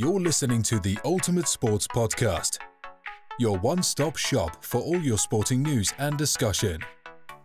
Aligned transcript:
You're 0.00 0.18
listening 0.18 0.62
to 0.62 0.78
the 0.80 0.98
Ultimate 1.04 1.46
Sports 1.46 1.86
Podcast, 1.86 2.56
your 3.38 3.58
one 3.58 3.82
stop 3.82 4.16
shop 4.16 4.64
for 4.64 4.80
all 4.80 4.98
your 4.98 5.18
sporting 5.18 5.62
news 5.62 5.92
and 5.98 6.16
discussion. 6.16 6.80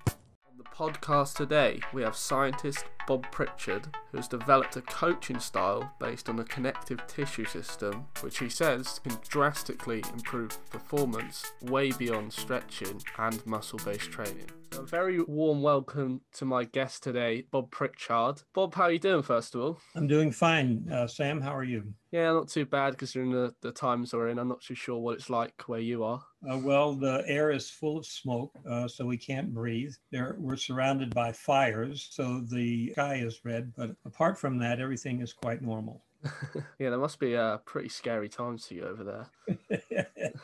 On 0.07 0.57
the 0.57 0.63
podcast 0.63 1.35
today, 1.35 1.81
we 1.91 2.01
have 2.01 2.15
scientist 2.15 2.85
Bob 3.09 3.29
Prichard, 3.29 3.93
who 4.09 4.19
has 4.19 4.29
developed 4.29 4.77
a 4.77 4.81
coaching 4.83 5.37
style 5.37 5.93
based 5.99 6.29
on 6.29 6.39
a 6.39 6.45
connective 6.45 7.05
tissue 7.07 7.43
system, 7.43 8.05
which 8.21 8.39
he 8.39 8.47
says 8.47 8.99
can 8.99 9.17
drastically 9.27 10.01
improve 10.13 10.57
performance 10.69 11.51
way 11.61 11.91
beyond 11.91 12.31
stretching 12.31 13.01
and 13.17 13.45
muscle 13.45 13.81
based 13.83 14.11
training. 14.11 14.49
A 14.77 14.81
very 14.81 15.21
warm 15.21 15.61
welcome 15.61 16.19
to 16.33 16.43
my 16.43 16.65
guest 16.65 17.01
today, 17.01 17.45
Bob 17.49 17.71
Prichard. 17.71 18.41
Bob, 18.53 18.73
how 18.73 18.83
are 18.83 18.91
you 18.91 18.99
doing, 18.99 19.21
first 19.21 19.55
of 19.55 19.61
all? 19.61 19.79
I'm 19.95 20.05
doing 20.05 20.33
fine. 20.33 20.85
Uh, 20.91 21.07
Sam, 21.07 21.39
how 21.39 21.55
are 21.55 21.63
you? 21.63 21.93
Yeah, 22.11 22.33
not 22.33 22.49
too 22.49 22.65
bad 22.65 22.97
considering 22.97 23.31
the, 23.31 23.55
the 23.61 23.71
times 23.71 24.13
we're 24.13 24.27
in. 24.27 24.37
I'm 24.37 24.49
not 24.49 24.61
too 24.61 24.75
sure 24.75 24.99
what 24.99 25.15
it's 25.15 25.29
like 25.29 25.61
where 25.67 25.79
you 25.79 26.03
are. 26.03 26.21
Uh, 26.49 26.57
well, 26.57 26.93
the 26.93 27.23
air 27.25 27.51
is 27.51 27.69
full 27.69 27.97
of 27.97 28.05
smoke, 28.05 28.51
uh, 28.69 28.87
so 28.87 29.05
we 29.05 29.17
can't 29.17 29.53
breathe. 29.53 29.93
There, 30.11 30.35
we're 30.37 30.57
surrounded 30.57 31.15
by 31.15 31.31
fires, 31.31 32.09
so 32.11 32.41
the 32.41 32.91
sky 32.91 33.15
is 33.15 33.39
red. 33.45 33.71
But 33.77 33.95
apart 34.05 34.37
from 34.37 34.57
that, 34.59 34.81
everything 34.81 35.21
is 35.21 35.31
quite 35.31 35.61
normal. 35.61 36.03
yeah, 36.79 36.89
there 36.89 36.99
must 36.99 37.19
be 37.19 37.37
uh, 37.37 37.57
pretty 37.59 37.89
scary 37.89 38.27
times 38.27 38.67
for 38.67 38.73
you 38.73 38.83
over 38.83 39.03
there. 39.03 39.97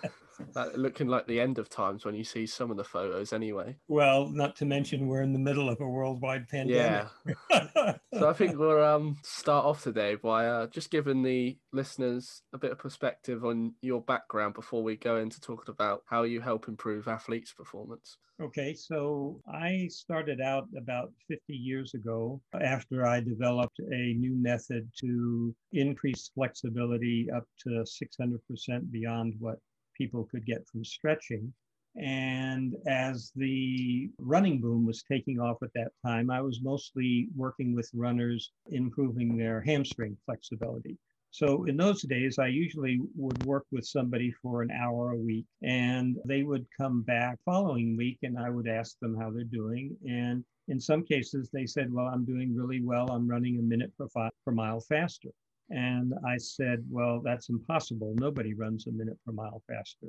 That 0.53 0.77
looking 0.77 1.07
like 1.07 1.27
the 1.27 1.39
end 1.39 1.57
of 1.57 1.69
times 1.69 2.05
when 2.05 2.15
you 2.15 2.23
see 2.23 2.45
some 2.45 2.71
of 2.71 2.77
the 2.77 2.83
photos, 2.83 3.33
anyway. 3.33 3.77
Well, 3.87 4.27
not 4.29 4.55
to 4.57 4.65
mention 4.65 5.07
we're 5.07 5.21
in 5.21 5.33
the 5.33 5.39
middle 5.39 5.69
of 5.69 5.79
a 5.79 5.87
worldwide 5.87 6.47
pandemic. 6.47 7.07
Yeah. 7.51 7.95
so 8.13 8.29
I 8.29 8.33
think 8.33 8.57
we'll 8.57 8.83
um, 8.83 9.17
start 9.23 9.65
off 9.65 9.83
today 9.83 10.15
by 10.15 10.47
uh, 10.47 10.67
just 10.67 10.91
giving 10.91 11.23
the 11.23 11.57
listeners 11.73 12.41
a 12.53 12.57
bit 12.57 12.71
of 12.71 12.79
perspective 12.79 13.45
on 13.45 13.75
your 13.81 14.01
background 14.01 14.53
before 14.53 14.83
we 14.83 14.95
go 14.95 15.17
into 15.17 15.39
talking 15.39 15.73
about 15.73 16.03
how 16.07 16.23
you 16.23 16.41
help 16.41 16.67
improve 16.67 17.07
athletes' 17.07 17.53
performance. 17.53 18.17
Okay, 18.41 18.73
so 18.73 19.39
I 19.53 19.87
started 19.91 20.41
out 20.41 20.67
about 20.75 21.11
50 21.27 21.53
years 21.53 21.93
ago 21.93 22.41
after 22.59 23.05
I 23.05 23.19
developed 23.19 23.77
a 23.79 24.13
new 24.13 24.33
method 24.33 24.89
to 25.01 25.53
increase 25.73 26.31
flexibility 26.33 27.27
up 27.35 27.43
to 27.59 27.85
600% 27.85 28.91
beyond 28.91 29.35
what 29.37 29.59
people 29.93 30.27
could 30.31 30.45
get 30.45 30.67
from 30.67 30.83
stretching. 30.83 31.53
And 31.97 32.75
as 32.87 33.31
the 33.35 34.09
running 34.17 34.61
boom 34.61 34.85
was 34.85 35.03
taking 35.03 35.39
off 35.39 35.61
at 35.61 35.73
that 35.73 35.91
time, 36.05 36.31
I 36.31 36.41
was 36.41 36.61
mostly 36.61 37.27
working 37.35 37.75
with 37.75 37.89
runners 37.93 38.51
improving 38.67 39.35
their 39.35 39.61
hamstring 39.61 40.17
flexibility. 40.25 40.97
So 41.31 41.63
in 41.63 41.77
those 41.77 42.01
days, 42.01 42.39
I 42.39 42.47
usually 42.47 42.99
would 43.15 43.43
work 43.45 43.65
with 43.71 43.85
somebody 43.85 44.31
for 44.41 44.61
an 44.61 44.71
hour 44.71 45.11
a 45.11 45.17
week 45.17 45.45
and 45.63 46.17
they 46.25 46.43
would 46.43 46.65
come 46.77 47.03
back 47.03 47.39
following 47.45 47.95
week 47.95 48.19
and 48.23 48.37
I 48.37 48.49
would 48.49 48.67
ask 48.67 48.99
them 48.99 49.17
how 49.17 49.31
they're 49.31 49.45
doing. 49.45 49.95
And 50.05 50.43
in 50.67 50.79
some 50.79 51.03
cases, 51.03 51.49
they 51.49 51.65
said, 51.65 51.91
well, 51.91 52.07
I'm 52.07 52.25
doing 52.25 52.53
really 52.53 52.81
well. 52.81 53.11
I'm 53.11 53.29
running 53.29 53.59
a 53.59 53.61
minute 53.61 53.91
per, 53.97 54.09
fi- 54.09 54.29
per 54.45 54.51
mile 54.51 54.81
faster. 54.81 55.29
And 55.71 56.13
I 56.27 56.37
said, 56.37 56.83
well, 56.89 57.21
that's 57.23 57.49
impossible. 57.49 58.13
Nobody 58.17 58.53
runs 58.53 58.87
a 58.87 58.91
minute 58.91 59.17
per 59.25 59.31
mile 59.31 59.63
faster. 59.67 60.07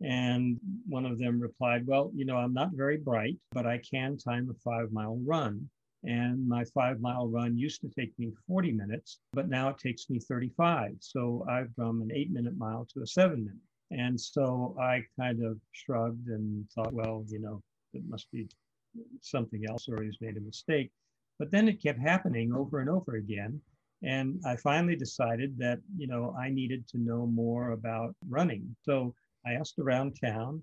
And 0.00 0.58
one 0.86 1.06
of 1.06 1.18
them 1.18 1.40
replied, 1.40 1.86
well, 1.86 2.10
you 2.14 2.24
know, 2.24 2.36
I'm 2.36 2.54
not 2.54 2.70
very 2.74 2.96
bright, 2.96 3.36
but 3.52 3.66
I 3.66 3.78
can 3.78 4.16
time 4.16 4.48
a 4.50 4.54
five 4.54 4.92
mile 4.92 5.18
run. 5.24 5.68
And 6.04 6.46
my 6.46 6.64
five 6.74 7.00
mile 7.00 7.28
run 7.28 7.56
used 7.56 7.80
to 7.80 7.88
take 7.88 8.16
me 8.18 8.32
40 8.46 8.72
minutes, 8.72 9.20
but 9.32 9.48
now 9.48 9.68
it 9.70 9.78
takes 9.78 10.10
me 10.10 10.18
35. 10.20 10.96
So 11.00 11.46
I've 11.48 11.74
gone 11.76 12.02
an 12.02 12.10
eight 12.12 12.30
minute 12.30 12.56
mile 12.58 12.86
to 12.92 13.02
a 13.02 13.06
seven 13.06 13.44
minute. 13.44 13.60
And 13.90 14.20
so 14.20 14.76
I 14.80 15.02
kind 15.18 15.44
of 15.44 15.58
shrugged 15.72 16.28
and 16.28 16.68
thought, 16.70 16.92
well, 16.92 17.24
you 17.28 17.40
know, 17.40 17.62
it 17.94 18.02
must 18.08 18.30
be 18.30 18.48
something 19.20 19.64
else 19.68 19.88
or 19.88 20.02
he's 20.02 20.20
made 20.20 20.36
a 20.36 20.40
mistake. 20.40 20.90
But 21.38 21.50
then 21.50 21.68
it 21.68 21.82
kept 21.82 22.00
happening 22.00 22.52
over 22.54 22.80
and 22.80 22.90
over 22.90 23.16
again. 23.16 23.60
And 24.04 24.40
I 24.44 24.56
finally 24.56 24.96
decided 24.96 25.56
that, 25.58 25.80
you 25.96 26.06
know, 26.06 26.36
I 26.38 26.50
needed 26.50 26.86
to 26.88 26.98
know 26.98 27.26
more 27.26 27.70
about 27.70 28.14
running. 28.28 28.76
So 28.82 29.14
I 29.46 29.52
asked 29.54 29.78
around 29.78 30.18
town 30.20 30.62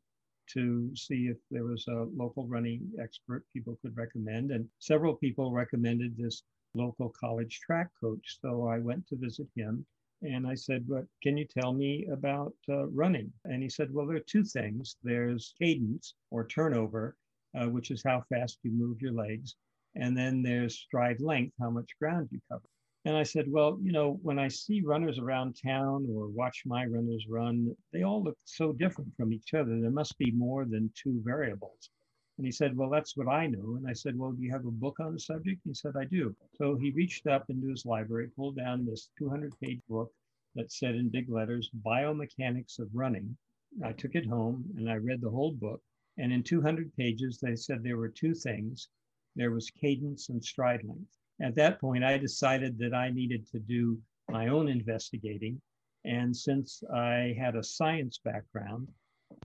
to 0.54 0.96
see 0.96 1.28
if 1.28 1.38
there 1.50 1.64
was 1.64 1.88
a 1.88 2.06
local 2.16 2.48
running 2.48 2.92
expert 3.02 3.44
people 3.52 3.80
could 3.82 3.98
recommend. 3.98 4.52
And 4.52 4.68
several 4.80 5.16
people 5.16 5.52
recommended 5.52 6.16
this 6.16 6.44
local 6.76 7.10
college 7.20 7.60
track 7.62 7.90
coach. 8.00 8.38
So 8.42 8.68
I 8.68 8.80
went 8.80 9.08
to 9.08 9.16
visit 9.16 9.48
him 9.56 9.86
and 10.22 10.46
I 10.46 10.54
said, 10.54 10.88
But 10.88 11.06
can 11.24 11.36
you 11.36 11.46
tell 11.46 11.74
me 11.74 12.06
about 12.12 12.54
uh, 12.70 12.88
running? 12.88 13.32
And 13.46 13.64
he 13.64 13.70
said, 13.70 13.92
Well, 13.92 14.06
there 14.06 14.18
are 14.18 14.28
two 14.28 14.44
things 14.44 14.98
there's 15.04 15.56
cadence 15.60 16.14
or 16.30 16.46
turnover, 16.46 17.16
uh, 17.56 17.70
which 17.70 17.90
is 17.90 18.04
how 18.06 18.22
fast 18.30 18.60
you 18.64 18.72
move 18.72 19.02
your 19.02 19.14
legs. 19.14 19.56
And 19.96 20.16
then 20.16 20.44
there's 20.44 20.80
stride 20.80 21.22
length, 21.22 21.56
how 21.60 21.70
much 21.72 21.98
ground 22.00 22.30
you 22.32 22.40
cover. 22.50 22.68
And 23.04 23.18
I 23.18 23.24
said, 23.24 23.52
well, 23.52 23.80
you 23.82 23.92
know, 23.92 24.20
when 24.22 24.38
I 24.38 24.48
see 24.48 24.82
runners 24.82 25.18
around 25.18 25.56
town 25.60 26.08
or 26.14 26.28
watch 26.28 26.62
my 26.66 26.86
runners 26.86 27.26
run, 27.28 27.76
they 27.92 28.04
all 28.04 28.24
look 28.24 28.38
so 28.46 28.74
different 28.74 29.16
from 29.16 29.34
each 29.34 29.56
other. 29.56 29.80
There 29.80 29.90
must 29.90 30.18
be 30.20 30.32
more 30.32 30.66
than 30.66 30.92
two 30.94 31.20
variables. 31.24 31.90
And 32.38 32.46
he 32.46 32.52
said, 32.52 32.78
well, 32.78 32.90
that's 32.90 33.18
what 33.18 33.28
I 33.28 33.48
know. 33.48 33.76
And 33.76 33.88
I 33.88 33.94
said, 33.94 34.18
well, 34.18 34.32
do 34.32 34.44
you 34.44 34.52
have 34.52 34.66
a 34.66 34.72
book 34.72 35.00
on 35.00 35.14
the 35.14 35.20
subject? 35.20 35.62
He 35.64 35.74
said, 35.74 35.94
I 35.98 36.06
do. 36.06 36.36
So 36.58 36.76
he 36.76 36.92
reached 36.92 37.26
up 37.26 37.50
into 37.50 37.70
his 37.70 37.86
library, 37.86 38.30
pulled 38.36 38.58
down 38.58 38.86
this 38.86 39.10
200 39.18 39.54
page 39.60 39.82
book 39.90 40.12
that 40.54 40.72
said 40.72 40.96
in 40.96 41.10
big 41.10 41.30
letters, 41.30 41.72
Biomechanics 41.84 42.78
of 42.78 42.90
Running. 42.94 43.36
I 43.84 43.94
took 43.94 44.16
it 44.16 44.28
home 44.28 44.66
and 44.78 44.90
I 44.90 44.96
read 44.96 45.22
the 45.22 45.30
whole 45.30 45.54
book. 45.54 45.82
And 46.18 46.32
in 46.32 46.44
200 46.44 46.94
pages, 46.96 47.40
they 47.40 47.56
said 47.56 47.82
there 47.82 47.98
were 47.98 48.10
two 48.10 48.36
things 48.36 48.90
there 49.36 49.52
was 49.52 49.72
cadence 49.72 50.30
and 50.30 50.44
stride 50.44 50.84
length. 50.84 51.18
At 51.42 51.56
that 51.56 51.82
point, 51.82 52.04
I 52.04 52.20
decided 52.20 52.78
that 52.78 52.94
I 52.94 53.10
needed 53.10 53.48
to 53.48 53.60
do 53.60 54.00
my 54.30 54.50
own 54.50 54.68
investigating. 54.68 55.60
And 56.06 56.36
since 56.36 56.84
I 56.94 57.36
had 57.38 57.56
a 57.56 57.64
science 57.64 58.20
background, 58.24 58.88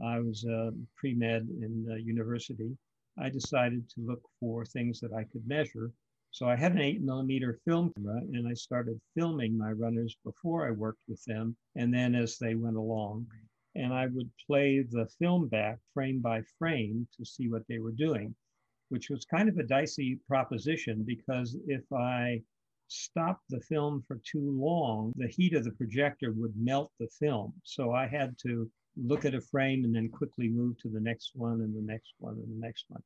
I 0.03 0.21
was 0.21 0.45
a 0.45 0.75
pre 0.97 1.15
med 1.15 1.49
in 1.49 1.87
university, 2.05 2.77
I 3.19 3.31
decided 3.31 3.89
to 3.91 4.03
look 4.03 4.21
for 4.39 4.67
things 4.67 5.01
that 5.01 5.15
I 5.15 5.25
could 5.25 5.47
measure. 5.47 5.91
So 6.33 6.47
I 6.47 6.57
had 6.57 6.73
an 6.73 6.83
eight 6.83 7.01
millimeter 7.01 7.61
film 7.65 7.95
camera 7.95 8.21
and 8.21 8.47
I 8.47 8.53
started 8.53 9.01
filming 9.15 9.57
my 9.57 9.73
runners 9.73 10.15
before 10.23 10.67
I 10.67 10.73
worked 10.73 11.03
with 11.09 11.25
them 11.25 11.57
and 11.77 11.95
then 11.95 12.15
as 12.15 12.37
they 12.37 12.57
went 12.57 12.77
along. 12.77 13.27
And 13.75 13.95
I 13.95 14.09
would 14.09 14.31
play 14.47 14.83
the 14.83 15.07
film 15.19 15.49
back 15.49 15.78
frame 15.95 16.21
by 16.21 16.43
frame 16.59 17.09
to 17.17 17.25
see 17.25 17.49
what 17.49 17.67
they 17.69 17.78
were 17.78 17.93
doing 17.93 18.34
which 18.88 19.10
was 19.10 19.24
kind 19.24 19.48
of 19.48 19.56
a 19.58 19.62
dicey 19.62 20.19
proposition 20.28 21.04
because 21.06 21.56
if 21.66 21.82
I 21.92 22.42
stopped 22.88 23.42
the 23.48 23.60
film 23.60 24.04
for 24.06 24.20
too 24.24 24.56
long, 24.60 25.12
the 25.16 25.28
heat 25.28 25.54
of 25.54 25.64
the 25.64 25.72
projector 25.72 26.32
would 26.32 26.54
melt 26.56 26.92
the 27.00 27.08
film. 27.19 27.52
So 27.64 27.92
I 27.92 28.06
had 28.06 28.36
to 28.47 28.70
look 28.97 29.24
at 29.24 29.34
a 29.34 29.41
frame 29.41 29.84
and 29.84 29.94
then 29.94 30.08
quickly 30.08 30.48
move 30.48 30.78
to 30.78 30.88
the 30.88 31.00
next 31.00 31.32
one 31.34 31.60
and 31.60 31.74
the 31.74 31.92
next 31.92 32.14
one 32.19 32.34
and 32.34 32.48
the 32.48 32.66
next 32.66 32.84
one. 32.88 33.02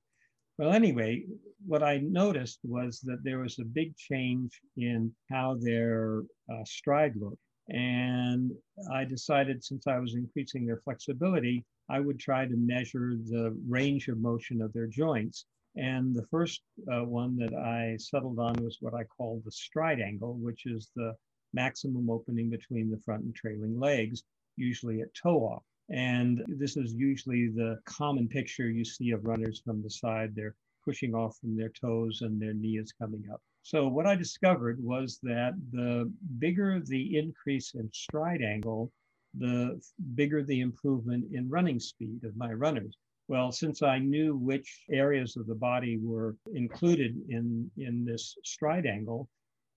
Well, 0.59 0.73
anyway, 0.73 1.25
what 1.67 1.83
I 1.83 1.99
noticed 1.99 2.61
was 2.65 3.01
that 3.05 3.25
there 3.25 3.39
was 3.39 3.59
a 3.59 3.65
big 3.65 3.97
change 3.97 4.61
in 4.77 5.11
how 5.31 5.57
their 5.59 6.23
uh, 6.53 6.65
stride 6.65 7.17
looked. 7.17 7.39
And 7.71 8.53
I 8.93 9.05
decided 9.05 9.65
since 9.65 9.87
I 9.87 9.99
was 9.99 10.15
increasing 10.15 10.67
their 10.67 10.83
flexibility, 10.85 11.65
I 11.89 12.01
would 12.01 12.19
try 12.19 12.45
to 12.45 12.57
measure 12.57 13.15
the 13.27 13.57
range 13.67 14.09
of 14.09 14.19
motion 14.19 14.61
of 14.61 14.73
their 14.73 14.87
joints. 14.87 15.47
And 15.77 16.15
the 16.15 16.27
first 16.27 16.63
uh, 16.93 17.05
one 17.05 17.37
that 17.37 17.55
I 17.55 17.97
settled 17.97 18.39
on 18.39 18.55
was 18.63 18.79
what 18.81 18.95
I 18.95 19.05
call 19.05 19.41
the 19.45 19.53
stride 19.53 20.01
angle, 20.01 20.35
which 20.35 20.67
is 20.67 20.91
the 20.97 21.15
maximum 21.53 22.11
opening 22.11 22.51
between 22.51 22.91
the 22.91 22.99
front 22.99 23.25
and 23.25 23.35
trailing 23.35 23.79
legs, 23.79 24.23
usually 24.57 25.01
at 25.01 25.15
toe 25.15 25.41
off. 25.41 25.65
And 25.91 26.45
this 26.49 26.77
is 26.77 26.95
usually 26.95 27.49
the 27.49 27.81
common 27.85 28.29
picture 28.29 28.69
you 28.69 28.85
see 28.85 29.11
of 29.11 29.25
runners 29.25 29.61
from 29.65 29.83
the 29.83 29.91
side. 29.91 30.35
They're 30.35 30.55
pushing 30.85 31.15
off 31.15 31.37
from 31.39 31.57
their 31.57 31.69
toes 31.71 32.23
and 32.23 32.41
their 32.41 32.55
knee 32.55 32.79
is 32.79 32.93
coming 32.93 33.25
up. 33.33 33.41
So, 33.63 33.89
what 33.89 34.07
I 34.07 34.15
discovered 34.15 34.83
was 34.83 35.19
that 35.23 35.55
the 35.73 36.11
bigger 36.39 36.81
the 36.81 37.19
increase 37.19 37.75
in 37.75 37.91
stride 37.93 38.41
angle, 38.41 38.91
the 39.35 39.81
bigger 40.15 40.43
the 40.43 40.61
improvement 40.61 41.27
in 41.33 41.49
running 41.49 41.79
speed 41.79 42.25
of 42.25 42.37
my 42.37 42.53
runners. 42.53 42.97
Well, 43.31 43.53
since 43.53 43.81
I 43.81 44.01
knew 44.01 44.35
which 44.35 44.83
areas 44.91 45.37
of 45.37 45.47
the 45.47 45.55
body 45.55 45.99
were 46.03 46.35
included 46.53 47.17
in, 47.29 47.71
in 47.77 48.05
this 48.05 48.37
stride 48.45 48.87
angle, 48.87 49.29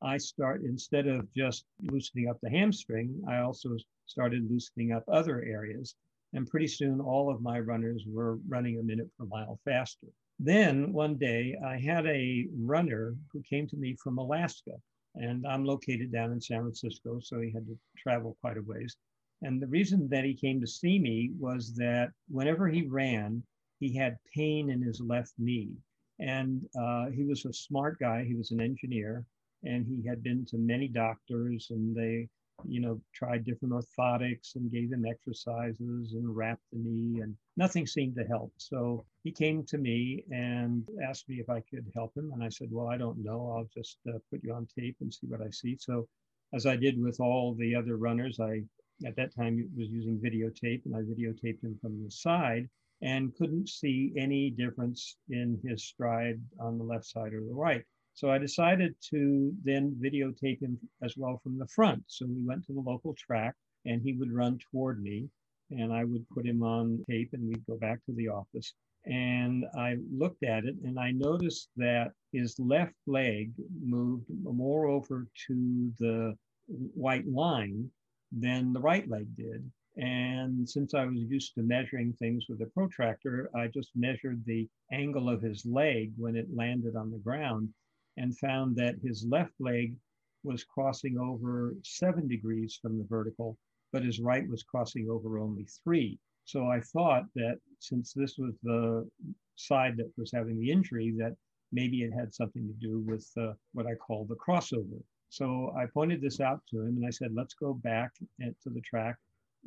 I 0.01 0.17
start, 0.17 0.63
instead 0.63 1.05
of 1.05 1.31
just 1.31 1.63
loosening 1.83 2.29
up 2.29 2.39
the 2.41 2.49
hamstring, 2.49 3.21
I 3.29 3.41
also 3.41 3.77
started 4.07 4.49
loosening 4.49 4.91
up 4.91 5.03
other 5.07 5.43
areas. 5.43 5.93
And 6.33 6.49
pretty 6.49 6.65
soon, 6.65 6.99
all 6.99 7.29
of 7.29 7.43
my 7.43 7.59
runners 7.59 8.03
were 8.07 8.39
running 8.47 8.79
a 8.79 8.83
minute 8.83 9.11
per 9.19 9.25
mile 9.25 9.59
faster. 9.63 10.07
Then 10.39 10.91
one 10.91 11.15
day, 11.19 11.55
I 11.63 11.77
had 11.77 12.07
a 12.07 12.47
runner 12.57 13.13
who 13.31 13.43
came 13.47 13.67
to 13.67 13.77
me 13.77 13.95
from 14.03 14.17
Alaska. 14.17 14.71
And 15.13 15.45
I'm 15.45 15.63
located 15.63 16.11
down 16.11 16.31
in 16.31 16.41
San 16.41 16.61
Francisco, 16.61 17.19
so 17.19 17.39
he 17.39 17.51
had 17.51 17.67
to 17.67 17.77
travel 17.99 18.35
quite 18.41 18.57
a 18.57 18.63
ways. 18.63 18.97
And 19.43 19.61
the 19.61 19.67
reason 19.67 20.07
that 20.09 20.23
he 20.23 20.33
came 20.33 20.59
to 20.61 20.67
see 20.67 20.99
me 20.99 21.31
was 21.37 21.75
that 21.75 22.11
whenever 22.29 22.67
he 22.67 22.87
ran, 22.87 23.43
he 23.79 23.95
had 23.95 24.17
pain 24.33 24.69
in 24.69 24.81
his 24.81 24.99
left 25.01 25.33
knee. 25.37 25.71
And 26.19 26.63
uh, 26.79 27.07
he 27.11 27.23
was 27.23 27.45
a 27.45 27.53
smart 27.53 27.99
guy, 27.99 28.23
he 28.23 28.35
was 28.35 28.51
an 28.51 28.61
engineer, 28.61 29.25
and 29.63 29.85
he 29.85 30.07
had 30.07 30.23
been 30.23 30.45
to 30.45 30.57
many 30.57 30.87
doctors, 30.87 31.67
and 31.69 31.95
they 31.95 32.29
you 32.67 32.79
know, 32.79 33.01
tried 33.13 33.43
different 33.43 33.73
orthotics 33.73 34.55
and 34.55 34.71
gave 34.71 34.91
him 34.91 35.05
exercises 35.05 36.13
and 36.13 36.35
wrapped 36.35 36.63
the 36.71 36.79
knee, 36.79 37.21
and 37.21 37.35
nothing 37.57 37.85
seemed 37.85 38.15
to 38.15 38.23
help. 38.23 38.53
So 38.57 39.05
he 39.23 39.31
came 39.31 39.65
to 39.65 39.77
me 39.77 40.23
and 40.31 40.87
asked 41.07 41.27
me 41.27 41.39
if 41.39 41.49
I 41.49 41.61
could 41.61 41.85
help 41.93 42.15
him. 42.15 42.31
And 42.33 42.43
I 42.43 42.49
said, 42.49 42.69
Well, 42.71 42.87
I 42.87 42.97
don't 42.97 43.23
know. 43.23 43.53
I'll 43.55 43.69
just 43.73 43.97
uh, 44.07 44.17
put 44.29 44.43
you 44.43 44.53
on 44.53 44.67
tape 44.77 44.97
and 45.01 45.13
see 45.13 45.27
what 45.27 45.41
I 45.41 45.49
see. 45.49 45.77
So, 45.79 46.07
as 46.53 46.65
I 46.65 46.75
did 46.75 47.01
with 47.01 47.19
all 47.19 47.55
the 47.55 47.75
other 47.75 47.97
runners, 47.97 48.39
I 48.39 48.61
at 49.05 49.15
that 49.15 49.35
time 49.35 49.59
it 49.59 49.67
was 49.77 49.89
using 49.89 50.19
videotape 50.19 50.85
and 50.85 50.95
I 50.95 50.99
videotaped 50.99 51.63
him 51.63 51.77
from 51.81 52.03
the 52.03 52.11
side 52.11 52.69
and 53.01 53.35
couldn't 53.35 53.67
see 53.67 54.13
any 54.17 54.49
difference 54.49 55.17
in 55.29 55.59
his 55.63 55.83
stride 55.83 56.39
on 56.59 56.77
the 56.77 56.83
left 56.83 57.05
side 57.05 57.33
or 57.33 57.41
the 57.41 57.53
right. 57.53 57.83
So 58.13 58.29
I 58.31 58.37
decided 58.37 58.95
to 59.09 59.51
then 59.63 59.99
videotape 60.01 60.61
him 60.61 60.79
as 61.03 61.15
well 61.17 61.39
from 61.43 61.57
the 61.57 61.67
front. 61.67 62.03
So 62.07 62.25
we 62.25 62.45
went 62.45 62.65
to 62.67 62.73
the 62.73 62.79
local 62.79 63.15
track 63.15 63.55
and 63.85 64.01
he 64.01 64.13
would 64.13 64.31
run 64.31 64.59
toward 64.71 65.01
me 65.01 65.27
and 65.71 65.91
I 65.91 66.03
would 66.03 66.27
put 66.29 66.45
him 66.45 66.63
on 66.63 67.03
tape 67.09 67.31
and 67.33 67.47
we'd 67.47 67.65
go 67.65 67.77
back 67.77 67.99
to 68.05 68.13
the 68.13 68.27
office. 68.29 68.73
And 69.05 69.65
I 69.77 69.97
looked 70.15 70.43
at 70.43 70.63
it 70.65 70.75
and 70.83 70.97
I 70.99 71.11
noticed 71.11 71.69
that 71.75 72.11
his 72.31 72.55
left 72.59 72.95
leg 73.05 73.51
moved 73.83 74.27
more 74.43 74.87
over 74.87 75.27
to 75.47 75.93
the 75.99 76.37
white 76.67 77.27
line 77.27 77.89
than 78.39 78.73
the 78.73 78.79
right 78.79 79.07
leg 79.07 79.27
did. 79.35 79.69
And 79.95 80.67
since 80.67 80.93
I 80.95 81.05
was 81.05 81.19
used 81.19 81.53
to 81.55 81.61
measuring 81.61 82.13
things 82.13 82.45
with 82.49 82.61
a 82.61 82.65
protractor, 82.67 83.49
I 83.55 83.67
just 83.67 83.91
measured 83.95 84.43
the 84.45 84.67
angle 84.91 85.29
of 85.29 85.41
his 85.41 85.65
leg 85.65 86.13
when 86.17 86.35
it 86.35 86.47
landed 86.55 86.95
on 86.95 87.11
the 87.11 87.19
ground 87.19 87.69
and 88.17 88.37
found 88.37 88.75
that 88.75 88.95
his 89.03 89.25
left 89.25 89.53
leg 89.59 89.95
was 90.43 90.63
crossing 90.63 91.17
over 91.17 91.75
seven 91.83 92.27
degrees 92.27 92.77
from 92.81 92.97
the 92.97 93.05
vertical, 93.05 93.57
but 93.91 94.03
his 94.03 94.19
right 94.19 94.47
was 94.47 94.63
crossing 94.63 95.09
over 95.09 95.37
only 95.37 95.65
three. 95.83 96.19
So 96.45 96.67
I 96.67 96.81
thought 96.81 97.25
that 97.35 97.59
since 97.79 98.13
this 98.13 98.37
was 98.37 98.55
the 98.63 99.07
side 99.55 99.95
that 99.97 100.11
was 100.17 100.31
having 100.31 100.59
the 100.59 100.71
injury, 100.71 101.13
that 101.19 101.35
maybe 101.71 102.01
it 102.03 102.11
had 102.11 102.33
something 102.33 102.67
to 102.67 102.73
do 102.73 102.99
with 102.99 103.29
uh, 103.37 103.53
what 103.73 103.87
I 103.87 103.95
call 103.95 104.25
the 104.25 104.35
crossover. 104.35 105.01
So 105.33 105.73
I 105.75 105.87
pointed 105.87 106.21
this 106.21 106.39
out 106.39 106.61
to 106.69 106.81
him 106.81 106.97
and 106.97 107.07
I 107.07 107.09
said, 107.09 107.33
let's 107.33 107.55
go 107.55 107.73
back 107.73 108.11
to 108.39 108.69
the 108.69 108.81
track 108.81 109.17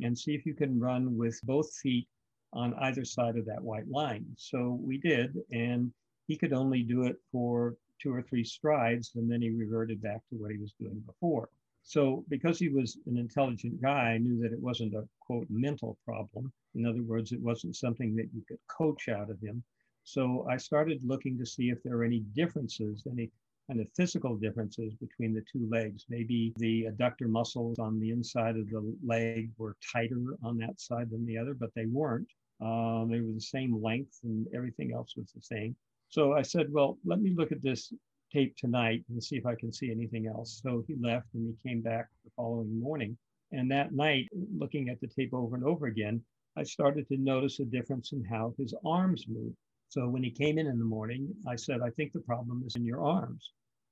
and 0.00 0.16
see 0.16 0.32
if 0.32 0.46
you 0.46 0.54
can 0.54 0.78
run 0.78 1.16
with 1.16 1.40
both 1.42 1.74
feet 1.82 2.06
on 2.52 2.72
either 2.74 3.04
side 3.04 3.36
of 3.36 3.46
that 3.46 3.64
white 3.64 3.88
line. 3.88 4.26
So 4.36 4.78
we 4.80 4.98
did, 4.98 5.36
and 5.50 5.92
he 6.28 6.36
could 6.36 6.52
only 6.52 6.84
do 6.84 7.02
it 7.02 7.16
for 7.32 7.74
two 8.00 8.14
or 8.14 8.22
three 8.22 8.44
strides, 8.44 9.10
and 9.16 9.28
then 9.28 9.42
he 9.42 9.50
reverted 9.50 10.00
back 10.00 10.22
to 10.28 10.36
what 10.36 10.52
he 10.52 10.58
was 10.58 10.72
doing 10.78 11.02
before. 11.04 11.48
So, 11.82 12.24
because 12.28 12.60
he 12.60 12.68
was 12.68 12.98
an 13.06 13.16
intelligent 13.16 13.82
guy, 13.82 14.12
I 14.12 14.18
knew 14.18 14.40
that 14.42 14.52
it 14.52 14.60
wasn't 14.60 14.94
a 14.94 15.08
quote 15.18 15.48
mental 15.50 15.98
problem. 16.04 16.52
In 16.76 16.86
other 16.86 17.02
words, 17.02 17.32
it 17.32 17.40
wasn't 17.40 17.74
something 17.74 18.14
that 18.14 18.32
you 18.32 18.42
could 18.46 18.60
coach 18.68 19.08
out 19.08 19.30
of 19.30 19.40
him. 19.40 19.64
So, 20.04 20.46
I 20.48 20.58
started 20.58 21.02
looking 21.02 21.36
to 21.38 21.46
see 21.46 21.70
if 21.70 21.82
there 21.82 21.96
were 21.96 22.04
any 22.04 22.20
differences, 22.36 23.04
any 23.10 23.32
kind 23.68 23.80
of 23.80 23.86
physical 23.96 24.36
differences 24.36 24.94
between 24.94 25.34
the 25.34 25.42
two 25.52 25.68
legs. 25.70 26.04
Maybe 26.08 26.52
the 26.56 26.84
adductor 26.84 27.28
muscles 27.28 27.78
on 27.78 27.98
the 27.98 28.10
inside 28.10 28.56
of 28.56 28.68
the 28.68 28.96
leg 29.04 29.50
were 29.58 29.76
tighter 29.92 30.36
on 30.42 30.56
that 30.58 30.80
side 30.80 31.10
than 31.10 31.26
the 31.26 31.38
other, 31.38 31.54
but 31.54 31.70
they 31.74 31.86
weren't. 31.86 32.28
Uh, 32.64 33.04
they 33.04 33.20
were 33.20 33.32
the 33.32 33.40
same 33.40 33.82
length 33.82 34.18
and 34.22 34.46
everything 34.54 34.92
else 34.92 35.14
was 35.16 35.30
the 35.34 35.42
same. 35.42 35.76
So 36.08 36.32
I 36.32 36.42
said, 36.42 36.72
well, 36.72 36.98
let 37.04 37.20
me 37.20 37.34
look 37.34 37.52
at 37.52 37.62
this 37.62 37.92
tape 38.32 38.56
tonight 38.56 39.04
and 39.08 39.22
see 39.22 39.36
if 39.36 39.46
I 39.46 39.54
can 39.54 39.72
see 39.72 39.90
anything 39.90 40.26
else. 40.26 40.60
So 40.62 40.84
he 40.86 40.94
left 41.00 41.26
and 41.34 41.46
he 41.46 41.68
came 41.68 41.82
back 41.82 42.08
the 42.24 42.30
following 42.36 42.80
morning. 42.80 43.16
And 43.52 43.70
that 43.70 43.92
night, 43.92 44.28
looking 44.56 44.88
at 44.88 45.00
the 45.00 45.06
tape 45.06 45.34
over 45.34 45.54
and 45.56 45.64
over 45.64 45.86
again, 45.86 46.22
I 46.56 46.62
started 46.62 47.06
to 47.08 47.16
notice 47.16 47.60
a 47.60 47.64
difference 47.64 48.12
in 48.12 48.24
how 48.24 48.54
his 48.58 48.74
arms 48.84 49.26
moved. 49.28 49.56
So 49.88 50.08
when 50.08 50.22
he 50.22 50.30
came 50.30 50.58
in 50.58 50.66
in 50.66 50.78
the 50.78 50.84
morning, 50.84 51.32
I 51.46 51.56
said, 51.56 51.80
I 51.80 51.90
think 51.90 52.12
the 52.12 52.20
problem 52.20 52.62
is 52.66 52.76
in 52.76 52.84
your 52.84 53.04
arms. 53.04 53.50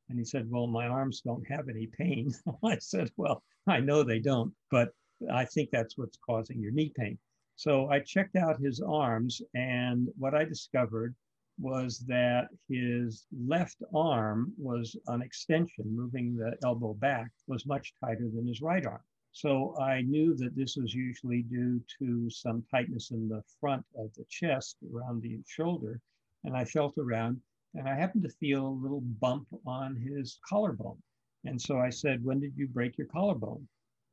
And 0.08 0.18
he 0.18 0.24
said, 0.24 0.50
Well, 0.50 0.66
my 0.66 0.86
arms 0.86 1.20
don't 1.20 1.46
have 1.48 1.68
any 1.68 1.86
pain. 1.86 2.32
I 2.64 2.78
said, 2.78 3.10
Well, 3.16 3.42
I 3.66 3.80
know 3.80 4.02
they 4.02 4.20
don't, 4.20 4.52
but 4.70 4.90
I 5.32 5.44
think 5.44 5.70
that's 5.70 5.96
what's 5.96 6.18
causing 6.18 6.60
your 6.60 6.72
knee 6.72 6.92
pain. 6.96 7.18
So 7.56 7.88
I 7.88 8.00
checked 8.00 8.36
out 8.36 8.60
his 8.60 8.80
arms, 8.80 9.40
and 9.54 10.08
what 10.18 10.34
I 10.34 10.44
discovered 10.44 11.14
was 11.58 12.00
that 12.00 12.48
his 12.68 13.26
left 13.46 13.80
arm 13.94 14.52
was 14.58 14.96
on 15.06 15.22
extension, 15.22 15.84
moving 15.96 16.36
the 16.36 16.56
elbow 16.64 16.94
back, 16.94 17.30
was 17.46 17.64
much 17.64 17.94
tighter 18.00 18.28
than 18.28 18.46
his 18.46 18.60
right 18.60 18.84
arm. 18.84 19.02
So 19.30 19.76
I 19.80 20.02
knew 20.02 20.36
that 20.36 20.54
this 20.54 20.76
was 20.76 20.94
usually 20.94 21.42
due 21.42 21.80
to 21.98 22.28
some 22.30 22.64
tightness 22.70 23.10
in 23.10 23.28
the 23.28 23.42
front 23.60 23.84
of 23.96 24.12
the 24.14 24.24
chest 24.28 24.76
around 24.92 25.22
the 25.22 25.40
shoulder. 25.46 26.00
And 26.44 26.56
I 26.56 26.64
felt 26.64 26.98
around 26.98 27.40
and 27.74 27.88
I 27.88 27.94
happened 27.94 28.22
to 28.22 28.28
feel 28.28 28.66
a 28.66 28.80
little 28.82 29.00
bump 29.00 29.48
on 29.66 29.96
his 29.96 30.38
collarbone. 30.48 31.02
And 31.44 31.60
so 31.60 31.78
I 31.78 31.90
said, 31.90 32.24
When 32.24 32.40
did 32.40 32.56
you 32.56 32.68
break 32.68 32.96
your 32.96 33.08
collarbone? 33.08 33.66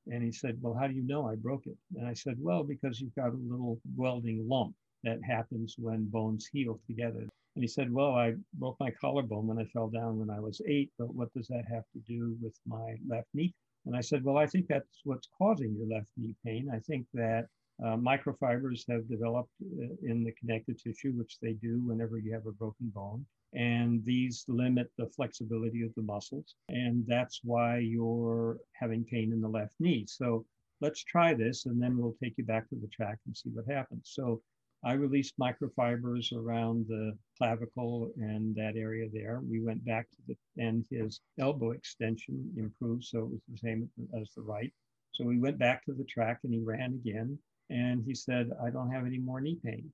And 0.08 0.24
he 0.24 0.31
said, 0.31 0.58
Well, 0.62 0.74
how 0.74 0.88
do 0.88 0.94
you 0.94 1.04
know 1.04 1.28
I 1.28 1.36
broke 1.36 1.68
it? 1.68 1.78
And 1.96 2.08
I 2.08 2.13
said, 2.13 2.36
Well, 2.40 2.63
because 2.63 3.00
you've 3.00 3.16
got 3.16 3.34
a 3.34 3.38
little 3.50 3.80
welding 3.96 4.48
lump 4.48 4.75
that 5.04 5.24
happens 5.24 5.75
when 5.78 6.06
bones 6.06 6.50
heal 6.52 6.80
together. 6.88 7.28
And 7.56 7.63
he 7.63 7.68
said, 7.68 7.94
Well, 7.94 8.16
I 8.16 8.34
broke 8.56 8.78
my 8.80 8.92
collarbone 8.92 9.48
when 9.48 9.60
I 9.60 9.66
fell 9.66 9.90
down 9.90 10.18
when 10.18 10.30
I 10.30 10.40
was 10.40 10.62
eight, 10.68 10.92
but 10.98 11.13
what 11.13 11.34
does 11.34 11.48
that 11.48 11.66
have 11.69 11.84
to 11.94 12.00
do 12.08 12.36
with 12.42 12.60
my 12.66 12.96
left 13.08 13.28
knee? 13.34 13.54
And 13.86 13.96
I 13.96 14.02
said, 14.02 14.24
Well, 14.24 14.38
I 14.38 14.48
think 14.48 14.68
that's 14.68 15.02
what's 15.04 15.28
causing 15.38 15.75
your 15.75 15.88
left 15.88 16.08
knee 16.18 16.36
pain. 16.44 16.69
I 16.74 16.80
think 16.80 17.06
that 17.13 17.48
uh, 17.84 17.96
microfibers 17.96 18.84
have 18.90 19.08
developed 19.08 19.52
uh, 19.62 19.86
in 20.04 20.24
the 20.24 20.34
connective 20.34 20.81
tissue, 20.81 21.12
which 21.13 21.38
they 21.42 21.54
do 21.54 21.80
whenever 21.86 22.18
you 22.18 22.34
have 22.34 22.48
a 22.48 22.52
broken 22.52 22.90
bone. 22.94 23.25
And 23.53 24.03
these 24.06 24.45
limit 24.48 24.92
the 24.98 25.07
flexibility 25.07 25.83
of 25.83 25.94
the 25.95 26.01
muscles. 26.01 26.56
And 26.69 27.06
that's 27.07 27.42
why 27.44 27.80
you're 27.80 28.57
having 28.74 29.03
pain 29.03 29.33
in 29.33 29.42
the 29.42 29.48
left 29.48 29.75
knee. 29.80 30.06
So 30.07 30.45
let's 30.80 31.03
try 31.03 31.33
this, 31.33 31.65
and 31.65 31.81
then 31.81 31.98
we'll 31.98 32.15
take 32.22 32.38
you 32.38 32.46
back 32.46 32.70
to 32.70 32.75
the 32.75 32.88
track 32.88 33.20
and 33.25 33.36
see 33.36 33.50
what 33.50 33.65
happens. 33.67 34.12
So 34.13 34.41
I 34.84 34.93
released 34.93 35.38
microfibers 35.39 36.34
around 36.34 36.88
the 36.88 37.15
clavicle 37.38 38.12
and 38.17 38.55
that 38.55 38.75
area 38.75 39.08
there. 39.13 39.41
We 39.48 39.62
went 39.62 39.86
back 39.86 40.10
to 40.10 40.17
the 40.27 40.36
and 40.58 40.86
his 40.89 41.22
elbow 41.39 41.72
extension 41.72 42.51
improved, 42.58 43.03
so 43.03 43.20
it 43.20 43.29
was 43.29 43.41
the 43.48 43.58
same 43.58 43.89
as 44.20 44.31
the 44.36 44.41
right. 44.41 44.74
So 45.13 45.24
we 45.25 45.39
went 45.39 45.60
back 45.60 45.86
to 45.86 45.93
the 45.93 46.05
track 46.05 46.39
and 46.43 46.53
he 46.53 46.62
ran 46.62 46.93
again. 46.93 47.38
And 47.70 48.03
he 48.05 48.15
said, 48.15 48.50
I 48.62 48.70
don't 48.70 48.91
have 48.91 49.05
any 49.05 49.20
more 49.20 49.39
knee 49.39 49.60
pain. 49.63 49.91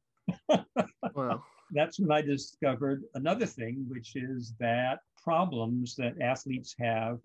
wow. 1.13 1.43
That's 1.71 1.99
when 1.99 2.11
I 2.11 2.21
discovered 2.21 3.03
another 3.15 3.45
thing, 3.45 3.85
which 3.87 4.15
is 4.15 4.53
that 4.59 4.99
problems 5.21 5.95
that 5.95 6.21
athletes 6.21 6.75
have 6.79 7.19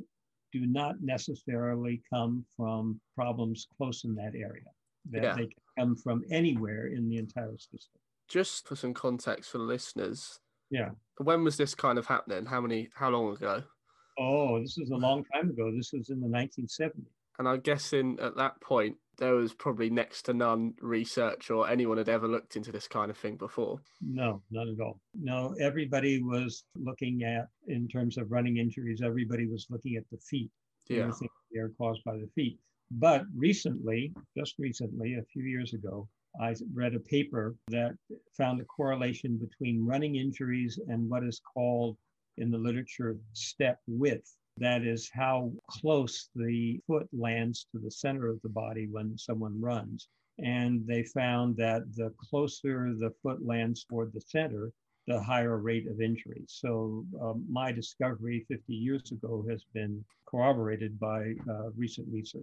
do 0.53 0.67
not 0.67 0.97
necessarily 1.01 2.03
come 2.13 2.45
from 2.57 3.01
problems 3.15 3.67
close 3.77 4.05
in 4.05 4.15
that 4.17 4.35
area 4.35 4.65
that 5.11 5.23
yeah. 5.23 5.35
they 5.35 5.47
can 5.47 5.63
come 5.79 5.97
from 5.97 6.23
anywhere 6.31 6.89
in 6.89 7.09
the 7.09 7.17
entire 7.17 7.57
system. 7.57 8.01
Just 8.29 8.69
for 8.69 8.77
some 8.77 8.95
context 8.95 9.51
for 9.51 9.59
the 9.59 9.65
listeners, 9.65 10.41
yeah. 10.73 10.89
When 11.19 11.45
was 11.45 11.59
this 11.59 11.75
kind 11.75 11.99
of 11.99 12.07
happening? 12.07 12.47
How 12.47 12.61
many? 12.61 12.89
How 12.95 13.11
long 13.11 13.35
ago? 13.35 13.63
Oh, 14.19 14.61
this 14.61 14.79
is 14.79 14.91
a 14.91 14.97
long 14.97 15.25
time 15.33 15.51
ago. 15.51 15.71
This 15.77 15.93
was 15.93 16.09
in 16.09 16.21
the 16.21 16.27
1970s. 16.27 17.05
And 17.39 17.47
I'm 17.49 17.61
guessing 17.61 18.19
at 18.21 18.37
that 18.37 18.61
point 18.61 18.97
there 19.19 19.35
was 19.35 19.53
probably 19.53 19.91
next 19.91 20.23
to 20.23 20.35
none 20.35 20.75
research 20.81 21.51
or 21.51 21.69
anyone 21.69 21.99
had 21.99 22.09
ever 22.09 22.27
looked 22.27 22.57
into 22.57 22.73
this 22.73 22.89
kind 22.89 23.11
of 23.11 23.17
thing 23.17 23.37
before. 23.37 23.79
No, 24.01 24.43
not 24.51 24.69
at 24.69 24.81
all. 24.81 25.01
No, 25.15 25.55
everybody 25.61 26.23
was 26.23 26.65
looking 26.77 27.23
at 27.23 27.49
in 27.69 27.89
terms 27.89 28.17
of 28.19 28.31
running 28.31 28.57
injuries. 28.57 29.01
Everybody 29.05 29.47
was 29.47 29.67
looking 29.71 29.97
at 29.97 30.05
the 30.11 30.19
feet. 30.19 30.51
Yeah, 30.89 31.11
they 31.53 31.61
are 31.61 31.73
caused 31.79 32.03
by 32.05 32.17
the 32.17 32.29
feet. 32.35 32.59
But 32.91 33.23
recently, 33.35 34.13
just 34.37 34.55
recently, 34.59 35.15
a 35.15 35.25
few 35.33 35.45
years 35.45 35.73
ago, 35.73 36.09
I 36.41 36.55
read 36.75 36.95
a 36.95 37.01
paper 37.01 37.55
that 37.69 37.93
found 38.37 38.61
a 38.61 38.65
correlation 38.65 39.39
between 39.39 39.87
running 39.87 40.17
injuries 40.17 40.79
and 40.89 41.09
what 41.09 41.25
is 41.25 41.41
called 41.55 41.97
in 42.39 42.51
the 42.51 42.59
literature 42.59 43.17
step 43.33 43.79
width. 43.87 44.37
That 44.59 44.85
is 44.85 45.11
how 45.13 45.53
close 45.69 46.29
the 46.35 46.81
foot 46.87 47.09
lands 47.13 47.67
to 47.73 47.79
the 47.79 47.91
center 47.91 48.29
of 48.29 48.41
the 48.43 48.49
body 48.49 48.87
when 48.91 49.17
someone 49.17 49.61
runs. 49.61 50.09
And 50.39 50.87
they 50.87 51.05
found 51.05 51.57
that 51.57 51.83
the 51.95 52.13
closer 52.19 52.95
the 52.95 53.13
foot 53.23 53.45
lands 53.45 53.85
toward 53.85 54.13
the 54.13 54.21
center, 54.21 54.73
the 55.07 55.21
higher 55.21 55.59
rate 55.59 55.89
of 55.89 56.01
injury. 56.01 56.45
So 56.47 57.05
um, 57.21 57.45
my 57.49 57.73
discovery 57.73 58.45
50 58.49 58.73
years 58.73 59.11
ago 59.11 59.45
has 59.49 59.65
been 59.75 60.05
corroborated 60.27 60.99
by 60.99 61.35
uh, 61.49 61.71
recent 61.77 62.09
research. 62.11 62.43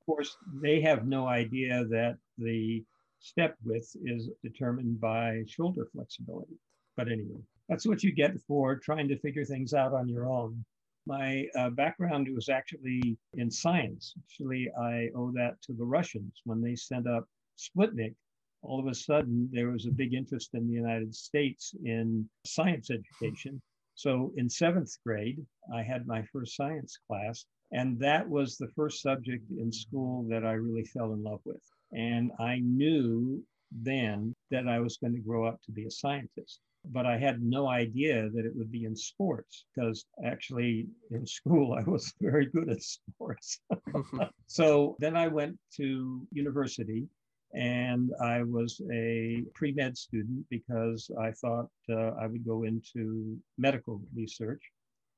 Of 0.00 0.06
course, 0.06 0.36
they 0.62 0.80
have 0.80 1.06
no 1.06 1.28
idea 1.28 1.84
that 1.84 2.16
the 2.38 2.84
step 3.20 3.56
width 3.64 3.94
is 4.04 4.30
determined 4.42 5.00
by 5.00 5.44
shoulder 5.46 5.86
flexibility. 5.92 6.56
But 6.96 7.08
anyway, 7.08 7.40
that's 7.68 7.86
what 7.86 8.02
you 8.02 8.12
get 8.12 8.38
for 8.40 8.76
trying 8.76 9.08
to 9.08 9.18
figure 9.18 9.44
things 9.44 9.72
out 9.74 9.92
on 9.92 10.08
your 10.08 10.26
own. 10.28 10.64
My 11.10 11.44
uh, 11.58 11.70
background 11.70 12.28
was 12.32 12.48
actually 12.48 13.18
in 13.34 13.50
science. 13.50 14.14
Actually, 14.16 14.70
I 14.80 15.08
owe 15.16 15.32
that 15.32 15.60
to 15.62 15.72
the 15.72 15.84
Russians 15.84 16.40
when 16.44 16.62
they 16.62 16.76
sent 16.76 17.08
up 17.08 17.24
Sputnik 17.58 18.14
all 18.62 18.78
of 18.78 18.86
a 18.86 18.94
sudden 18.94 19.48
there 19.52 19.70
was 19.70 19.86
a 19.86 19.90
big 19.90 20.14
interest 20.14 20.50
in 20.54 20.68
the 20.68 20.74
United 20.74 21.12
States 21.14 21.74
in 21.84 22.28
science 22.46 22.90
education. 22.90 23.60
So 23.94 24.32
in 24.36 24.48
seventh 24.48 24.92
grade, 25.04 25.44
I 25.74 25.82
had 25.82 26.06
my 26.06 26.22
first 26.32 26.56
science 26.56 26.98
class, 27.08 27.44
and 27.72 27.98
that 27.98 28.28
was 28.28 28.56
the 28.56 28.68
first 28.76 29.02
subject 29.02 29.50
in 29.50 29.72
school 29.72 30.26
that 30.28 30.44
I 30.44 30.52
really 30.52 30.84
fell 30.84 31.12
in 31.12 31.22
love 31.22 31.40
with. 31.44 31.62
And 31.92 32.30
I 32.38 32.60
knew 32.60 33.42
then 33.72 34.34
that 34.50 34.68
I 34.68 34.78
was 34.80 34.96
going 34.98 35.14
to 35.14 35.20
grow 35.20 35.44
up 35.44 35.60
to 35.62 35.72
be 35.72 35.86
a 35.86 35.90
scientist. 35.90 36.60
But 36.84 37.06
I 37.06 37.18
had 37.18 37.42
no 37.42 37.68
idea 37.68 38.30
that 38.30 38.46
it 38.46 38.56
would 38.56 38.72
be 38.72 38.84
in 38.84 38.96
sports 38.96 39.66
because 39.74 40.06
actually 40.24 40.86
in 41.10 41.26
school 41.26 41.74
I 41.74 41.82
was 41.82 42.12
very 42.20 42.46
good 42.46 42.68
at 42.68 42.82
sports. 42.82 43.60
so 44.46 44.96
then 44.98 45.16
I 45.16 45.28
went 45.28 45.58
to 45.76 46.26
university 46.32 47.08
and 47.52 48.12
I 48.22 48.42
was 48.42 48.80
a 48.92 49.42
pre 49.54 49.72
med 49.72 49.96
student 49.96 50.46
because 50.50 51.10
I 51.20 51.32
thought 51.32 51.68
uh, 51.88 52.12
I 52.20 52.26
would 52.26 52.46
go 52.46 52.62
into 52.62 53.36
medical 53.58 54.00
research. 54.14 54.62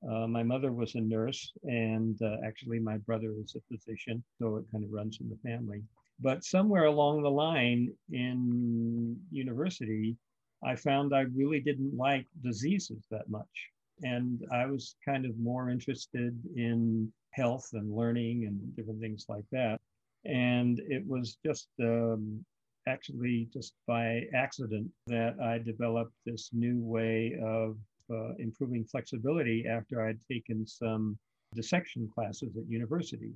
Uh, 0.09 0.27
my 0.27 0.43
mother 0.43 0.73
was 0.73 0.95
a 0.95 1.01
nurse, 1.01 1.53
and 1.63 2.21
uh, 2.23 2.37
actually, 2.45 2.81
my 2.81 2.99
brother 2.99 3.33
is 3.45 3.55
a 3.55 3.61
physician, 3.71 4.25
so 4.39 4.57
it 4.57 4.65
kind 4.73 4.83
of 4.83 4.91
runs 4.91 5.19
in 5.21 5.29
the 5.29 5.37
family. 5.49 5.81
But 6.19 6.45
somewhere 6.45 6.87
along 6.87 7.23
the 7.23 7.31
line 7.31 7.93
in 8.11 9.17
university, 9.31 10.17
I 10.65 10.77
found 10.77 11.15
I 11.15 11.23
really 11.35 11.61
didn't 11.61 11.97
like 11.97 12.27
diseases 12.43 13.05
that 13.11 13.29
much. 13.29 13.71
And 14.03 14.45
I 14.53 14.67
was 14.67 14.97
kind 15.05 15.27
of 15.27 15.39
more 15.39 15.71
interested 15.71 16.39
in 16.57 17.13
health 17.33 17.69
and 17.73 17.95
learning 17.95 18.47
and 18.47 18.77
different 18.77 19.01
things 19.01 19.27
like 19.29 19.45
that. 19.53 19.81
And 20.25 20.81
it 20.89 21.07
was 21.07 21.39
just 21.45 21.69
um, 21.81 22.45
actually 22.87 23.49
just 23.53 23.75
by 23.87 24.23
accident 24.35 24.89
that 25.07 25.37
I 25.41 25.59
developed 25.59 26.15
this 26.27 26.51
new 26.53 26.81
way 26.81 27.37
of 27.43 27.77
uh, 28.11 28.35
improving 28.39 28.85
flexibility 28.85 29.67
after 29.69 30.07
I'd 30.07 30.21
taken 30.31 30.67
some 30.67 31.19
dissection 31.55 32.09
classes 32.15 32.57
at 32.57 32.69
university 32.69 33.33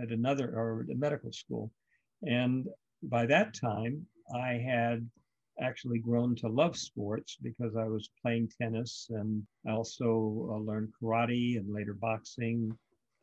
at 0.00 0.10
another 0.10 0.52
or 0.54 0.86
a 0.90 0.94
medical 0.94 1.32
school. 1.32 1.70
And 2.22 2.66
by 3.04 3.26
that 3.26 3.54
time, 3.54 4.06
I 4.34 4.54
had 4.54 5.08
actually 5.60 5.98
grown 5.98 6.34
to 6.36 6.48
love 6.48 6.76
sports 6.76 7.36
because 7.42 7.76
I 7.76 7.84
was 7.84 8.10
playing 8.22 8.50
tennis 8.60 9.08
and 9.10 9.42
I 9.66 9.72
also 9.72 10.48
uh, 10.52 10.58
learned 10.58 10.92
karate 11.00 11.56
and 11.56 11.72
later 11.72 11.94
boxing 11.94 12.76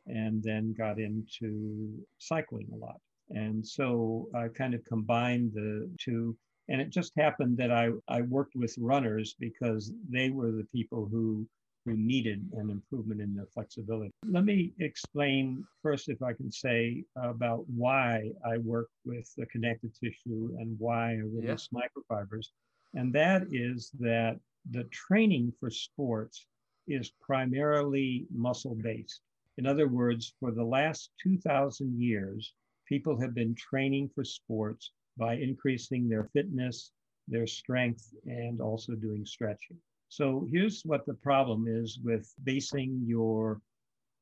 and 0.06 0.42
then 0.42 0.74
got 0.76 0.98
into 0.98 1.98
cycling 2.18 2.68
a 2.72 2.76
lot. 2.76 3.00
And 3.30 3.66
so 3.66 4.28
I 4.34 4.48
kind 4.48 4.74
of 4.74 4.84
combined 4.84 5.52
the 5.52 5.90
two. 5.98 6.36
And 6.68 6.80
it 6.80 6.90
just 6.90 7.12
happened 7.16 7.56
that 7.58 7.70
I, 7.70 7.90
I 8.08 8.22
worked 8.22 8.54
with 8.54 8.74
runners 8.78 9.34
because 9.38 9.92
they 10.08 10.30
were 10.30 10.52
the 10.52 10.66
people 10.72 11.06
who, 11.10 11.46
who 11.86 11.96
needed 11.96 12.44
an 12.54 12.68
improvement 12.68 13.20
in 13.20 13.34
their 13.34 13.46
flexibility. 13.54 14.10
Let 14.28 14.44
me 14.44 14.72
explain 14.80 15.64
first, 15.82 16.08
if 16.08 16.20
I 16.20 16.32
can 16.32 16.50
say, 16.50 17.04
about 17.16 17.64
why 17.68 18.32
I 18.44 18.58
work 18.58 18.88
with 19.04 19.32
the 19.36 19.46
connective 19.46 19.92
tissue 19.98 20.56
and 20.58 20.76
why 20.80 21.12
I 21.12 21.14
release 21.18 21.68
yeah. 21.70 21.80
microfibers. 21.80 22.48
And 22.94 23.12
that 23.12 23.44
is 23.52 23.92
that 24.00 24.40
the 24.72 24.84
training 24.84 25.52
for 25.60 25.70
sports 25.70 26.46
is 26.88 27.12
primarily 27.20 28.26
muscle 28.34 28.76
based. 28.82 29.20
In 29.56 29.66
other 29.66 29.86
words, 29.86 30.34
for 30.40 30.50
the 30.50 30.64
last 30.64 31.10
2,000 31.22 32.00
years, 32.00 32.52
people 32.88 33.18
have 33.20 33.34
been 33.34 33.54
training 33.54 34.10
for 34.14 34.24
sports 34.24 34.90
by 35.16 35.34
increasing 35.34 36.08
their 36.08 36.24
fitness, 36.32 36.90
their 37.28 37.46
strength, 37.46 38.12
and 38.26 38.60
also 38.60 38.94
doing 38.94 39.24
stretching. 39.24 39.78
So 40.08 40.46
here's 40.50 40.82
what 40.84 41.04
the 41.06 41.14
problem 41.14 41.66
is 41.68 41.98
with 42.02 42.32
basing 42.44 43.02
your 43.04 43.60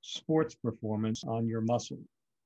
sports 0.00 0.54
performance 0.54 1.24
on 1.24 1.46
your 1.46 1.60
muscle. 1.60 2.00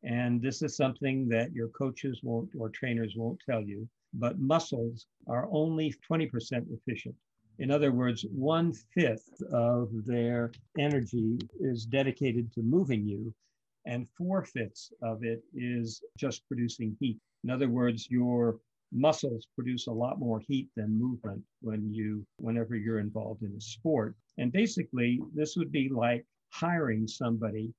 And 0.04 0.40
this 0.40 0.62
is 0.62 0.76
something 0.76 1.28
that 1.28 1.52
your 1.52 1.68
coaches 1.68 2.20
won't 2.22 2.50
or 2.56 2.68
trainers 2.68 3.14
won't 3.16 3.40
tell 3.48 3.60
you, 3.60 3.88
but 4.14 4.38
muscles 4.38 5.06
are 5.26 5.48
only 5.50 5.94
20% 6.08 6.30
efficient. 6.70 7.14
In 7.58 7.70
other 7.72 7.90
words, 7.90 8.24
one 8.30 8.72
fifth 8.72 9.42
of 9.52 9.90
their 10.06 10.52
energy 10.78 11.38
is 11.58 11.84
dedicated 11.84 12.52
to 12.52 12.62
moving 12.62 13.04
you, 13.04 13.34
and 13.86 14.08
four 14.16 14.44
fifths 14.44 14.92
of 15.02 15.24
it 15.24 15.42
is 15.54 16.02
just 16.16 16.46
producing 16.46 16.96
heat. 17.00 17.18
In 17.42 17.50
other 17.50 17.68
words, 17.68 18.08
your 18.10 18.60
muscles 18.92 19.46
produce 19.54 19.86
a 19.86 19.92
lot 19.92 20.18
more 20.18 20.40
heat 20.40 20.68
than 20.76 20.98
movement 20.98 21.42
when 21.60 21.92
you 21.92 22.26
whenever 22.38 22.74
you're 22.74 22.98
involved 22.98 23.42
in 23.42 23.54
a 23.56 23.60
sport. 23.60 24.16
And 24.38 24.52
basically, 24.52 25.20
this 25.34 25.56
would 25.56 25.72
be 25.72 25.88
like 25.88 26.24
hiring 26.50 27.06
somebody 27.06 27.72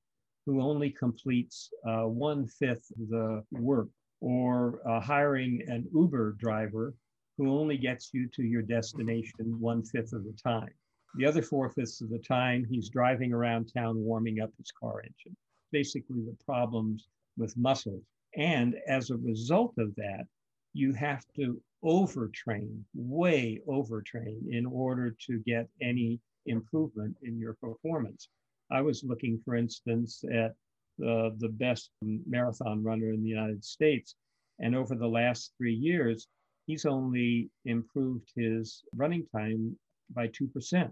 who 0.46 0.62
only 0.62 0.90
completes 0.90 1.70
uh, 1.88 2.08
one 2.08 2.48
fifth 2.48 2.92
the 3.10 3.44
work, 3.52 3.90
or 4.22 4.82
uh, 4.88 5.00
hiring 5.00 5.64
an 5.68 5.88
Uber 5.94 6.34
driver 6.40 6.94
who 7.38 7.58
only 7.58 7.78
gets 7.78 8.14
you 8.14 8.28
to 8.36 8.44
your 8.44 8.62
destination 8.62 9.60
one 9.60 9.84
fifth 9.84 10.14
of 10.14 10.24
the 10.26 10.36
time. 10.44 10.74
The 11.16 11.26
other 11.26 11.42
four 11.42 11.70
fifths 11.70 12.02
of 12.02 12.10
the 12.10 12.20
time, 12.20 12.66
he's 12.70 12.90
driving 12.90 13.34
around 13.34 13.72
town 13.74 13.98
warming 13.98 14.42
up 14.42 14.52
his 14.58 14.72
car 14.72 15.02
engine 15.02 15.36
basically 15.72 16.22
the 16.22 16.38
problems 16.46 17.08
with 17.38 17.56
muscles. 17.58 18.04
And 18.36 18.76
as 18.88 19.10
a 19.10 19.18
result 19.18 19.74
of 19.78 19.96
that, 19.96 20.26
you 20.74 20.94
have 20.94 21.24
to 21.36 21.62
overtrain, 21.84 22.82
way 22.94 23.62
overtrain 23.68 24.40
in 24.52 24.66
order 24.66 25.16
to 25.28 25.40
get 25.46 25.68
any 25.82 26.20
improvement 26.46 27.16
in 27.24 27.38
your 27.40 27.54
performance. 27.56 28.30
I 28.72 28.82
was 28.82 29.04
looking, 29.04 29.42
for 29.44 29.56
instance, 29.56 30.24
at 30.32 30.54
the, 30.98 31.36
the 31.40 31.50
best 31.50 31.92
marathon 32.02 32.84
runner 32.84 33.12
in 33.14 33.24
the 33.24 33.30
United 33.30 33.64
States. 33.64 34.16
And 34.60 34.76
over 34.76 34.96
the 34.96 35.08
last 35.08 35.54
three 35.58 35.74
years, 35.74 36.28
he's 36.68 36.86
only 36.86 37.50
improved 37.66 38.30
his 38.36 38.84
running 38.96 39.26
time 39.36 39.78
by 40.14 40.28
2%. 40.28 40.92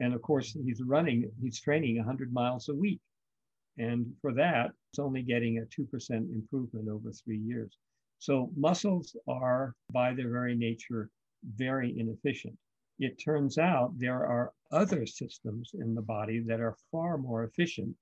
And 0.00 0.12
of 0.12 0.22
course, 0.22 0.56
he's 0.64 0.82
running, 0.82 1.30
he's 1.40 1.60
training 1.60 1.96
100 1.96 2.32
miles 2.32 2.68
a 2.68 2.74
week. 2.74 3.00
And 3.78 4.12
for 4.20 4.32
that, 4.34 4.72
it's 4.90 4.98
only 4.98 5.22
getting 5.22 5.58
a 5.58 5.80
2% 5.80 6.10
improvement 6.10 6.88
over 6.88 7.10
three 7.12 7.38
years. 7.38 7.76
So 8.18 8.50
muscles 8.56 9.16
are, 9.28 9.74
by 9.92 10.14
their 10.14 10.30
very 10.30 10.56
nature, 10.56 11.10
very 11.56 11.98
inefficient. 11.98 12.56
It 12.98 13.16
turns 13.22 13.58
out 13.58 13.98
there 13.98 14.24
are 14.26 14.52
other 14.70 15.04
systems 15.06 15.70
in 15.74 15.94
the 15.94 16.02
body 16.02 16.40
that 16.40 16.60
are 16.60 16.76
far 16.90 17.18
more 17.18 17.44
efficient. 17.44 17.96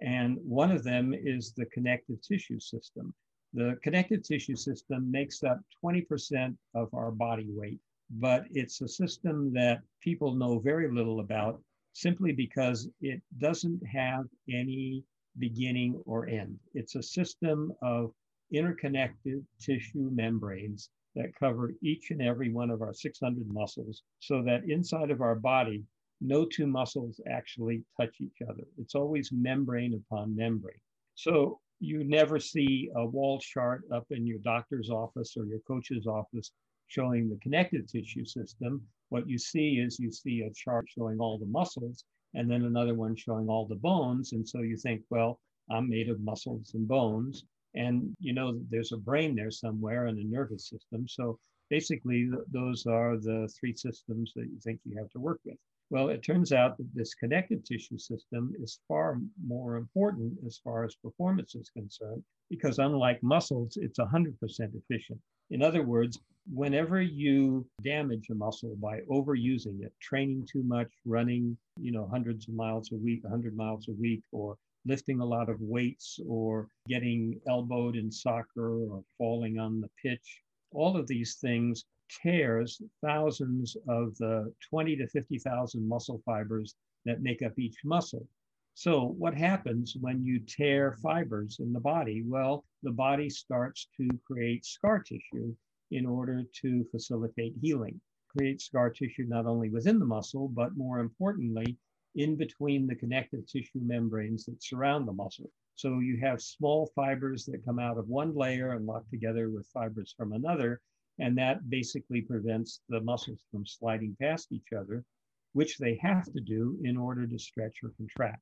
And 0.00 0.38
one 0.42 0.70
of 0.70 0.84
them 0.84 1.14
is 1.14 1.52
the 1.52 1.66
connective 1.66 2.20
tissue 2.22 2.60
system. 2.60 3.14
The 3.54 3.78
connective 3.82 4.22
tissue 4.22 4.56
system 4.56 5.10
makes 5.10 5.42
up 5.42 5.60
20% 5.82 6.56
of 6.74 6.92
our 6.94 7.10
body 7.10 7.48
weight, 7.48 7.80
but 8.10 8.44
it's 8.50 8.80
a 8.82 8.88
system 8.88 9.52
that 9.54 9.82
people 10.00 10.34
know 10.34 10.58
very 10.58 10.90
little 10.92 11.20
about 11.20 11.62
simply 11.92 12.32
because 12.32 12.88
it 13.00 13.22
doesn't 13.38 13.84
have 13.86 14.26
any 14.48 15.02
beginning 15.38 16.00
or 16.04 16.26
end. 16.26 16.58
It's 16.74 16.94
a 16.94 17.02
system 17.02 17.72
of 17.82 18.12
interconnected 18.52 19.44
tissue 19.60 20.10
membranes 20.12 20.90
that 21.14 21.34
cover 21.38 21.72
each 21.82 22.10
and 22.10 22.20
every 22.22 22.52
one 22.52 22.70
of 22.70 22.82
our 22.82 22.92
600 22.92 23.46
muscles 23.48 24.02
so 24.20 24.42
that 24.42 24.68
inside 24.68 25.10
of 25.10 25.20
our 25.20 25.34
body, 25.34 25.82
no 26.20 26.44
two 26.44 26.66
muscles 26.66 27.20
actually 27.28 27.82
touch 27.98 28.20
each 28.20 28.38
other. 28.48 28.64
It's 28.78 28.94
always 28.94 29.30
membrane 29.32 29.94
upon 29.94 30.36
membrane. 30.36 30.80
So 31.14 31.60
you 31.80 32.04
never 32.04 32.38
see 32.38 32.90
a 32.96 33.04
wall 33.04 33.38
chart 33.38 33.82
up 33.92 34.06
in 34.10 34.26
your 34.26 34.38
doctor's 34.38 34.90
office 34.90 35.34
or 35.36 35.44
your 35.46 35.60
coach's 35.60 36.06
office 36.06 36.52
showing 36.86 37.28
the 37.28 37.38
connective 37.42 37.86
tissue 37.86 38.24
system. 38.24 38.82
What 39.08 39.28
you 39.28 39.38
see 39.38 39.82
is 39.84 39.98
you 39.98 40.10
see 40.10 40.42
a 40.42 40.52
chart 40.54 40.86
showing 40.88 41.18
all 41.18 41.38
the 41.38 41.46
muscles 41.46 42.04
and 42.34 42.50
then 42.50 42.64
another 42.64 42.94
one 42.94 43.16
showing 43.16 43.48
all 43.48 43.66
the 43.66 43.76
bones. 43.76 44.32
And 44.32 44.46
so 44.46 44.60
you 44.60 44.76
think, 44.76 45.02
well, 45.10 45.40
I'm 45.70 45.88
made 45.88 46.08
of 46.08 46.20
muscles 46.20 46.72
and 46.74 46.86
bones. 46.86 47.44
And 47.76 48.16
you 48.20 48.32
know 48.32 48.58
there's 48.70 48.92
a 48.92 48.96
brain 48.96 49.34
there 49.34 49.50
somewhere 49.50 50.06
and 50.06 50.18
a 50.18 50.24
nervous 50.24 50.68
system. 50.68 51.06
So 51.08 51.38
basically, 51.70 52.28
th- 52.30 52.44
those 52.50 52.86
are 52.86 53.16
the 53.16 53.48
three 53.58 53.74
systems 53.74 54.32
that 54.36 54.46
you 54.46 54.58
think 54.62 54.80
you 54.84 54.96
have 54.98 55.10
to 55.10 55.20
work 55.20 55.40
with. 55.44 55.56
Well, 55.88 56.08
it 56.08 56.22
turns 56.22 56.52
out 56.52 56.76
that 56.78 56.94
this 56.94 57.14
connective 57.14 57.62
tissue 57.64 57.98
system 57.98 58.52
is 58.60 58.80
far 58.88 59.20
more 59.46 59.76
important 59.76 60.32
as 60.44 60.58
far 60.58 60.84
as 60.84 60.96
performance 60.96 61.54
is 61.54 61.70
concerned, 61.70 62.24
because 62.50 62.80
unlike 62.80 63.22
muscles, 63.22 63.76
it's 63.76 64.00
100% 64.00 64.34
efficient. 64.74 65.20
In 65.50 65.62
other 65.62 65.84
words, 65.84 66.18
whenever 66.52 67.00
you 67.00 67.66
damage 67.82 68.30
a 68.30 68.34
muscle 68.34 68.74
by 68.76 69.00
overusing 69.02 69.80
it, 69.82 69.92
training 70.00 70.46
too 70.50 70.64
much, 70.64 70.90
running, 71.04 71.56
you 71.80 71.92
know, 71.92 72.08
hundreds 72.08 72.48
of 72.48 72.54
miles 72.54 72.90
a 72.92 72.96
week, 72.96 73.22
100 73.22 73.56
miles 73.56 73.86
a 73.88 73.92
week, 73.92 74.22
or 74.32 74.56
lifting 74.86 75.20
a 75.20 75.24
lot 75.24 75.48
of 75.48 75.60
weights, 75.60 76.18
or 76.26 76.68
getting 76.88 77.40
elbowed 77.48 77.96
in 77.96 78.10
soccer, 78.10 78.78
or 78.78 79.04
falling 79.18 79.58
on 79.58 79.80
the 79.80 79.90
pitch, 80.02 80.42
all 80.70 80.96
of 80.96 81.06
these 81.06 81.36
things 81.36 81.84
tears 82.22 82.80
thousands 83.04 83.76
of 83.88 84.16
the 84.18 84.52
20 84.70 84.96
to 84.96 85.08
50,000 85.08 85.88
muscle 85.88 86.22
fibers 86.24 86.74
that 87.04 87.22
make 87.22 87.42
up 87.42 87.58
each 87.58 87.76
muscle. 87.84 88.26
So, 88.74 89.14
what 89.18 89.34
happens 89.34 89.96
when 89.98 90.22
you 90.22 90.38
tear 90.40 90.98
fibers 91.02 91.60
in 91.60 91.72
the 91.72 91.80
body? 91.80 92.22
Well, 92.26 92.64
the 92.82 92.92
body 92.92 93.30
starts 93.30 93.88
to 93.96 94.06
create 94.26 94.66
scar 94.66 95.02
tissue 95.02 95.54
in 95.90 96.04
order 96.04 96.44
to 96.60 96.84
facilitate 96.90 97.54
healing. 97.62 97.98
Create 98.36 98.60
scar 98.60 98.90
tissue 98.90 99.24
not 99.26 99.46
only 99.46 99.70
within 99.70 99.98
the 99.98 100.04
muscle, 100.04 100.48
but 100.48 100.76
more 100.76 100.98
importantly, 100.98 101.78
in 102.16 102.36
between 102.36 102.86
the 102.86 102.96
connective 102.96 103.46
tissue 103.46 103.80
membranes 103.80 104.44
that 104.46 104.62
surround 104.62 105.06
the 105.06 105.12
muscle. 105.12 105.50
So, 105.74 106.00
you 106.00 106.18
have 106.22 106.40
small 106.40 106.90
fibers 106.94 107.44
that 107.46 107.64
come 107.64 107.78
out 107.78 107.98
of 107.98 108.08
one 108.08 108.34
layer 108.34 108.72
and 108.72 108.86
lock 108.86 109.08
together 109.10 109.50
with 109.50 109.68
fibers 109.72 110.14
from 110.16 110.32
another 110.32 110.80
and 111.18 111.36
that 111.38 111.68
basically 111.70 112.20
prevents 112.20 112.80
the 112.88 113.00
muscles 113.00 113.40
from 113.50 113.66
sliding 113.66 114.16
past 114.20 114.52
each 114.52 114.72
other, 114.76 115.04
which 115.52 115.78
they 115.78 115.98
have 116.02 116.30
to 116.32 116.40
do 116.40 116.78
in 116.84 116.96
order 116.96 117.26
to 117.26 117.38
stretch 117.38 117.78
or 117.82 117.92
contract. 117.96 118.40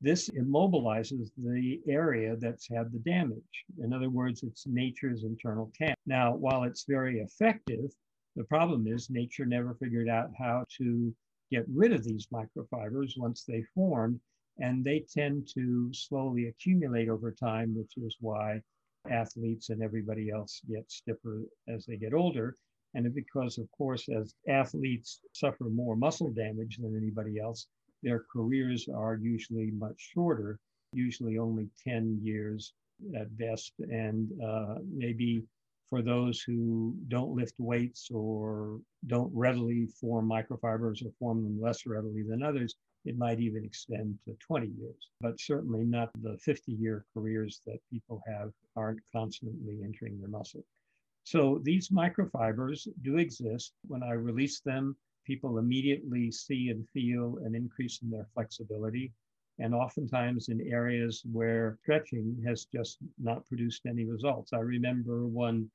This 0.00 0.28
immobilizes 0.30 1.30
the 1.36 1.80
area 1.88 2.36
that's 2.36 2.68
had 2.68 2.92
the 2.92 2.98
damage. 2.98 3.64
In 3.82 3.92
other 3.92 4.10
words, 4.10 4.42
it's 4.42 4.66
nature's 4.66 5.24
internal 5.24 5.70
camp. 5.78 5.98
Now, 6.06 6.34
while 6.34 6.64
it's 6.64 6.84
very 6.86 7.20
effective, 7.20 7.90
the 8.36 8.44
problem 8.44 8.86
is 8.86 9.08
nature 9.08 9.46
never 9.46 9.74
figured 9.74 10.08
out 10.08 10.30
how 10.36 10.64
to 10.78 11.14
get 11.50 11.64
rid 11.72 11.92
of 11.92 12.04
these 12.04 12.28
microfibers 12.32 13.12
once 13.16 13.44
they 13.44 13.62
formed, 13.74 14.20
and 14.58 14.84
they 14.84 15.04
tend 15.12 15.48
to 15.54 15.92
slowly 15.92 16.48
accumulate 16.48 17.08
over 17.08 17.32
time, 17.32 17.74
which 17.76 17.92
is 17.96 18.16
why 18.20 18.60
athletes 19.10 19.70
and 19.70 19.82
everybody 19.82 20.30
else 20.30 20.60
get 20.70 20.90
stiffer 20.90 21.42
as 21.68 21.84
they 21.86 21.96
get 21.96 22.14
older. 22.14 22.56
And 22.94 23.12
because, 23.12 23.58
of 23.58 23.70
course, 23.72 24.08
as 24.08 24.34
athletes 24.48 25.20
suffer 25.32 25.64
more 25.64 25.96
muscle 25.96 26.30
damage 26.30 26.78
than 26.78 26.96
anybody 26.96 27.40
else, 27.40 27.66
their 28.02 28.24
careers 28.32 28.88
are 28.88 29.16
usually 29.16 29.72
much 29.72 30.10
shorter, 30.14 30.58
usually 30.92 31.38
only 31.38 31.68
10 31.82 32.20
years 32.22 32.72
at 33.18 33.36
best. 33.36 33.72
And 33.80 34.30
uh, 34.42 34.76
maybe 34.88 35.42
for 35.88 36.02
those 36.02 36.40
who 36.40 36.94
don't 37.08 37.36
lift 37.36 37.54
weights 37.58 38.08
or 38.10 38.80
don't 39.06 39.30
readily 39.34 39.86
form 39.86 40.28
microfibers 40.28 41.04
or 41.04 41.10
form 41.18 41.42
them 41.42 41.60
less 41.60 41.86
readily 41.86 42.22
than 42.22 42.42
others, 42.42 42.76
it 43.04 43.18
might 43.18 43.38
even 43.40 43.64
extend 43.64 44.18
to 44.24 44.34
20 44.40 44.66
years, 44.78 45.10
but 45.20 45.38
certainly 45.38 45.84
not 45.84 46.10
the 46.22 46.38
50 46.38 46.72
year 46.72 47.04
careers 47.12 47.60
that 47.66 47.78
people 47.90 48.22
have 48.26 48.50
aren't 48.76 49.00
constantly 49.12 49.80
entering 49.84 50.18
their 50.18 50.30
muscle. 50.30 50.64
So 51.24 51.60
these 51.62 51.88
microfibers 51.88 52.86
do 53.02 53.18
exist. 53.18 53.72
When 53.86 54.02
I 54.02 54.12
release 54.12 54.60
them, 54.60 54.96
people 55.26 55.58
immediately 55.58 56.30
see 56.30 56.68
and 56.68 56.86
feel 56.90 57.38
an 57.44 57.54
increase 57.54 58.00
in 58.02 58.10
their 58.10 58.26
flexibility. 58.34 59.12
And 59.58 59.74
oftentimes 59.74 60.48
in 60.48 60.60
areas 60.60 61.22
where 61.30 61.78
stretching 61.82 62.42
has 62.46 62.64
just 62.64 62.98
not 63.18 63.46
produced 63.46 63.86
any 63.86 64.04
results. 64.04 64.52
I 64.52 64.58
remember 64.58 65.26
one 65.26 65.70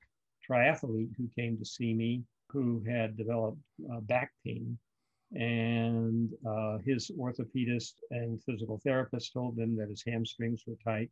triathlete 0.48 1.16
who 1.16 1.28
came 1.34 1.56
to 1.56 1.64
see 1.64 1.94
me 1.94 2.22
who 2.50 2.82
had 2.86 3.16
developed 3.16 3.58
uh, 3.92 4.00
back 4.00 4.32
pain 4.44 4.78
and 5.32 6.30
uh, 6.46 6.78
his 6.78 7.10
orthopedist 7.18 7.94
and 8.10 8.42
physical 8.42 8.80
therapist 8.82 9.32
told 9.32 9.56
him 9.58 9.76
that 9.76 9.88
his 9.88 10.02
hamstrings 10.04 10.64
were 10.66 10.76
tight. 10.82 11.10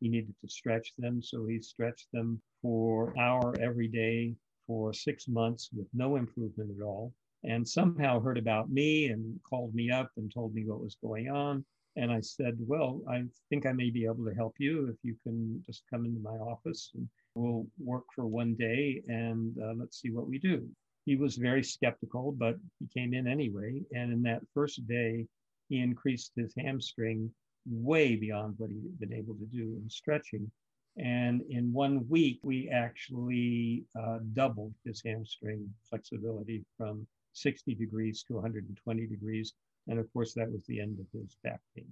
He 0.00 0.08
needed 0.08 0.34
to 0.40 0.48
stretch 0.48 0.94
them, 0.96 1.22
so 1.22 1.46
he 1.46 1.60
stretched 1.60 2.10
them 2.12 2.40
for 2.62 3.10
an 3.10 3.18
hour 3.18 3.54
every 3.60 3.88
day 3.88 4.34
for 4.66 4.92
six 4.92 5.28
months 5.28 5.70
with 5.76 5.86
no 5.92 6.16
improvement 6.16 6.70
at 6.78 6.82
all. 6.82 7.12
And 7.44 7.66
somehow 7.66 8.20
heard 8.20 8.38
about 8.38 8.70
me 8.70 9.08
and 9.08 9.38
called 9.48 9.74
me 9.74 9.90
up 9.90 10.10
and 10.16 10.32
told 10.32 10.54
me 10.54 10.64
what 10.64 10.80
was 10.80 10.96
going 11.02 11.28
on. 11.28 11.64
And 11.98 12.12
I 12.12 12.20
said, 12.20 12.56
Well, 12.60 13.02
I 13.10 13.24
think 13.50 13.66
I 13.66 13.72
may 13.72 13.90
be 13.90 14.04
able 14.04 14.24
to 14.24 14.34
help 14.34 14.54
you 14.58 14.88
if 14.88 14.96
you 15.02 15.16
can 15.22 15.62
just 15.66 15.82
come 15.90 16.04
into 16.04 16.20
my 16.20 16.36
office 16.52 16.90
and 16.94 17.08
we'll 17.34 17.66
work 17.78 18.04
for 18.14 18.26
one 18.26 18.54
day 18.54 19.02
and 19.08 19.56
uh, 19.62 19.74
let's 19.76 20.00
see 20.00 20.10
what 20.10 20.28
we 20.28 20.38
do 20.38 20.68
he 21.08 21.16
was 21.16 21.36
very 21.36 21.64
skeptical, 21.64 22.32
but 22.32 22.56
he 22.78 22.86
came 22.86 23.14
in 23.14 23.26
anyway. 23.26 23.80
And 23.94 24.12
in 24.12 24.22
that 24.24 24.42
first 24.52 24.86
day, 24.86 25.26
he 25.70 25.80
increased 25.80 26.32
his 26.36 26.52
hamstring 26.58 27.30
way 27.66 28.14
beyond 28.14 28.56
what 28.58 28.68
he'd 28.68 29.00
been 29.00 29.14
able 29.14 29.34
to 29.36 29.46
do 29.46 29.78
in 29.82 29.88
stretching. 29.88 30.50
And 30.98 31.40
in 31.48 31.72
one 31.72 32.06
week, 32.10 32.40
we 32.42 32.68
actually 32.68 33.84
uh, 33.98 34.18
doubled 34.34 34.74
his 34.84 35.00
hamstring 35.02 35.72
flexibility 35.88 36.62
from 36.76 37.06
60 37.32 37.74
degrees 37.74 38.22
to 38.24 38.34
120 38.34 39.06
degrees. 39.06 39.54
And 39.88 39.98
of 39.98 40.12
course, 40.12 40.34
that 40.34 40.50
was 40.50 40.64
the 40.66 40.80
end 40.80 40.98
of 41.00 41.06
his 41.18 41.36
back 41.42 41.60
pain. 41.74 41.86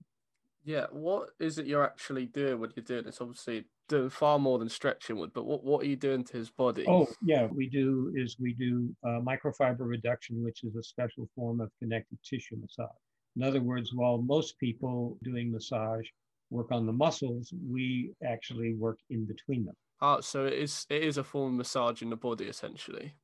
Yeah, 0.64 0.86
what 0.90 1.30
is 1.38 1.58
it 1.58 1.66
you're 1.66 1.84
actually 1.84 2.26
doing 2.26 2.58
when 2.58 2.72
you're 2.74 2.84
doing 2.84 3.04
this? 3.04 3.20
Obviously, 3.20 3.64
doing 3.88 4.10
far 4.10 4.38
more 4.38 4.58
than 4.58 4.68
stretching 4.68 5.16
would, 5.16 5.32
but 5.32 5.46
what, 5.46 5.62
what 5.62 5.82
are 5.82 5.86
you 5.86 5.96
doing 5.96 6.24
to 6.24 6.36
his 6.36 6.50
body? 6.50 6.84
Oh, 6.88 7.06
yeah, 7.22 7.46
we 7.46 7.68
do 7.68 8.12
is 8.16 8.36
we 8.40 8.52
do 8.54 8.94
uh, 9.04 9.20
microfiber 9.20 9.86
reduction, 9.86 10.42
which 10.42 10.64
is 10.64 10.74
a 10.74 10.82
special 10.82 11.28
form 11.36 11.60
of 11.60 11.70
connective 11.78 12.18
tissue 12.22 12.56
massage. 12.60 12.88
In 13.36 13.42
other 13.42 13.60
words, 13.60 13.92
while 13.94 14.18
most 14.18 14.58
people 14.58 15.18
doing 15.22 15.52
massage 15.52 16.06
work 16.50 16.72
on 16.72 16.84
the 16.84 16.92
muscles, 16.92 17.52
we 17.70 18.12
actually 18.24 18.74
work 18.74 18.98
in 19.10 19.24
between 19.24 19.66
them. 19.66 19.76
Ah, 20.00 20.20
so 20.20 20.46
it 20.46 20.54
is 20.54 20.86
it 20.90 21.02
is 21.02 21.16
a 21.16 21.24
form 21.24 21.52
of 21.52 21.58
massage 21.58 22.02
in 22.02 22.10
the 22.10 22.16
body 22.16 22.46
essentially. 22.46 23.14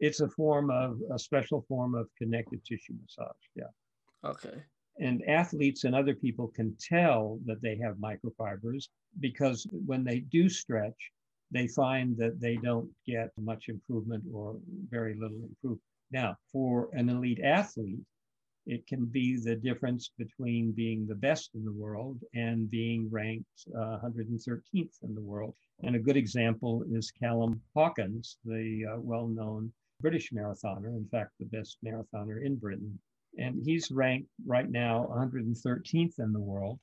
It's 0.00 0.20
a 0.20 0.28
form 0.28 0.70
of 0.70 0.98
a 1.12 1.18
special 1.18 1.64
form 1.68 1.94
of 1.94 2.08
connective 2.18 2.62
tissue 2.64 2.94
massage. 3.00 3.34
Yeah. 3.54 3.64
Okay 4.26 4.62
and 4.98 5.22
athletes 5.28 5.84
and 5.84 5.94
other 5.94 6.14
people 6.14 6.48
can 6.48 6.76
tell 6.80 7.38
that 7.44 7.60
they 7.60 7.76
have 7.76 7.96
microfibers 7.96 8.88
because 9.20 9.66
when 9.70 10.04
they 10.04 10.20
do 10.20 10.48
stretch, 10.48 11.12
they 11.50 11.68
find 11.68 12.16
that 12.16 12.40
they 12.40 12.56
don't 12.56 12.90
get 13.06 13.30
much 13.38 13.68
improvement 13.68 14.24
or 14.32 14.56
very 14.88 15.14
little 15.14 15.42
improvement. 15.42 15.82
Now, 16.10 16.36
for 16.50 16.88
an 16.92 17.08
elite 17.08 17.40
athlete, 17.44 18.00
it 18.66 18.86
can 18.86 19.04
be 19.04 19.38
the 19.38 19.54
difference 19.54 20.10
between 20.18 20.72
being 20.72 21.06
the 21.06 21.14
best 21.14 21.50
in 21.54 21.64
the 21.64 21.72
world 21.72 22.18
and 22.34 22.68
being 22.68 23.08
ranked 23.10 23.46
uh, 23.76 23.98
113th 24.02 24.62
in 24.74 25.14
the 25.14 25.20
world. 25.20 25.54
And 25.84 25.94
a 25.94 26.00
good 26.00 26.16
example 26.16 26.82
is 26.90 27.12
Callum 27.12 27.60
Hawkins, 27.74 28.38
the 28.44 28.84
uh, 28.92 29.00
well 29.00 29.28
known 29.28 29.72
British 30.00 30.32
marathoner, 30.32 30.96
in 30.96 31.06
fact, 31.12 31.30
the 31.38 31.46
best 31.46 31.78
marathoner 31.84 32.44
in 32.44 32.56
Britain 32.56 32.98
and 33.38 33.62
he's 33.64 33.90
ranked 33.90 34.28
right 34.46 34.68
now 34.70 35.06
113th 35.10 36.18
in 36.18 36.32
the 36.32 36.40
world. 36.40 36.78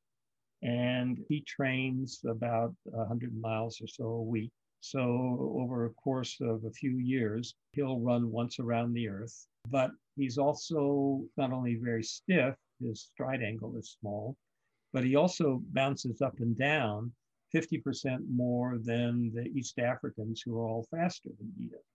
And 0.61 1.17
he 1.27 1.41
trains 1.41 2.21
about 2.25 2.73
100 2.85 3.35
miles 3.39 3.81
or 3.81 3.87
so 3.87 4.05
a 4.05 4.21
week. 4.21 4.51
So, 4.79 5.55
over 5.59 5.85
a 5.85 5.93
course 5.93 6.37
of 6.41 6.63
a 6.65 6.71
few 6.71 6.97
years, 6.97 7.55
he'll 7.71 7.99
run 7.99 8.31
once 8.31 8.59
around 8.59 8.93
the 8.93 9.07
earth. 9.07 9.47
But 9.69 9.91
he's 10.15 10.37
also 10.37 11.25
not 11.37 11.51
only 11.53 11.75
very 11.75 12.03
stiff, 12.03 12.55
his 12.81 13.01
stride 13.01 13.41
angle 13.41 13.77
is 13.77 13.97
small, 13.99 14.35
but 14.91 15.03
he 15.03 15.15
also 15.15 15.61
bounces 15.71 16.21
up 16.21 16.39
and 16.39 16.57
down 16.57 17.13
50% 17.53 18.19
more 18.29 18.77
than 18.79 19.31
the 19.33 19.45
East 19.57 19.79
Africans 19.79 20.41
who 20.41 20.57
are 20.57 20.67
all 20.67 20.87
faster 20.91 21.29
than 21.39 21.51
he 21.57 21.65
is. 21.65 21.85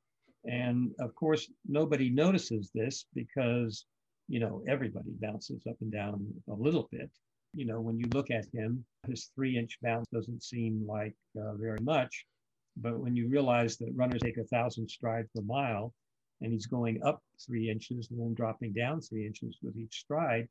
And 0.45 0.95
of 1.01 1.15
course, 1.15 1.51
nobody 1.67 2.11
notices 2.11 2.71
this 2.75 3.07
because 3.15 3.85
you 4.29 4.41
know, 4.41 4.63
everybody 4.69 5.11
bounces 5.21 5.67
up 5.67 5.77
and 5.81 5.91
down 5.91 6.27
a 6.49 6.55
little 6.55 6.89
bit. 6.93 7.11
You 7.55 7.65
know, 7.65 7.81
when 7.81 7.99
you 7.99 8.11
look 8.13 8.31
at 8.31 8.45
him, 8.53 8.85
his 9.07 9.31
three 9.35 9.57
inch 9.57 9.79
bounce 9.83 10.07
doesn't 10.13 10.43
seem 10.43 10.87
like 10.87 11.15
uh, 11.41 11.55
very 11.55 11.81
much. 11.81 12.27
But 12.77 13.01
when 13.01 13.17
you 13.17 13.29
realize 13.29 13.79
that 13.79 13.95
runners 13.97 14.23
take 14.23 14.37
a 14.37 14.45
thousand 14.45 14.89
strides 14.89 15.29
per 15.35 15.43
mile 15.43 15.95
and 16.41 16.53
he's 16.53 16.67
going 16.67 17.03
up 17.03 17.23
three 17.45 17.71
inches 17.71 18.11
and 18.11 18.21
then 18.21 18.35
dropping 18.35 18.75
down 18.75 19.01
three 19.01 19.27
inches 19.27 19.59
with 19.63 19.77
each 19.77 20.01
stride, 20.01 20.47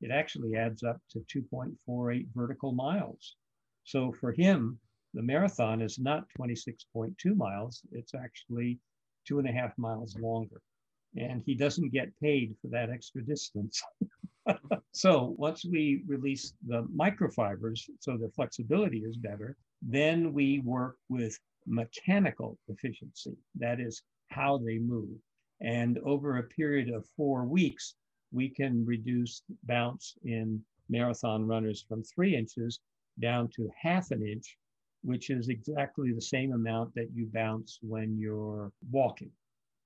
it 0.00 0.10
actually 0.10 0.56
adds 0.56 0.82
up 0.82 0.98
to 1.10 1.20
2.48 1.52 2.26
vertical 2.34 2.72
miles. 2.72 3.36
So 3.84 4.10
for 4.12 4.32
him, 4.32 4.78
the 5.14 5.22
marathon 5.22 5.82
is 5.82 5.98
not 5.98 6.24
26.2 6.38 7.14
miles, 7.36 7.82
it's 7.92 8.14
actually 8.14 8.78
two 9.26 9.38
and 9.38 9.48
a 9.48 9.52
half 9.52 9.76
miles 9.76 10.16
longer. 10.18 10.60
And 11.16 11.42
he 11.44 11.54
doesn't 11.54 11.92
get 11.92 12.18
paid 12.20 12.54
for 12.60 12.68
that 12.68 12.90
extra 12.90 13.22
distance. 13.24 13.82
so 14.92 15.34
once 15.38 15.64
we 15.64 16.02
release 16.06 16.52
the 16.66 16.82
microfibers, 16.94 17.80
so 18.00 18.16
the 18.16 18.30
flexibility 18.34 18.98
is 18.98 19.16
better, 19.16 19.56
then 19.82 20.32
we 20.32 20.60
work 20.60 20.96
with 21.08 21.38
mechanical 21.66 22.58
efficiency. 22.68 23.36
That 23.56 23.80
is 23.80 24.02
how 24.28 24.58
they 24.58 24.78
move. 24.78 25.18
And 25.60 25.98
over 26.04 26.38
a 26.38 26.44
period 26.44 26.88
of 26.90 27.06
four 27.16 27.44
weeks, 27.44 27.94
we 28.32 28.48
can 28.48 28.84
reduce 28.84 29.42
bounce 29.64 30.14
in 30.24 30.62
marathon 30.88 31.46
runners 31.46 31.84
from 31.88 32.02
three 32.02 32.36
inches 32.36 32.80
down 33.20 33.48
to 33.56 33.68
half 33.80 34.10
an 34.10 34.26
inch, 34.26 34.56
which 35.02 35.30
is 35.30 35.48
exactly 35.48 36.12
the 36.12 36.20
same 36.20 36.52
amount 36.52 36.94
that 36.94 37.10
you 37.12 37.28
bounce 37.32 37.78
when 37.82 38.18
you're 38.18 38.70
walking. 38.90 39.30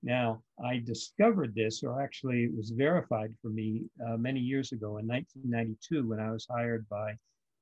Now, 0.03 0.43
I 0.65 0.79
discovered 0.79 1.55
this, 1.55 1.83
or 1.83 2.03
actually 2.03 2.45
it 2.45 2.57
was 2.57 2.71
verified 2.71 3.35
for 3.41 3.49
me 3.49 3.85
uh, 4.05 4.17
many 4.17 4.41
years 4.41 4.73
ago 4.73 4.99
in 4.99 5.07
1992 5.07 6.09
when 6.09 6.19
I 6.19 6.33
was 6.33 6.47
hired 6.51 6.89
by 6.89 7.15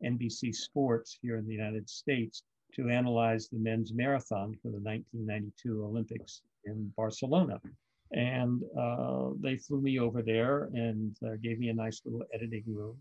NBC 0.05 0.55
Sports 0.55 1.19
here 1.21 1.37
in 1.37 1.47
the 1.47 1.53
United 1.53 1.89
States 1.89 2.43
to 2.75 2.89
analyze 2.89 3.49
the 3.49 3.59
men's 3.59 3.93
marathon 3.93 4.55
for 4.63 4.69
the 4.69 4.81
1992 4.81 5.85
Olympics 5.85 6.43
in 6.65 6.93
Barcelona. 6.97 7.61
And 8.13 8.63
uh, 8.79 9.31
they 9.41 9.57
flew 9.57 9.81
me 9.81 9.99
over 9.99 10.23
there 10.23 10.71
and 10.73 11.17
uh, 11.25 11.37
gave 11.43 11.59
me 11.59 11.69
a 11.69 11.75
nice 11.75 12.01
little 12.05 12.27
editing 12.33 12.65
room. 12.67 12.97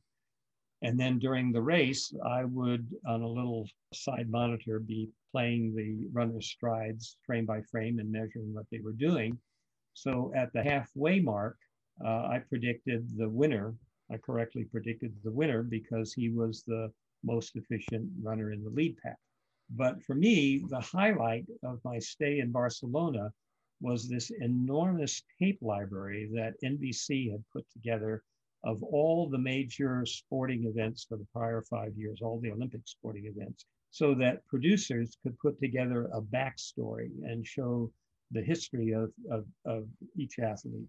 And 0.81 0.97
then 0.97 1.19
during 1.19 1.51
the 1.51 1.61
race, 1.61 2.13
I 2.25 2.45
would, 2.45 2.87
on 3.05 3.21
a 3.21 3.27
little 3.27 3.67
side 3.93 4.29
monitor, 4.29 4.79
be 4.79 5.09
playing 5.31 5.75
the 5.75 6.07
runner's 6.13 6.47
strides 6.47 7.17
frame 7.25 7.45
by 7.45 7.61
frame 7.61 7.99
and 7.99 8.11
measuring 8.11 8.53
what 8.53 8.65
they 8.71 8.79
were 8.79 8.93
doing. 8.93 9.37
So 9.93 10.31
at 10.35 10.53
the 10.53 10.63
halfway 10.63 11.19
mark, 11.19 11.57
uh, 12.03 12.27
I 12.27 12.41
predicted 12.47 13.17
the 13.17 13.29
winner. 13.29 13.75
I 14.11 14.17
correctly 14.17 14.63
predicted 14.63 15.13
the 15.23 15.31
winner 15.31 15.63
because 15.63 16.13
he 16.13 16.29
was 16.29 16.63
the 16.63 16.91
most 17.23 17.55
efficient 17.57 18.09
runner 18.23 18.51
in 18.53 18.63
the 18.63 18.69
lead 18.69 18.97
pack. 19.03 19.17
But 19.69 20.01
for 20.03 20.15
me, 20.15 20.63
the 20.69 20.79
highlight 20.79 21.45
of 21.63 21.83
my 21.83 21.99
stay 21.99 22.39
in 22.39 22.51
Barcelona 22.51 23.31
was 23.81 24.07
this 24.07 24.31
enormous 24.39 25.21
tape 25.39 25.59
library 25.61 26.29
that 26.33 26.55
NBC 26.63 27.31
had 27.31 27.43
put 27.51 27.65
together 27.71 28.23
of 28.63 28.83
all 28.83 29.29
the 29.29 29.37
major 29.37 30.05
sporting 30.05 30.65
events 30.65 31.05
for 31.07 31.17
the 31.17 31.27
prior 31.33 31.63
five 31.69 31.93
years, 31.95 32.19
all 32.21 32.39
the 32.39 32.51
Olympic 32.51 32.81
sporting 32.85 33.25
events, 33.25 33.65
so 33.91 34.13
that 34.15 34.45
producers 34.47 35.17
could 35.23 35.37
put 35.39 35.59
together 35.59 36.09
a 36.13 36.21
backstory 36.21 37.09
and 37.23 37.45
show 37.45 37.91
the 38.31 38.41
history 38.41 38.91
of, 38.91 39.11
of, 39.31 39.45
of 39.65 39.85
each 40.17 40.37
athlete. 40.39 40.87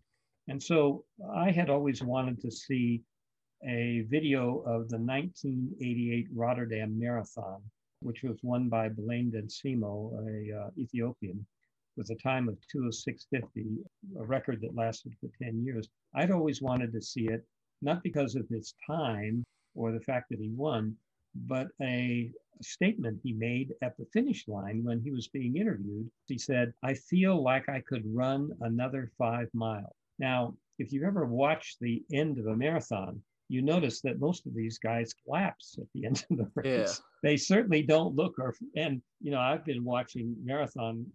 And 0.48 0.62
so 0.62 1.04
I 1.34 1.50
had 1.50 1.70
always 1.70 2.02
wanted 2.02 2.40
to 2.42 2.50
see 2.50 3.02
a 3.66 4.04
video 4.08 4.58
of 4.60 4.88
the 4.88 4.98
1988 4.98 6.26
Rotterdam 6.34 6.98
Marathon, 6.98 7.62
which 8.00 8.22
was 8.22 8.38
won 8.42 8.68
by 8.68 8.88
Belayneh 8.88 9.32
Dinsamo, 9.32 10.12
a 10.26 10.58
uh, 10.58 10.70
Ethiopian, 10.78 11.46
with 11.96 12.10
a 12.10 12.16
time 12.16 12.48
of 12.48 12.56
206.50, 12.74 13.76
a 14.18 14.24
record 14.24 14.60
that 14.62 14.74
lasted 14.74 15.12
for 15.20 15.28
10 15.42 15.62
years. 15.64 15.88
I'd 16.14 16.30
always 16.30 16.62
wanted 16.62 16.92
to 16.92 17.02
see 17.02 17.26
it 17.28 17.44
not 17.82 18.02
because 18.02 18.34
of 18.34 18.48
his 18.48 18.74
time 18.86 19.44
or 19.74 19.92
the 19.92 20.00
fact 20.00 20.28
that 20.30 20.40
he 20.40 20.50
won, 20.50 20.96
but 21.34 21.68
a, 21.80 22.32
statement 22.62 23.20
he 23.22 23.32
made 23.32 23.74
at 23.82 23.96
the 23.96 24.06
finish 24.12 24.46
line 24.48 24.82
when 24.84 25.00
he 25.00 25.10
was 25.10 25.28
being 25.28 25.56
interviewed. 25.56 26.10
He 26.26 26.38
said, 26.38 26.72
I 26.82 26.94
feel 26.94 27.42
like 27.42 27.68
I 27.68 27.80
could 27.80 28.02
run 28.06 28.50
another 28.60 29.10
five 29.18 29.48
miles. 29.54 29.94
Now, 30.18 30.54
if 30.78 30.92
you 30.92 31.04
ever 31.06 31.26
watched 31.26 31.78
the 31.80 32.02
end 32.12 32.38
of 32.38 32.46
a 32.46 32.56
marathon, 32.56 33.20
you 33.48 33.62
notice 33.62 34.00
that 34.02 34.20
most 34.20 34.46
of 34.46 34.54
these 34.54 34.78
guys 34.78 35.14
collapse 35.24 35.76
at 35.78 35.86
the 35.94 36.06
end 36.06 36.24
of 36.30 36.38
the 36.38 36.50
race. 36.54 37.00
Yeah. 37.00 37.04
They 37.22 37.36
certainly 37.36 37.82
don't 37.82 38.14
look 38.14 38.38
or 38.38 38.54
and 38.76 39.02
you 39.20 39.30
know, 39.30 39.40
I've 39.40 39.64
been 39.64 39.84
watching 39.84 40.34
marathon 40.42 41.06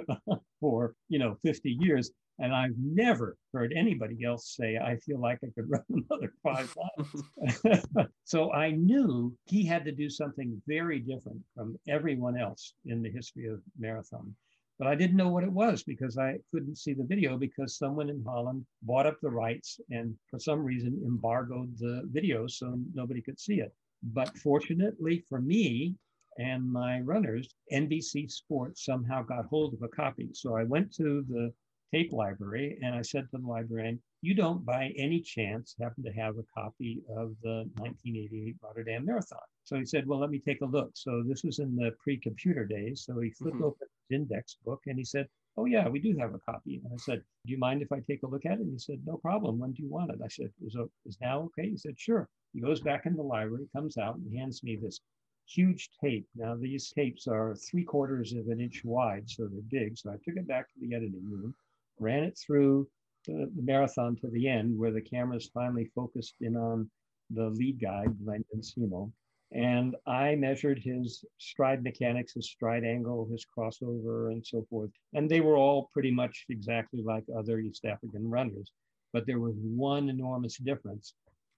for, 0.60 0.94
you 1.08 1.18
know, 1.18 1.36
50 1.42 1.70
years 1.80 2.10
and 2.40 2.54
I've 2.54 2.76
never 2.78 3.36
heard 3.52 3.72
anybody 3.76 4.24
else 4.24 4.54
say, 4.56 4.76
I 4.76 4.96
feel 4.98 5.20
like 5.20 5.38
I 5.42 5.48
could 5.54 5.68
run 5.68 5.82
another 6.10 6.32
five 6.42 6.74
miles. 6.76 7.86
so 8.24 8.52
I 8.52 8.70
knew 8.70 9.36
he 9.46 9.64
had 9.64 9.84
to 9.84 9.92
do 9.92 10.08
something 10.08 10.60
very 10.66 11.00
different 11.00 11.40
from 11.54 11.76
everyone 11.88 12.38
else 12.38 12.74
in 12.86 13.02
the 13.02 13.10
history 13.10 13.46
of 13.46 13.60
marathon. 13.78 14.34
But 14.78 14.86
I 14.86 14.94
didn't 14.94 15.16
know 15.16 15.28
what 15.28 15.42
it 15.42 15.50
was 15.50 15.82
because 15.82 16.16
I 16.18 16.38
couldn't 16.52 16.78
see 16.78 16.94
the 16.94 17.02
video 17.02 17.36
because 17.36 17.76
someone 17.76 18.08
in 18.08 18.22
Holland 18.24 18.64
bought 18.82 19.06
up 19.06 19.18
the 19.20 19.30
rights 19.30 19.80
and 19.90 20.14
for 20.30 20.38
some 20.38 20.64
reason 20.64 21.02
embargoed 21.04 21.76
the 21.78 22.02
video 22.12 22.46
so 22.46 22.78
nobody 22.94 23.20
could 23.20 23.40
see 23.40 23.60
it. 23.60 23.74
But 24.04 24.38
fortunately 24.38 25.24
for 25.28 25.40
me, 25.40 25.96
and 26.38 26.70
my 26.70 27.00
runners, 27.00 27.48
NBC 27.72 28.30
Sports 28.30 28.84
somehow 28.84 29.24
got 29.24 29.46
hold 29.46 29.74
of 29.74 29.82
a 29.82 29.88
copy. 29.88 30.28
So 30.32 30.56
I 30.56 30.62
went 30.62 30.94
to 30.94 31.24
the 31.28 31.52
tape 31.92 32.12
library 32.12 32.78
and 32.82 32.94
I 32.94 33.02
said 33.02 33.30
to 33.30 33.38
the 33.38 33.46
librarian, 33.46 34.00
You 34.20 34.34
don't 34.34 34.64
by 34.64 34.92
any 34.96 35.20
chance 35.20 35.74
happen 35.80 36.04
to 36.04 36.12
have 36.12 36.36
a 36.38 36.44
copy 36.54 37.02
of 37.08 37.34
the 37.42 37.68
1988 37.76 38.56
Rotterdam 38.62 39.06
Marathon? 39.06 39.38
So 39.64 39.76
he 39.76 39.86
said, 39.86 40.06
Well, 40.06 40.20
let 40.20 40.30
me 40.30 40.38
take 40.38 40.60
a 40.60 40.66
look. 40.66 40.90
So 40.94 41.22
this 41.26 41.44
was 41.44 41.58
in 41.58 41.76
the 41.76 41.92
pre 42.02 42.18
computer 42.18 42.64
days. 42.64 43.04
So 43.06 43.20
he 43.20 43.30
flipped 43.30 43.56
mm-hmm. 43.56 43.64
open 43.64 43.88
his 44.08 44.20
index 44.20 44.56
book 44.64 44.82
and 44.86 44.98
he 44.98 45.04
said, 45.04 45.28
Oh, 45.56 45.64
yeah, 45.64 45.88
we 45.88 45.98
do 45.98 46.16
have 46.18 46.34
a 46.34 46.38
copy. 46.38 46.80
And 46.84 46.92
I 46.92 46.96
said, 46.98 47.22
Do 47.46 47.52
you 47.52 47.58
mind 47.58 47.82
if 47.82 47.90
I 47.90 48.00
take 48.00 48.22
a 48.22 48.28
look 48.28 48.46
at 48.46 48.52
it? 48.52 48.60
And 48.60 48.72
he 48.72 48.78
said, 48.78 49.00
No 49.06 49.16
problem. 49.16 49.58
When 49.58 49.72
do 49.72 49.82
you 49.82 49.88
want 49.88 50.10
it? 50.10 50.20
I 50.22 50.28
said, 50.28 50.50
Is, 50.64 50.76
is 51.06 51.18
now 51.20 51.42
okay? 51.42 51.70
He 51.70 51.76
said, 51.76 51.98
Sure. 51.98 52.28
He 52.52 52.60
goes 52.60 52.80
back 52.80 53.06
in 53.06 53.14
the 53.14 53.22
library, 53.22 53.68
comes 53.74 53.98
out, 53.98 54.16
and 54.16 54.38
hands 54.38 54.62
me 54.62 54.76
this 54.76 55.00
huge 55.46 55.90
tape. 56.02 56.26
Now, 56.36 56.56
these 56.56 56.90
tapes 56.90 57.26
are 57.26 57.54
three 57.54 57.84
quarters 57.84 58.32
of 58.32 58.48
an 58.48 58.60
inch 58.60 58.82
wide, 58.84 59.28
so 59.28 59.46
they're 59.46 59.80
big. 59.82 59.98
So 59.98 60.10
I 60.10 60.16
took 60.16 60.36
it 60.36 60.46
back 60.46 60.68
to 60.68 60.80
the 60.80 60.94
editing 60.94 61.24
room 61.30 61.54
ran 62.00 62.24
it 62.24 62.38
through 62.38 62.88
the, 63.26 63.50
the, 63.54 63.62
marathon 63.62 64.16
to 64.16 64.28
the 64.28 64.48
end 64.48 64.76
where 64.78 64.90
the 64.90 65.00
cameras 65.00 65.50
finally 65.52 65.90
focused 65.94 66.34
in 66.40 66.56
on 66.56 66.90
the 67.30 67.50
lead 67.50 67.80
guy, 67.80 68.06
Glenn 68.24 68.44
Simo. 68.60 69.12
And 69.52 69.96
I 70.06 70.34
measured 70.34 70.78
his 70.78 71.24
stride 71.38 71.82
mechanics, 71.82 72.34
his 72.34 72.50
stride 72.50 72.84
angle, 72.84 73.28
his 73.30 73.46
crossover, 73.46 74.30
and 74.30 74.46
so 74.46 74.66
forth. 74.68 74.90
And 75.14 75.28
they 75.28 75.40
were 75.40 75.56
all 75.56 75.88
pretty 75.92 76.10
much 76.10 76.44
exactly 76.50 77.02
like 77.02 77.24
other 77.36 77.58
East 77.58 77.84
African 77.86 78.28
runners. 78.28 78.72
But 79.12 79.26
there 79.26 79.40
was 79.40 79.54
one 79.56 80.10
enormous 80.10 80.58
difference, 80.58 81.14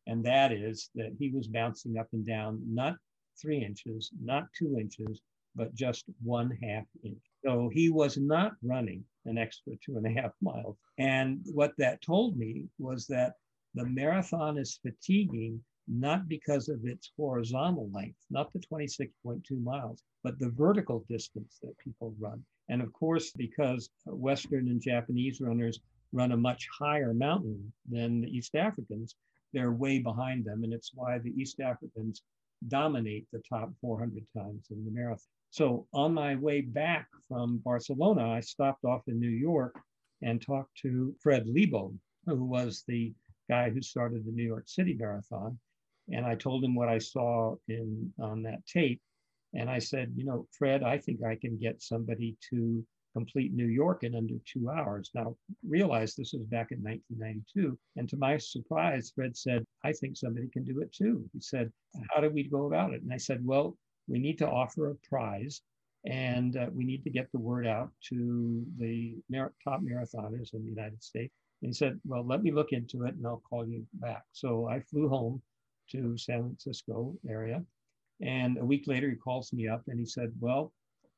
and 0.07 0.25
that 0.25 0.53
is 0.53 0.91
that 0.95 1.17
he 1.19 1.31
was 1.31 1.49
bouncing 1.49 1.99
up 1.99 2.07
and 2.13 2.25
down, 2.25 2.63
not 2.65 2.95
three 3.41 3.65
inches, 3.65 4.11
not 4.23 4.47
two 4.57 4.79
inches, 4.79 5.21
but 5.57 5.75
just 5.75 6.05
one 6.23 6.57
half 6.63 6.85
inch. 7.03 7.19
So 7.45 7.71
he 7.73 7.91
was 7.91 8.17
not 8.17 8.53
running 8.63 9.05
an 9.27 9.39
extra 9.39 9.75
two 9.85 9.97
and 9.97 10.07
a 10.07 10.21
half 10.21 10.33
miles. 10.41 10.77
And 10.99 11.41
what 11.53 11.73
that 11.79 12.03
told 12.03 12.37
me 12.37 12.67
was 12.79 13.07
that 13.09 13.35
the 13.75 13.85
marathon 13.85 14.59
is 14.59 14.81
fatiguing 14.83 15.63
not 15.89 16.29
because 16.29 16.69
of 16.69 16.85
its 16.85 17.11
horizontal 17.17 17.91
length, 17.93 18.19
not 18.31 18.53
the 18.53 18.61
26.2 18.61 19.63
miles, 19.63 20.03
but 20.23 20.39
the 20.39 20.51
vertical 20.51 21.05
distance 21.09 21.59
that 21.63 21.77
people 21.79 22.15
run. 22.19 22.45
And 22.69 22.81
of 22.81 22.93
course, 22.93 23.33
because 23.33 23.91
Western 24.07 24.69
and 24.69 24.81
Japanese 24.81 25.41
runners 25.41 25.81
run 26.13 26.33
a 26.33 26.37
much 26.37 26.69
higher 26.79 27.13
mountain 27.13 27.73
than 27.89 28.21
the 28.21 28.29
East 28.29 28.55
Africans, 28.55 29.17
they're 29.53 29.73
way 29.73 29.99
behind 29.99 30.45
them. 30.45 30.63
And 30.63 30.73
it's 30.73 30.93
why 30.95 31.19
the 31.19 31.35
East 31.41 31.61
Africans 31.61 32.23
dominate 32.69 33.27
the 33.33 33.43
top 33.49 33.73
400 33.81 34.25
times 34.37 34.67
in 34.71 34.85
the 34.85 34.91
marathon. 34.91 35.27
So 35.51 35.87
on 35.93 36.15
my 36.15 36.37
way 36.37 36.61
back 36.61 37.09
from 37.29 37.59
Barcelona, 37.65 38.31
I 38.31 38.41
stopped 38.41 38.85
off 38.85 39.03
in 39.09 39.19
New 39.19 39.29
York 39.29 39.79
and 40.23 40.41
talked 40.41 40.77
to 40.83 41.15
Fred 41.21 41.47
Lebow, 41.47 41.93
who 42.27 42.45
was 42.45 42.85
the 42.87 43.13
guy 43.49 43.71
who 43.71 43.83
started 43.83 44.25
the 44.25 44.33
New 44.33 44.45
York 44.45 44.69
City 44.69 44.97
Marathon. 44.99 45.59
And 46.13 46.25
I 46.25 46.37
told 46.37 46.63
him 46.63 46.75
what 46.75 46.89
I 46.89 46.99
saw 46.99 47.57
in 47.69 48.13
on 48.21 48.43
that 48.45 48.65
tape. 48.67 49.01
And 49.55 49.69
I 49.69 49.81
said, 49.81 50.13
you 50.17 50.25
know, 50.25 50.47
Fred, 50.57 50.85
I 50.85 50.99
think 50.99 51.25
I 51.25 51.35
can 51.35 51.59
get 51.59 51.83
somebody 51.83 52.37
to 52.51 52.85
complete 53.13 53.53
New 53.53 53.67
York 53.67 54.05
in 54.05 54.15
under 54.15 54.35
two 54.45 54.71
hours. 54.71 55.11
Now, 55.15 55.37
realize 55.67 56.15
this 56.15 56.33
was 56.33 56.47
back 56.47 56.71
in 56.71 56.79
1992. 56.79 57.77
And 57.97 58.09
to 58.09 58.17
my 58.17 58.39
surprise, 58.39 59.11
Fred 59.13 59.37
said, 59.37 59.65
I 59.85 59.93
think 59.93 60.17
somebody 60.17 60.49
can 60.49 60.65
do 60.65 60.81
it 60.81 60.93
too. 60.93 61.29
He 61.33 61.41
said, 61.41 61.73
How 62.11 62.21
do 62.21 62.31
we 62.31 62.45
go 62.45 62.67
about 62.67 62.93
it? 62.93 63.03
And 63.03 63.13
I 63.13 63.17
said, 63.17 63.45
Well, 63.45 63.77
we 64.11 64.19
need 64.19 64.39
to 64.39 64.49
offer 64.49 64.91
a 64.91 64.95
prize 64.97 65.63
and 66.05 66.57
uh, 66.57 66.67
we 66.73 66.85
need 66.85 67.05
to 67.05 67.11
get 67.11 67.31
the 67.33 67.39
word 67.39 67.67
out 67.67 67.91
to 68.09 68.65
the 68.79 69.17
mar- 69.31 69.53
top 69.63 69.81
marathoners 69.83 70.53
in 70.55 70.63
the 70.63 70.69
United 70.69 71.03
States. 71.03 71.35
And 71.63 71.69
he 71.69 71.75
said, 71.75 72.01
Well, 72.07 72.27
let 72.27 72.43
me 72.43 72.51
look 72.51 72.73
into 72.73 73.05
it 73.05 73.15
and 73.15 73.27
I'll 73.27 73.43
call 73.49 73.67
you 73.67 73.87
back. 73.95 74.25
So 74.33 74.67
I 74.69 74.81
flew 74.81 75.09
home 75.09 75.43
to 75.93 76.17
San 76.17 76.41
Francisco 76.41 77.15
area. 77.29 77.63
And 78.23 78.59
a 78.59 78.65
week 78.65 78.85
later, 78.87 79.11
he 79.11 79.17
calls 79.17 79.53
me 79.53 79.69
up 79.69 79.83
and 79.89 79.99
he 79.99 80.07
said, 80.07 80.33
Well, 80.41 80.73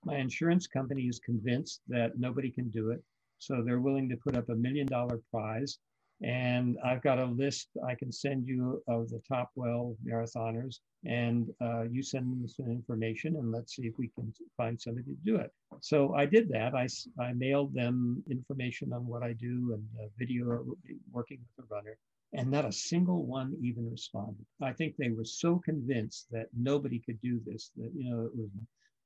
my 0.05 0.17
insurance 0.17 0.67
company 0.67 1.03
is 1.03 1.21
convinced 1.21 1.81
that 1.89 2.19
nobody 2.19 2.51
can 2.51 2.69
do 2.71 2.91
it. 2.91 3.03
So 3.39 3.63
they're 3.63 3.81
willing 3.81 4.09
to 4.09 4.17
put 4.17 4.37
up 4.37 4.49
a 4.49 4.55
million 4.55 4.87
dollar 4.87 5.21
prize. 5.31 5.79
And 6.23 6.79
I've 6.85 7.03
got 7.03 7.19
a 7.19 7.25
list 7.25 7.69
I 7.87 7.95
can 7.95 8.13
send 8.13 8.47
you 8.47 8.83
of 8.87 9.09
the 9.11 9.21
top 9.29 9.53
12 9.55 9.97
marathoners, 10.07 10.79
and 11.05 11.51
uh, 11.61 11.83
you 11.83 12.03
send 12.03 12.41
me 12.41 12.47
some 12.47 12.71
information, 12.71 13.37
and 13.37 13.51
let's 13.51 13.75
see 13.75 13.87
if 13.87 13.95
we 13.99 14.09
can 14.09 14.33
find 14.57 14.81
somebody 14.81 15.07
to 15.07 15.17
do 15.25 15.37
it. 15.37 15.51
So 15.81 16.15
I 16.15 16.27
did 16.27 16.49
that. 16.51 16.75
I, 16.75 16.87
I 17.21 17.33
mailed 17.33 17.75
them 17.75 18.23
information 18.31 18.93
on 18.93 19.07
what 19.07 19.23
I 19.23 19.33
do 19.33 19.73
and 19.75 20.11
video 20.17 20.65
working 21.11 21.41
with 21.57 21.67
a 21.67 21.75
runner, 21.75 21.97
and 22.35 22.51
not 22.51 22.65
a 22.67 22.73
single 22.73 23.27
one 23.27 23.57
even 23.61 23.91
responded. 23.91 24.47
I 24.61 24.73
think 24.73 24.97
they 24.97 25.11
were 25.11 25.25
so 25.25 25.59
convinced 25.59 26.29
that 26.31 26.47
nobody 26.57 27.01
could 27.01 27.21
do 27.21 27.41
this 27.45 27.73
that 27.77 27.91
you 27.97 28.09
know 28.09 28.27
it 28.27 28.33
was 28.37 28.49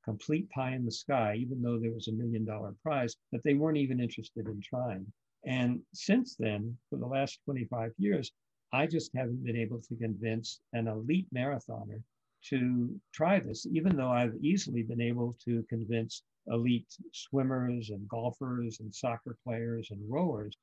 complete 0.06 0.48
pie 0.50 0.74
in 0.74 0.84
the 0.84 0.92
sky, 0.92 1.34
even 1.36 1.60
though 1.60 1.78
there 1.78 1.92
was 1.92 2.08
a 2.08 2.12
million 2.12 2.44
dollar 2.44 2.72
prize, 2.82 3.16
that 3.32 3.42
they 3.42 3.54
weren't 3.54 3.76
even 3.76 4.00
interested 4.00 4.46
in 4.46 4.60
trying. 4.62 5.04
And 5.46 5.80
since 5.94 6.34
then, 6.36 6.76
for 6.90 6.98
the 6.98 7.06
last 7.06 7.40
25 7.44 7.92
years, 7.98 8.32
I 8.72 8.86
just 8.86 9.12
haven't 9.14 9.44
been 9.44 9.56
able 9.56 9.80
to 9.80 9.94
convince 9.96 10.60
an 10.72 10.88
elite 10.88 11.28
marathoner 11.32 12.02
to 12.50 13.00
try 13.12 13.38
this, 13.40 13.66
even 13.66 13.96
though 13.96 14.10
I've 14.10 14.36
easily 14.42 14.82
been 14.82 15.00
able 15.00 15.34
to 15.44 15.64
convince 15.68 16.22
elite 16.48 16.92
swimmers 17.12 17.90
and 17.90 18.08
golfers 18.08 18.80
and 18.80 18.94
soccer 18.94 19.36
players 19.44 19.88
and 19.90 20.00
rowers 20.08 20.56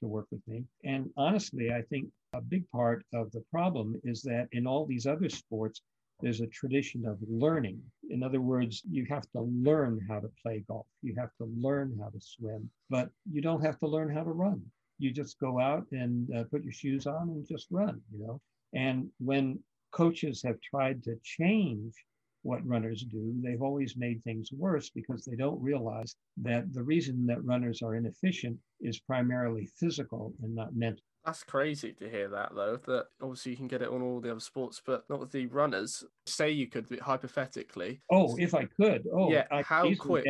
to 0.00 0.06
work 0.06 0.26
with 0.30 0.46
me. 0.46 0.64
And 0.84 1.10
honestly, 1.16 1.72
I 1.72 1.82
think 1.82 2.08
a 2.32 2.40
big 2.40 2.68
part 2.70 3.04
of 3.14 3.32
the 3.32 3.42
problem 3.50 3.98
is 4.04 4.22
that 4.22 4.48
in 4.52 4.66
all 4.66 4.84
these 4.84 5.06
other 5.06 5.28
sports, 5.28 5.80
there's 6.20 6.40
a 6.40 6.46
tradition 6.46 7.06
of 7.06 7.18
learning. 7.28 7.80
In 8.08 8.22
other 8.22 8.40
words, 8.40 8.82
you 8.90 9.04
have 9.10 9.28
to 9.32 9.42
learn 9.42 10.00
how 10.08 10.20
to 10.20 10.30
play 10.42 10.64
golf, 10.66 10.86
you 11.02 11.14
have 11.18 11.34
to 11.38 11.44
learn 11.58 11.98
how 12.00 12.08
to 12.08 12.20
swim, 12.20 12.70
but 12.88 13.10
you 13.30 13.42
don't 13.42 13.64
have 13.64 13.78
to 13.80 13.86
learn 13.86 14.14
how 14.14 14.22
to 14.22 14.30
run. 14.30 14.62
You 14.98 15.10
just 15.10 15.38
go 15.38 15.60
out 15.60 15.86
and 15.92 16.34
uh, 16.34 16.44
put 16.44 16.64
your 16.64 16.72
shoes 16.72 17.06
on 17.06 17.28
and 17.28 17.46
just 17.46 17.66
run, 17.70 18.00
you 18.10 18.26
know. 18.26 18.40
And 18.72 19.10
when 19.18 19.58
coaches 19.92 20.42
have 20.42 20.60
tried 20.60 21.02
to 21.04 21.16
change 21.22 21.94
what 22.42 22.66
runners 22.66 23.04
do, 23.04 23.34
they've 23.42 23.62
always 23.62 23.96
made 23.96 24.22
things 24.22 24.50
worse 24.52 24.88
because 24.88 25.24
they 25.24 25.36
don't 25.36 25.60
realize 25.60 26.16
that 26.38 26.72
the 26.72 26.82
reason 26.82 27.26
that 27.26 27.44
runners 27.44 27.82
are 27.82 27.96
inefficient 27.96 28.58
is 28.80 29.00
primarily 29.00 29.66
physical 29.78 30.32
and 30.42 30.54
not 30.54 30.74
mental. 30.74 31.04
That's 31.26 31.42
crazy 31.42 31.92
to 31.94 32.08
hear 32.08 32.28
that 32.28 32.54
though. 32.54 32.78
That 32.86 33.06
obviously 33.20 33.50
you 33.50 33.56
can 33.58 33.66
get 33.66 33.82
it 33.82 33.88
on 33.88 34.00
all 34.00 34.20
the 34.20 34.30
other 34.30 34.40
sports, 34.40 34.80
but 34.86 35.04
not 35.10 35.18
with 35.18 35.32
the 35.32 35.46
runners. 35.46 36.04
Say 36.24 36.52
you 36.52 36.68
could 36.68 36.86
hypothetically. 37.02 38.00
Oh, 38.12 38.36
if 38.38 38.54
I 38.54 38.66
could. 38.66 39.08
Oh, 39.12 39.32
yeah. 39.32 39.44
I 39.50 39.62
how 39.62 39.92
quick? 39.96 40.24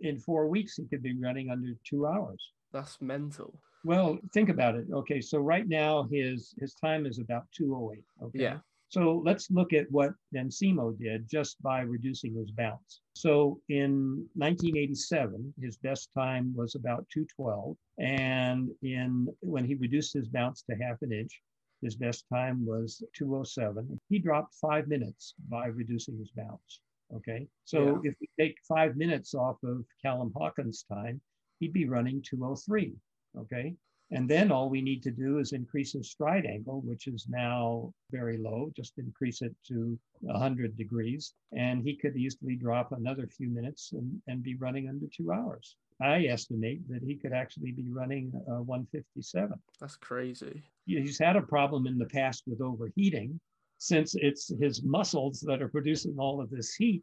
in 0.00 0.18
four 0.18 0.48
weeks, 0.48 0.74
he 0.76 0.86
could 0.86 1.04
be 1.04 1.16
running 1.16 1.50
under 1.50 1.68
two 1.88 2.04
hours. 2.04 2.52
That's 2.72 3.00
mental. 3.00 3.60
Well, 3.84 4.18
think 4.34 4.48
about 4.48 4.74
it. 4.74 4.86
Okay, 4.92 5.20
so 5.20 5.38
right 5.38 5.68
now 5.68 6.08
his 6.10 6.52
his 6.58 6.74
time 6.74 7.06
is 7.06 7.20
about 7.20 7.44
two 7.52 7.72
oh 7.74 7.92
eight. 7.94 8.04
Okay. 8.20 8.40
Yeah. 8.40 8.58
So 8.90 9.22
let's 9.24 9.50
look 9.52 9.72
at 9.72 9.90
what 9.90 10.14
Dinsamo 10.34 10.98
did 10.98 11.28
just 11.30 11.62
by 11.62 11.80
reducing 11.82 12.34
his 12.34 12.50
bounce. 12.50 13.02
So 13.14 13.60
in 13.68 14.26
1987, 14.34 15.54
his 15.60 15.76
best 15.76 16.10
time 16.16 16.52
was 16.56 16.74
about 16.74 17.06
212. 17.14 17.76
And 18.00 18.68
in 18.82 19.28
when 19.40 19.64
he 19.64 19.76
reduced 19.76 20.12
his 20.12 20.28
bounce 20.28 20.62
to 20.62 20.76
half 20.76 20.96
an 21.02 21.12
inch, 21.12 21.40
his 21.82 21.94
best 21.94 22.24
time 22.32 22.66
was 22.66 23.02
207. 23.14 23.98
He 24.08 24.18
dropped 24.18 24.56
five 24.56 24.88
minutes 24.88 25.34
by 25.48 25.66
reducing 25.66 26.18
his 26.18 26.32
bounce. 26.32 26.80
Okay. 27.14 27.46
So 27.64 28.00
yeah. 28.02 28.10
if 28.10 28.16
we 28.20 28.28
take 28.38 28.56
five 28.68 28.96
minutes 28.96 29.34
off 29.34 29.56
of 29.62 29.84
Callum 30.02 30.32
Hawkins' 30.34 30.84
time, 30.92 31.20
he'd 31.60 31.72
be 31.72 31.88
running 31.88 32.22
203. 32.28 32.92
Okay. 33.38 33.74
And 34.12 34.28
then 34.28 34.50
all 34.50 34.68
we 34.68 34.82
need 34.82 35.02
to 35.04 35.10
do 35.10 35.38
is 35.38 35.52
increase 35.52 35.92
his 35.92 36.10
stride 36.10 36.44
angle, 36.44 36.80
which 36.80 37.06
is 37.06 37.26
now 37.28 37.92
very 38.10 38.38
low, 38.38 38.72
just 38.74 38.98
increase 38.98 39.40
it 39.40 39.54
to 39.68 39.98
100 40.20 40.76
degrees. 40.76 41.34
And 41.52 41.82
he 41.82 41.94
could 41.94 42.16
easily 42.16 42.56
drop 42.56 42.92
another 42.92 43.28
few 43.28 43.48
minutes 43.48 43.92
and, 43.92 44.20
and 44.26 44.42
be 44.42 44.56
running 44.56 44.88
under 44.88 45.06
two 45.06 45.30
hours. 45.32 45.76
I 46.02 46.24
estimate 46.24 46.88
that 46.88 47.02
he 47.02 47.14
could 47.14 47.32
actually 47.32 47.72
be 47.72 47.88
running 47.90 48.32
uh, 48.48 48.62
157. 48.62 49.52
That's 49.80 49.96
crazy. 49.96 50.62
He's 50.86 51.18
had 51.18 51.36
a 51.36 51.42
problem 51.42 51.86
in 51.86 51.98
the 51.98 52.06
past 52.06 52.44
with 52.46 52.60
overheating 52.60 53.38
since 53.78 54.14
it's 54.14 54.48
his 54.60 54.82
muscles 54.82 55.40
that 55.40 55.62
are 55.62 55.68
producing 55.68 56.16
all 56.18 56.40
of 56.40 56.50
this 56.50 56.74
heat 56.74 57.02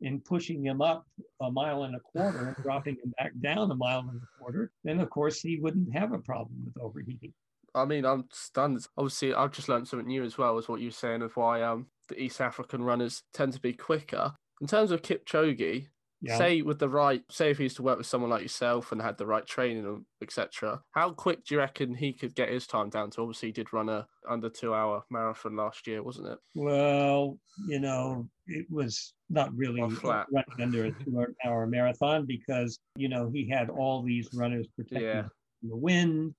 in 0.00 0.20
pushing 0.20 0.64
him 0.64 0.82
up 0.82 1.06
a 1.40 1.50
mile 1.50 1.84
and 1.84 1.96
a 1.96 2.00
quarter 2.00 2.48
and 2.48 2.56
dropping 2.62 2.96
him 2.96 3.12
back 3.18 3.32
down 3.40 3.70
a 3.70 3.74
mile 3.74 4.00
and 4.00 4.20
a 4.20 4.38
quarter, 4.38 4.70
then 4.84 5.00
of 5.00 5.10
course 5.10 5.40
he 5.40 5.58
wouldn't 5.58 5.92
have 5.94 6.12
a 6.12 6.18
problem 6.18 6.56
with 6.64 6.82
overheating. 6.82 7.32
I 7.74 7.84
mean, 7.84 8.04
I'm 8.06 8.24
stunned. 8.32 8.86
Obviously, 8.96 9.34
I've 9.34 9.52
just 9.52 9.68
learned 9.68 9.86
something 9.86 10.08
new 10.08 10.24
as 10.24 10.38
well, 10.38 10.56
as 10.56 10.68
what 10.68 10.80
you're 10.80 10.90
saying 10.90 11.22
of 11.22 11.36
why 11.36 11.62
um, 11.62 11.86
the 12.08 12.20
East 12.20 12.40
African 12.40 12.82
runners 12.82 13.22
tend 13.34 13.52
to 13.52 13.60
be 13.60 13.74
quicker. 13.74 14.32
In 14.62 14.66
terms 14.66 14.90
of 14.90 15.02
Kipchoge, 15.02 15.88
yeah. 16.20 16.38
say 16.38 16.62
with 16.62 16.78
the 16.78 16.88
right, 16.88 17.22
say 17.30 17.50
if 17.50 17.58
he 17.58 17.64
used 17.64 17.76
to 17.76 17.82
work 17.82 17.98
with 17.98 18.06
someone 18.06 18.30
like 18.30 18.42
yourself 18.42 18.92
and 18.92 19.00
had 19.00 19.18
the 19.18 19.26
right 19.26 19.46
training, 19.46 20.04
etc. 20.22 20.80
How 20.92 21.10
quick 21.10 21.44
do 21.44 21.54
you 21.54 21.58
reckon 21.60 21.94
he 21.94 22.12
could 22.12 22.34
get 22.34 22.48
his 22.48 22.66
time 22.66 22.88
down 22.88 23.10
to? 23.10 23.22
Obviously, 23.22 23.48
he 23.48 23.52
did 23.52 23.72
run 23.72 23.88
a 23.88 24.06
under 24.28 24.48
two 24.48 24.74
hour 24.74 25.04
marathon 25.10 25.56
last 25.56 25.86
year, 25.86 26.02
wasn't 26.02 26.28
it? 26.28 26.38
Well, 26.54 27.38
you 27.68 27.80
know, 27.80 28.28
it 28.46 28.66
was 28.70 29.14
not 29.28 29.54
really 29.54 29.80
running 29.80 30.24
under 30.60 30.86
a 30.86 30.92
two 30.92 31.26
hour 31.44 31.66
marathon 31.66 32.26
because 32.26 32.78
you 32.96 33.08
know 33.08 33.30
he 33.32 33.48
had 33.48 33.70
all 33.70 34.02
these 34.02 34.28
runners 34.34 34.66
protecting 34.74 35.08
yeah. 35.08 35.28
the 35.62 35.76
wind 35.76 36.34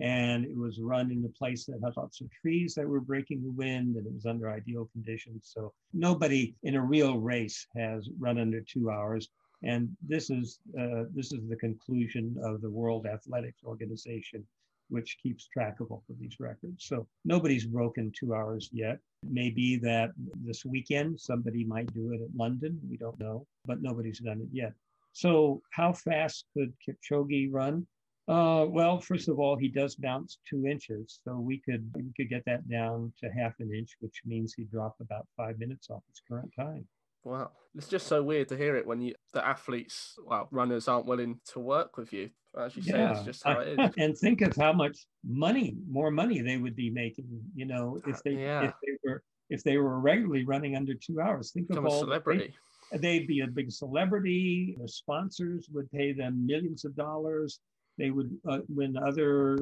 and 0.00 0.46
it 0.46 0.56
was 0.56 0.80
run 0.80 1.10
in 1.10 1.24
a 1.24 1.38
place 1.38 1.66
that 1.66 1.78
had 1.84 1.96
lots 1.96 2.20
of 2.20 2.30
trees 2.30 2.74
that 2.74 2.88
were 2.88 3.00
breaking 3.00 3.42
the 3.42 3.50
wind 3.50 3.96
and 3.96 4.06
it 4.06 4.12
was 4.12 4.26
under 4.26 4.50
ideal 4.50 4.88
conditions. 4.92 5.50
So 5.54 5.72
nobody 5.92 6.54
in 6.62 6.74
a 6.74 6.82
real 6.82 7.18
race 7.18 7.66
has 7.76 8.08
run 8.18 8.38
under 8.38 8.60
two 8.62 8.90
hours. 8.90 9.28
And 9.62 9.94
this 10.06 10.30
is 10.30 10.58
uh, 10.78 11.04
this 11.14 11.32
is 11.32 11.46
the 11.48 11.56
conclusion 11.56 12.34
of 12.42 12.62
the 12.62 12.70
world 12.70 13.06
athletics 13.06 13.60
organization 13.64 14.46
which 14.88 15.18
keeps 15.22 15.46
track 15.46 15.78
of 15.78 15.92
all 15.92 16.02
of 16.10 16.18
these 16.18 16.40
records. 16.40 16.84
So 16.84 17.06
nobody's 17.24 17.64
broken 17.64 18.10
two 18.18 18.34
hours 18.34 18.68
yet. 18.72 18.98
It 19.22 19.30
may 19.30 19.50
be 19.50 19.76
that 19.78 20.10
this 20.42 20.64
weekend 20.64 21.20
somebody 21.20 21.62
might 21.62 21.92
do 21.94 22.12
it 22.12 22.20
at 22.22 22.34
london. 22.34 22.80
We 22.88 22.96
don't 22.96 23.20
know 23.20 23.46
but 23.66 23.82
nobody's 23.82 24.20
done 24.20 24.40
it 24.40 24.48
yet. 24.50 24.72
So 25.12 25.60
how 25.72 25.92
fast 25.92 26.46
could 26.54 26.72
kipchoge 26.86 27.48
run 27.52 27.86
uh, 28.28 28.64
well, 28.68 29.00
first 29.00 29.28
of 29.28 29.38
all, 29.38 29.56
he 29.56 29.68
does 29.68 29.94
bounce 29.96 30.38
two 30.48 30.66
inches, 30.66 31.20
so 31.24 31.36
we 31.36 31.58
could 31.58 31.90
we 31.94 32.12
could 32.16 32.28
get 32.28 32.44
that 32.46 32.68
down 32.68 33.12
to 33.20 33.28
half 33.30 33.54
an 33.60 33.72
inch, 33.74 33.96
which 34.00 34.20
means 34.24 34.54
he 34.54 34.64
dropped 34.64 35.00
about 35.00 35.26
five 35.36 35.58
minutes 35.58 35.90
off 35.90 36.02
his 36.08 36.22
current 36.28 36.52
time. 36.56 36.86
Wow, 37.24 37.50
it's 37.74 37.88
just 37.88 38.06
so 38.06 38.22
weird 38.22 38.48
to 38.48 38.56
hear 38.56 38.76
it 38.76 38.86
when 38.86 39.00
you 39.00 39.14
the 39.32 39.46
athletes, 39.46 40.16
well, 40.24 40.48
runners 40.50 40.88
aren't 40.88 41.06
willing 41.06 41.40
to 41.52 41.60
work 41.60 41.96
with 41.96 42.12
you. 42.12 42.30
As 42.58 42.76
you 42.76 42.82
say, 42.82 43.10
it's 43.10 43.22
just 43.22 43.44
how 43.44 43.60
it 43.60 43.78
is. 43.78 43.90
and 43.98 44.16
think 44.16 44.40
of 44.42 44.56
how 44.56 44.72
much 44.72 45.06
money, 45.24 45.76
more 45.88 46.10
money 46.10 46.40
they 46.40 46.56
would 46.56 46.74
be 46.74 46.90
making. 46.90 47.26
You 47.54 47.66
know, 47.66 48.00
if 48.06 48.22
they 48.22 48.32
yeah. 48.32 48.62
if 48.62 48.74
they 48.84 48.92
were 49.04 49.22
if 49.50 49.64
they 49.64 49.76
were 49.76 49.98
regularly 50.00 50.44
running 50.44 50.76
under 50.76 50.94
two 50.94 51.20
hours. 51.20 51.50
Think 51.50 51.68
Become 51.68 51.86
of 51.86 51.92
all 51.92 52.00
celebrity. 52.00 52.54
They, 52.92 52.98
they'd 52.98 53.26
be 53.26 53.40
a 53.40 53.46
big 53.46 53.70
celebrity. 53.70 54.76
The 54.80 54.88
sponsors 54.88 55.68
would 55.72 55.90
pay 55.90 56.12
them 56.12 56.46
millions 56.46 56.84
of 56.84 56.94
dollars. 56.96 57.60
They 58.00 58.10
would 58.10 58.34
uh, 58.48 58.60
win 58.70 58.96
other 58.96 59.58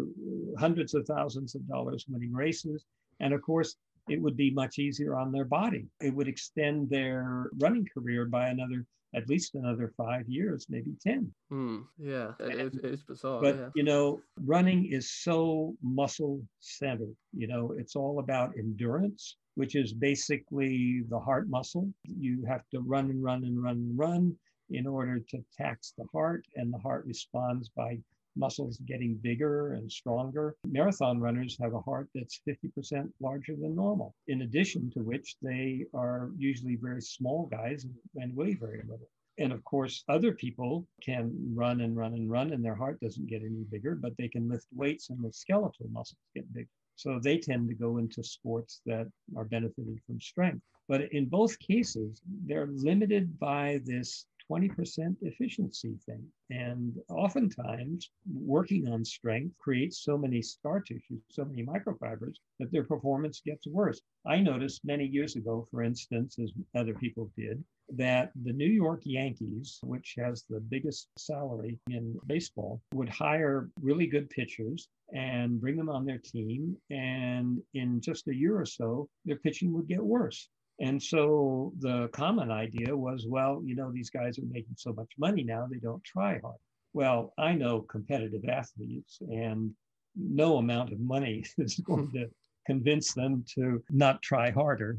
hundreds 0.60 0.94
of 0.94 1.04
thousands 1.06 1.56
of 1.56 1.66
dollars 1.66 2.06
winning 2.08 2.32
races. 2.32 2.84
And 3.18 3.34
of 3.34 3.42
course, 3.42 3.74
it 4.08 4.22
would 4.22 4.36
be 4.36 4.52
much 4.52 4.78
easier 4.78 5.16
on 5.16 5.32
their 5.32 5.44
body. 5.44 5.88
It 6.00 6.14
would 6.14 6.28
extend 6.28 6.88
their 6.88 7.50
running 7.58 7.84
career 7.92 8.26
by 8.26 8.50
another, 8.50 8.86
at 9.12 9.28
least 9.28 9.56
another 9.56 9.92
five 9.96 10.28
years, 10.28 10.66
maybe 10.70 10.92
10. 11.02 11.32
Mm, 11.52 11.84
yeah, 11.98 12.30
it, 12.38 12.76
it 12.76 12.84
is 12.84 13.02
bizarre. 13.02 13.40
But, 13.40 13.56
yeah. 13.56 13.68
you 13.74 13.82
know, 13.82 14.20
running 14.44 14.86
is 14.86 15.10
so 15.10 15.74
muscle 15.82 16.40
centered. 16.60 17.16
You 17.36 17.48
know, 17.48 17.74
it's 17.76 17.96
all 17.96 18.20
about 18.20 18.54
endurance, 18.56 19.36
which 19.56 19.74
is 19.74 19.92
basically 19.92 21.02
the 21.08 21.18
heart 21.18 21.48
muscle. 21.48 21.92
You 22.04 22.44
have 22.46 22.62
to 22.72 22.80
run 22.82 23.10
and 23.10 23.20
run 23.20 23.42
and 23.42 23.60
run 23.60 23.76
and 23.78 23.98
run 23.98 24.36
in 24.70 24.86
order 24.86 25.18
to 25.18 25.38
tax 25.56 25.92
the 25.98 26.04
heart, 26.12 26.44
and 26.54 26.72
the 26.72 26.78
heart 26.78 27.04
responds 27.04 27.68
by 27.70 27.98
muscles 28.38 28.78
getting 28.86 29.14
bigger 29.16 29.72
and 29.72 29.90
stronger. 29.90 30.56
Marathon 30.66 31.20
runners 31.20 31.58
have 31.60 31.74
a 31.74 31.80
heart 31.80 32.08
that's 32.14 32.40
50% 32.48 33.10
larger 33.20 33.56
than 33.56 33.74
normal, 33.74 34.14
in 34.28 34.42
addition 34.42 34.90
to 34.92 35.00
which 35.00 35.36
they 35.42 35.84
are 35.94 36.30
usually 36.38 36.76
very 36.76 37.02
small 37.02 37.46
guys 37.46 37.86
and 38.16 38.34
weigh 38.34 38.54
very 38.54 38.82
little. 38.88 39.08
And 39.38 39.52
of 39.52 39.62
course, 39.64 40.02
other 40.08 40.32
people 40.32 40.86
can 41.00 41.32
run 41.54 41.80
and 41.80 41.96
run 41.96 42.14
and 42.14 42.30
run, 42.30 42.52
and 42.52 42.64
their 42.64 42.74
heart 42.74 42.98
doesn't 43.00 43.28
get 43.28 43.42
any 43.42 43.64
bigger, 43.70 43.94
but 43.94 44.16
they 44.16 44.28
can 44.28 44.48
lift 44.48 44.66
weights 44.74 45.10
and 45.10 45.22
the 45.22 45.32
skeletal 45.32 45.86
muscles 45.90 46.18
get 46.34 46.52
bigger. 46.52 46.68
So 46.96 47.20
they 47.22 47.38
tend 47.38 47.68
to 47.68 47.74
go 47.74 47.98
into 47.98 48.24
sports 48.24 48.80
that 48.86 49.06
are 49.36 49.44
benefiting 49.44 50.00
from 50.04 50.20
strength. 50.20 50.62
But 50.88 51.12
in 51.12 51.26
both 51.26 51.56
cases, 51.60 52.20
they're 52.46 52.66
limited 52.66 53.38
by 53.38 53.80
this 53.84 54.26
20% 54.50 55.16
efficiency 55.22 55.96
thing. 56.06 56.24
And 56.50 56.96
oftentimes, 57.10 58.10
working 58.32 58.88
on 58.88 59.04
strength 59.04 59.56
creates 59.58 60.02
so 60.02 60.16
many 60.16 60.42
scar 60.42 60.80
tissues, 60.80 61.22
so 61.30 61.44
many 61.44 61.64
microfibers, 61.64 62.36
that 62.58 62.72
their 62.72 62.84
performance 62.84 63.40
gets 63.44 63.66
worse. 63.66 64.00
I 64.26 64.40
noticed 64.40 64.84
many 64.84 65.06
years 65.06 65.36
ago, 65.36 65.66
for 65.70 65.82
instance, 65.82 66.38
as 66.38 66.52
other 66.74 66.94
people 66.94 67.30
did, 67.36 67.62
that 67.90 68.32
the 68.44 68.52
New 68.52 68.68
York 68.68 69.00
Yankees, 69.04 69.78
which 69.82 70.14
has 70.18 70.44
the 70.48 70.60
biggest 70.60 71.08
salary 71.16 71.78
in 71.88 72.18
baseball, 72.26 72.82
would 72.92 73.08
hire 73.08 73.70
really 73.80 74.06
good 74.06 74.28
pitchers 74.28 74.88
and 75.14 75.60
bring 75.60 75.76
them 75.76 75.88
on 75.88 76.04
their 76.04 76.18
team. 76.18 76.76
And 76.90 77.62
in 77.74 78.00
just 78.00 78.28
a 78.28 78.34
year 78.34 78.60
or 78.60 78.66
so, 78.66 79.08
their 79.24 79.36
pitching 79.36 79.72
would 79.72 79.88
get 79.88 80.04
worse. 80.04 80.48
And 80.80 81.02
so 81.02 81.72
the 81.78 82.08
common 82.12 82.50
idea 82.50 82.96
was, 82.96 83.26
well, 83.28 83.60
you 83.64 83.74
know, 83.74 83.90
these 83.90 84.10
guys 84.10 84.38
are 84.38 84.46
making 84.48 84.76
so 84.76 84.92
much 84.92 85.10
money 85.18 85.42
now, 85.42 85.66
they 85.70 85.78
don't 85.78 86.04
try 86.04 86.38
hard. 86.38 86.58
Well, 86.92 87.32
I 87.36 87.52
know 87.52 87.82
competitive 87.82 88.44
athletes, 88.48 89.18
and 89.20 89.72
no 90.16 90.58
amount 90.58 90.92
of 90.92 91.00
money 91.00 91.44
is 91.58 91.76
going 91.80 92.10
to 92.12 92.30
convince 92.66 93.14
them 93.14 93.44
to 93.54 93.82
not 93.90 94.22
try 94.22 94.50
harder. 94.50 94.98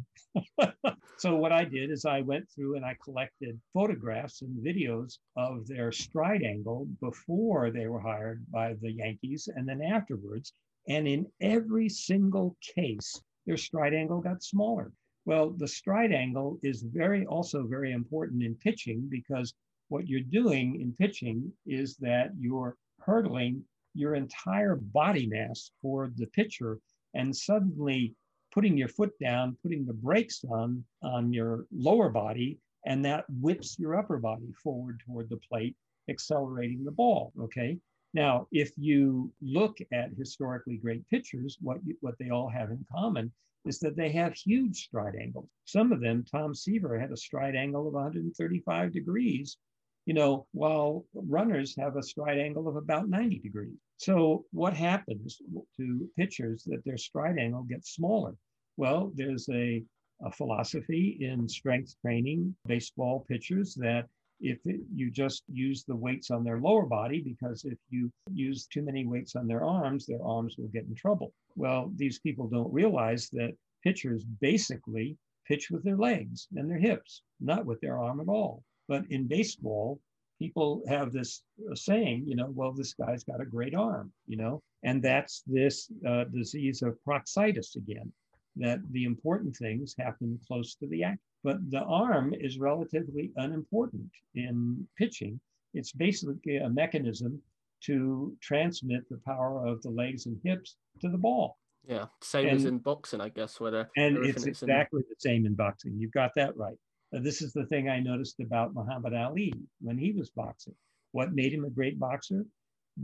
so 1.18 1.36
what 1.36 1.52
I 1.52 1.64
did 1.64 1.92
is 1.92 2.04
I 2.04 2.22
went 2.22 2.50
through 2.50 2.76
and 2.76 2.86
I 2.86 2.96
collected 3.04 3.60
photographs 3.74 4.42
and 4.42 4.66
videos 4.66 5.20
of 5.38 5.68
their 5.68 5.92
stride 5.92 6.44
angle 6.44 6.88
before 7.00 7.70
they 7.70 7.88
were 7.88 8.00
hired 8.00 8.44
by 8.52 8.74
the 8.82 8.92
Yankees 8.92 9.48
and 9.56 9.68
then 9.68 9.82
afterwards. 9.82 10.54
And 10.88 11.08
in 11.08 11.28
every 11.42 11.90
single 11.90 12.58
case, 12.76 13.22
their 13.46 13.58
stride 13.58 13.94
angle 13.94 14.20
got 14.20 14.44
smaller. 14.44 14.92
Well, 15.26 15.52
the 15.52 15.68
stride 15.68 16.12
angle 16.12 16.60
is 16.64 16.82
very 16.82 17.26
also 17.26 17.68
very 17.68 17.92
important 17.92 18.44
in 18.44 18.56
pitching 18.56 19.08
because 19.10 19.54
what 19.90 20.08
you're 20.08 20.22
doing 20.22 20.82
in 20.82 20.94
pitching 20.94 21.52
is 21.66 21.98
that 21.98 22.32
you're 22.40 22.76
hurdling 23.00 23.64
your 23.94 24.16
entire 24.16 24.76
body 24.76 25.28
mass 25.28 25.72
toward 25.82 26.16
the 26.18 26.28
pitcher 26.28 26.80
and 27.14 27.36
suddenly 27.36 28.16
putting 28.52 28.78
your 28.78 28.88
foot 28.88 29.12
down, 29.20 29.58
putting 29.62 29.86
the 29.86 29.94
brakes 29.94 30.44
on 30.50 30.84
on 31.04 31.34
your 31.34 31.66
lower 31.72 32.10
body, 32.10 32.60
and 32.86 33.04
that 33.06 33.26
whips 33.42 33.78
your 33.78 33.98
upper 33.98 34.18
body 34.18 34.52
forward 34.64 35.02
toward 35.06 35.30
the 35.30 35.38
plate, 35.38 35.76
accelerating 36.10 36.84
the 36.84 36.92
ball. 36.92 37.34
Okay. 37.40 37.78
Now, 38.14 38.48
if 38.52 38.72
you 38.78 39.32
look 39.42 39.78
at 39.94 40.10
historically 40.18 40.78
great 40.78 41.08
pitchers, 41.10 41.58
what 41.62 41.78
you, 41.86 41.96
what 42.02 42.16
they 42.20 42.30
all 42.30 42.50
have 42.50 42.72
in 42.72 42.84
common 42.92 43.32
is 43.66 43.80
that 43.80 43.96
they 43.96 44.12
have 44.12 44.34
huge 44.34 44.86
stride 44.86 45.16
angles. 45.20 45.50
Some 45.66 45.92
of 45.92 46.02
them, 46.02 46.24
Tom 46.24 46.56
Seaver 46.56 47.00
had 47.00 47.12
a 47.12 47.18
stride 47.18 47.56
angle 47.56 47.88
of 47.88 47.94
135 47.94 48.94
degrees, 48.94 49.58
you 50.06 50.14
know, 50.14 50.48
while 50.52 51.06
runners 51.14 51.76
have 51.78 51.96
a 51.96 52.04
stride 52.04 52.40
angle 52.40 52.68
of 52.68 52.76
about 52.76 53.10
90 53.10 53.40
degrees. 53.40 53.78
So 53.98 54.46
what 54.52 54.74
happens 54.74 55.42
to 55.78 56.10
pitchers 56.18 56.64
that 56.68 56.84
their 56.86 56.98
stride 56.98 57.38
angle 57.38 57.64
gets 57.64 57.94
smaller? 57.94 58.36
Well, 58.78 59.12
there's 59.14 59.48
a, 59.50 59.84
a 60.24 60.32
philosophy 60.32 61.18
in 61.20 61.48
strength 61.50 61.96
training 62.02 62.56
baseball 62.66 63.26
pitchers 63.28 63.76
that 63.76 64.08
if 64.40 64.60
it, 64.66 64.82
you 64.94 65.12
just 65.12 65.44
use 65.52 65.84
the 65.84 65.96
weights 65.96 66.32
on 66.32 66.44
their 66.44 66.60
lower 66.60 66.86
body, 66.86 67.22
because 67.22 67.66
if 67.66 67.78
you 67.90 68.12
use 68.32 68.66
too 68.66 68.82
many 68.82 69.06
weights 69.06 69.36
on 69.36 69.48
their 69.48 69.64
arms, 69.64 70.06
their 70.06 70.24
arms 70.24 70.56
will 70.58 70.70
get 70.70 70.86
in 70.86 70.96
trouble. 70.96 71.34
Well, 71.56 71.92
these 71.96 72.20
people 72.20 72.48
don't 72.48 72.74
realize 72.74 73.30
that 73.34 73.56
pitchers 73.84 74.24
basically 74.42 75.18
pitch 75.48 75.72
with 75.72 75.84
their 75.84 75.98
legs 75.98 76.48
and 76.56 76.70
their 76.70 76.80
hips, 76.80 77.24
not 77.40 77.66
with 77.66 77.82
their 77.82 77.98
arm 77.98 78.20
at 78.20 78.28
all. 78.28 78.64
But 78.88 79.04
in 79.10 79.28
baseball, 79.28 80.00
people 80.40 80.84
have 80.88 81.12
this 81.12 81.44
uh, 81.70 81.76
saying, 81.76 82.24
you 82.28 82.36
know, 82.36 82.50
well, 82.54 82.72
this 82.72 82.94
guy's 82.94 83.24
got 83.24 83.42
a 83.42 83.46
great 83.46 83.76
arm, 83.76 84.12
you 84.28 84.38
know, 84.38 84.62
and 84.84 85.02
that's 85.04 85.44
this 85.46 85.92
uh, 86.08 86.26
disease 86.26 86.82
of 86.82 86.98
proxitis 87.08 87.76
again, 87.76 88.12
that 88.56 88.80
the 88.92 89.04
important 89.04 89.56
things 89.56 89.96
happen 90.00 90.40
close 90.48 90.76
to 90.76 90.88
the 90.88 91.04
act. 91.04 91.20
But 91.44 91.58
the 91.72 91.82
arm 91.82 92.34
is 92.34 92.60
relatively 92.60 93.32
unimportant 93.38 94.12
in 94.36 94.88
pitching. 94.98 95.40
It's 95.74 95.92
basically 95.92 96.58
a 96.58 96.70
mechanism 96.70 97.42
to 97.86 98.36
transmit 98.42 99.08
the 99.10 99.22
power 99.26 99.66
of 99.66 99.82
the 99.82 99.90
legs 99.90 100.26
and 100.26 100.38
hips 100.44 100.76
to 101.02 101.10
the 101.10 101.18
ball. 101.18 101.58
Yeah, 101.88 102.06
same 102.22 102.50
and, 102.50 102.58
as 102.58 102.66
in 102.66 102.80
boxing, 102.80 103.22
I 103.22 103.30
guess. 103.30 103.60
Where 103.60 103.90
and 103.96 104.26
it's 104.26 104.46
exactly 104.46 105.00
in... 105.00 105.06
the 105.10 105.16
same 105.18 105.46
in 105.46 105.56
boxing. 105.56 105.96
You've 105.98 106.12
got 106.12 106.32
that 106.36 106.58
right. 106.58 106.78
This 107.12 107.42
is 107.42 107.54
the 107.54 107.66
thing 107.66 107.90
I 107.90 108.00
noticed 108.00 108.40
about 108.40 108.74
Muhammad 108.74 109.14
Ali 109.14 109.54
when 109.82 109.98
he 109.98 110.12
was 110.12 110.30
boxing. 110.30 110.76
What 111.12 111.34
made 111.34 111.54
him 111.54 111.66
a 111.66 111.70
great 111.70 111.98
boxer? 111.98 112.46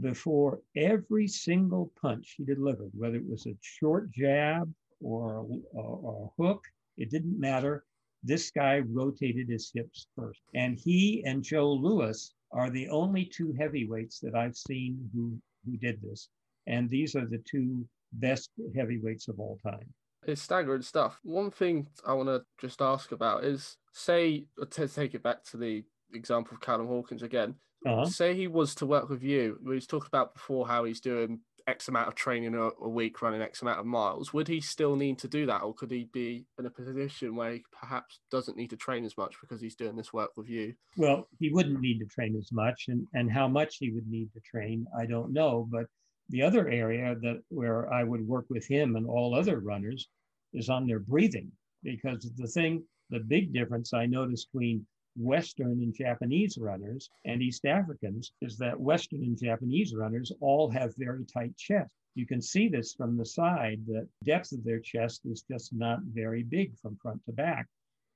Before 0.00 0.60
every 0.76 1.26
single 1.26 1.90
punch 2.00 2.34
he 2.36 2.44
delivered, 2.44 2.90
whether 2.92 3.16
it 3.16 3.28
was 3.28 3.46
a 3.46 3.56
short 3.62 4.10
jab 4.12 4.72
or 5.00 5.38
a, 5.38 5.78
or 5.78 6.30
a 6.38 6.42
hook, 6.42 6.62
it 6.98 7.10
didn't 7.10 7.40
matter. 7.40 7.84
This 8.26 8.50
guy 8.50 8.80
rotated 8.80 9.48
his 9.48 9.70
hips 9.72 10.08
first. 10.16 10.40
And 10.54 10.76
he 10.76 11.22
and 11.24 11.44
Joe 11.44 11.72
Louis 11.72 12.34
are 12.50 12.70
the 12.70 12.88
only 12.88 13.24
two 13.24 13.54
heavyweights 13.56 14.18
that 14.20 14.34
I've 14.34 14.56
seen 14.56 15.08
who, 15.14 15.38
who 15.64 15.76
did 15.76 16.02
this. 16.02 16.28
And 16.66 16.90
these 16.90 17.14
are 17.14 17.24
the 17.24 17.42
two 17.48 17.86
best 18.14 18.50
heavyweights 18.74 19.28
of 19.28 19.38
all 19.38 19.58
time. 19.62 19.86
It's 20.26 20.42
staggering 20.42 20.82
stuff. 20.82 21.20
One 21.22 21.52
thing 21.52 21.86
I 22.04 22.14
want 22.14 22.28
to 22.28 22.42
just 22.60 22.82
ask 22.82 23.12
about 23.12 23.44
is 23.44 23.76
say, 23.92 24.46
to 24.72 24.88
take 24.88 25.14
it 25.14 25.22
back 25.22 25.44
to 25.44 25.56
the 25.56 25.84
example 26.12 26.54
of 26.54 26.60
Callum 26.60 26.88
Hawkins 26.88 27.22
again, 27.22 27.54
uh-huh. 27.86 28.06
say 28.06 28.34
he 28.34 28.48
was 28.48 28.74
to 28.76 28.86
work 28.86 29.08
with 29.08 29.22
you, 29.22 29.60
we 29.62 29.76
was 29.76 29.86
talking 29.86 30.08
about 30.08 30.34
before 30.34 30.66
how 30.66 30.82
he's 30.82 31.00
doing 31.00 31.40
X 31.66 31.88
amount 31.88 32.08
of 32.08 32.14
training 32.14 32.54
a, 32.54 32.70
a, 32.80 32.88
week, 32.88 33.20
running 33.22 33.42
X 33.42 33.62
amount 33.62 33.80
of 33.80 33.86
miles, 33.86 34.32
would 34.32 34.48
he 34.48 34.60
still 34.60 34.96
need 34.96 35.18
to 35.18 35.28
do 35.28 35.46
that? 35.46 35.62
Or 35.62 35.74
could 35.74 35.90
he 35.90 36.08
be 36.12 36.46
in 36.58 36.66
a 36.66 36.70
position 36.70 37.34
where 37.34 37.54
he 37.54 37.64
perhaps 37.72 38.20
doesn't 38.30 38.56
need 38.56 38.70
to 38.70 38.76
train 38.76 39.04
as 39.04 39.16
much 39.16 39.34
because 39.40 39.60
he's 39.60 39.74
doing 39.74 39.96
this 39.96 40.12
work 40.12 40.30
with 40.36 40.48
you? 40.48 40.74
Well, 40.96 41.28
he 41.38 41.50
wouldn't 41.50 41.80
need 41.80 41.98
to 41.98 42.06
train 42.06 42.36
as 42.36 42.52
much. 42.52 42.86
And, 42.88 43.06
and 43.14 43.30
how 43.30 43.48
much 43.48 43.76
he 43.78 43.90
would 43.90 44.06
need 44.08 44.32
to 44.34 44.40
train, 44.40 44.86
I 44.98 45.06
don't 45.06 45.32
know. 45.32 45.68
But 45.70 45.86
the 46.28 46.42
other 46.42 46.68
area 46.68 47.16
that 47.22 47.42
where 47.48 47.92
I 47.92 48.04
would 48.04 48.26
work 48.26 48.46
with 48.48 48.66
him 48.66 48.96
and 48.96 49.06
all 49.06 49.34
other 49.34 49.60
runners 49.60 50.08
is 50.52 50.68
on 50.68 50.86
their 50.86 51.00
breathing. 51.00 51.50
Because 51.82 52.30
the 52.36 52.48
thing, 52.48 52.84
the 53.10 53.20
big 53.20 53.52
difference 53.52 53.92
I 53.92 54.06
noticed 54.06 54.52
between 54.52 54.86
Western 55.16 55.82
and 55.82 55.94
Japanese 55.94 56.58
runners 56.58 57.10
and 57.24 57.42
East 57.42 57.64
Africans 57.64 58.32
is 58.42 58.58
that 58.58 58.78
Western 58.78 59.22
and 59.22 59.38
Japanese 59.38 59.94
runners 59.94 60.30
all 60.40 60.70
have 60.70 60.94
very 60.96 61.24
tight 61.24 61.56
chests. 61.56 61.92
You 62.14 62.26
can 62.26 62.40
see 62.40 62.68
this 62.68 62.94
from 62.94 63.16
the 63.16 63.26
side, 63.26 63.80
the 63.86 64.08
depth 64.24 64.52
of 64.52 64.64
their 64.64 64.80
chest 64.80 65.22
is 65.26 65.42
just 65.50 65.72
not 65.72 66.00
very 66.02 66.42
big 66.42 66.76
from 66.78 66.96
front 66.96 67.24
to 67.26 67.32
back. 67.32 67.66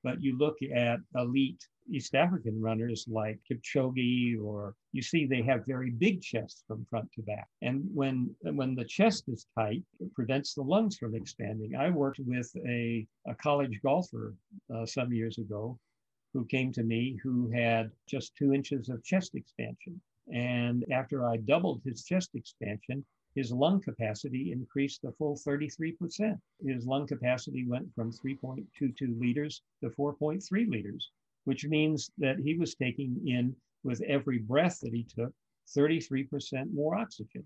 But 0.03 0.21
you 0.21 0.35
look 0.37 0.57
at 0.75 0.99
elite 1.15 1.63
East 1.87 2.15
African 2.15 2.59
runners 2.59 3.05
like 3.07 3.39
Kipchoge, 3.49 4.39
or 4.41 4.75
you 4.91 5.03
see 5.03 5.25
they 5.25 5.43
have 5.43 5.65
very 5.67 5.91
big 5.91 6.21
chests 6.21 6.63
from 6.67 6.85
front 6.89 7.11
to 7.13 7.21
back. 7.21 7.47
And 7.61 7.83
when 7.93 8.35
when 8.41 8.73
the 8.73 8.85
chest 8.85 9.25
is 9.27 9.45
tight, 9.55 9.83
it 9.99 10.13
prevents 10.15 10.55
the 10.55 10.63
lungs 10.63 10.97
from 10.97 11.13
expanding. 11.13 11.75
I 11.75 11.91
worked 11.91 12.19
with 12.19 12.51
a, 12.67 13.05
a 13.27 13.35
college 13.35 13.79
golfer 13.83 14.33
uh, 14.73 14.85
some 14.87 15.13
years 15.13 15.37
ago 15.37 15.77
who 16.33 16.45
came 16.45 16.71
to 16.73 16.83
me 16.83 17.19
who 17.23 17.49
had 17.49 17.91
just 18.07 18.35
two 18.35 18.53
inches 18.53 18.89
of 18.89 19.03
chest 19.03 19.35
expansion. 19.35 19.99
And 20.33 20.85
after 20.91 21.25
I 21.25 21.37
doubled 21.37 21.81
his 21.83 22.03
chest 22.03 22.31
expansion, 22.35 23.05
his 23.35 23.51
lung 23.51 23.81
capacity 23.81 24.51
increased 24.51 25.01
the 25.01 25.13
full 25.13 25.35
33%. 25.35 26.39
His 26.65 26.85
lung 26.85 27.07
capacity 27.07 27.65
went 27.65 27.93
from 27.95 28.11
3.22 28.11 29.19
liters 29.19 29.61
to 29.81 29.89
4.3 29.89 30.69
liters, 30.69 31.11
which 31.45 31.65
means 31.65 32.11
that 32.17 32.37
he 32.39 32.55
was 32.55 32.75
taking 32.75 33.19
in, 33.25 33.55
with 33.83 34.01
every 34.01 34.37
breath 34.39 34.79
that 34.81 34.93
he 34.93 35.03
took, 35.03 35.33
33% 35.75 36.73
more 36.73 36.95
oxygen. 36.95 37.43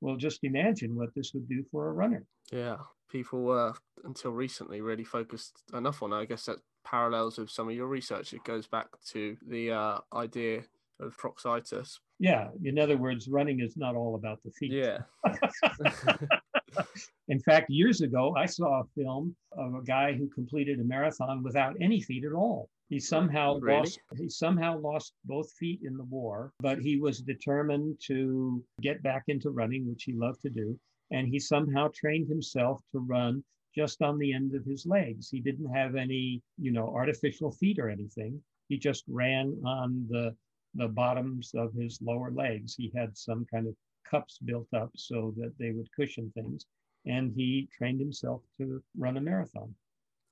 Well, 0.00 0.16
just 0.16 0.44
imagine 0.44 0.94
what 0.94 1.14
this 1.14 1.32
would 1.32 1.48
do 1.48 1.64
for 1.70 1.88
a 1.88 1.92
runner. 1.92 2.24
Yeah, 2.52 2.78
people 3.08 3.42
were 3.42 3.74
until 4.04 4.32
recently 4.32 4.80
really 4.80 5.04
focused 5.04 5.62
enough 5.72 6.02
on. 6.02 6.12
I 6.12 6.24
guess 6.24 6.46
that 6.46 6.58
parallels 6.84 7.38
with 7.38 7.50
some 7.50 7.68
of 7.68 7.74
your 7.74 7.86
research. 7.86 8.32
It 8.32 8.44
goes 8.44 8.66
back 8.66 8.88
to 9.10 9.36
the 9.46 9.72
uh, 9.72 9.98
idea 10.14 10.62
of 11.00 11.16
proxitis. 11.16 11.98
Yeah, 12.18 12.48
in 12.64 12.78
other 12.78 12.96
words, 12.96 13.28
running 13.28 13.60
is 13.60 13.76
not 13.76 13.96
all 13.96 14.14
about 14.14 14.42
the 14.44 14.50
feet. 14.52 14.72
Yeah. 14.72 14.98
in 17.28 17.40
fact, 17.40 17.68
years 17.68 18.00
ago, 18.00 18.34
I 18.36 18.46
saw 18.46 18.80
a 18.80 18.84
film 18.96 19.34
of 19.56 19.74
a 19.74 19.82
guy 19.82 20.12
who 20.12 20.28
completed 20.28 20.78
a 20.80 20.84
marathon 20.84 21.42
without 21.42 21.74
any 21.80 22.00
feet 22.00 22.24
at 22.24 22.32
all. 22.32 22.68
He 22.88 23.00
somehow 23.00 23.58
really? 23.58 23.78
lost 23.78 24.00
he 24.18 24.28
somehow 24.28 24.78
lost 24.78 25.14
both 25.24 25.50
feet 25.52 25.80
in 25.82 25.96
the 25.96 26.04
war, 26.04 26.52
but 26.60 26.78
he 26.78 26.98
was 26.98 27.20
determined 27.20 27.98
to 28.06 28.62
get 28.82 29.02
back 29.02 29.24
into 29.28 29.50
running, 29.50 29.88
which 29.88 30.04
he 30.04 30.12
loved 30.12 30.42
to 30.42 30.50
do. 30.50 30.78
And 31.10 31.26
he 31.26 31.38
somehow 31.38 31.88
trained 31.94 32.28
himself 32.28 32.80
to 32.92 32.98
run 32.98 33.42
just 33.74 34.02
on 34.02 34.18
the 34.18 34.32
end 34.32 34.54
of 34.54 34.64
his 34.64 34.86
legs. 34.86 35.28
He 35.30 35.40
didn't 35.40 35.72
have 35.72 35.96
any, 35.96 36.42
you 36.58 36.72
know, 36.72 36.88
artificial 36.94 37.50
feet 37.52 37.78
or 37.78 37.88
anything. 37.88 38.40
he 38.68 38.78
just 38.78 39.04
ran 39.08 39.60
on 39.64 40.06
the 40.08 40.34
the 40.74 40.88
bottoms 40.88 41.52
of 41.54 41.72
his 41.74 42.00
lower 42.00 42.30
legs. 42.30 42.74
He 42.74 42.90
had 42.96 43.16
some 43.16 43.44
kind 43.52 43.66
of 43.66 43.74
cups 44.10 44.38
built 44.38 44.68
up 44.74 44.90
so 44.96 45.34
that 45.36 45.52
they 45.58 45.70
would 45.72 45.92
cushion 45.94 46.32
things. 46.34 46.66
And 47.04 47.32
he 47.34 47.68
trained 47.76 48.00
himself 48.00 48.42
to 48.58 48.82
run 48.96 49.16
a 49.16 49.20
marathon. 49.20 49.74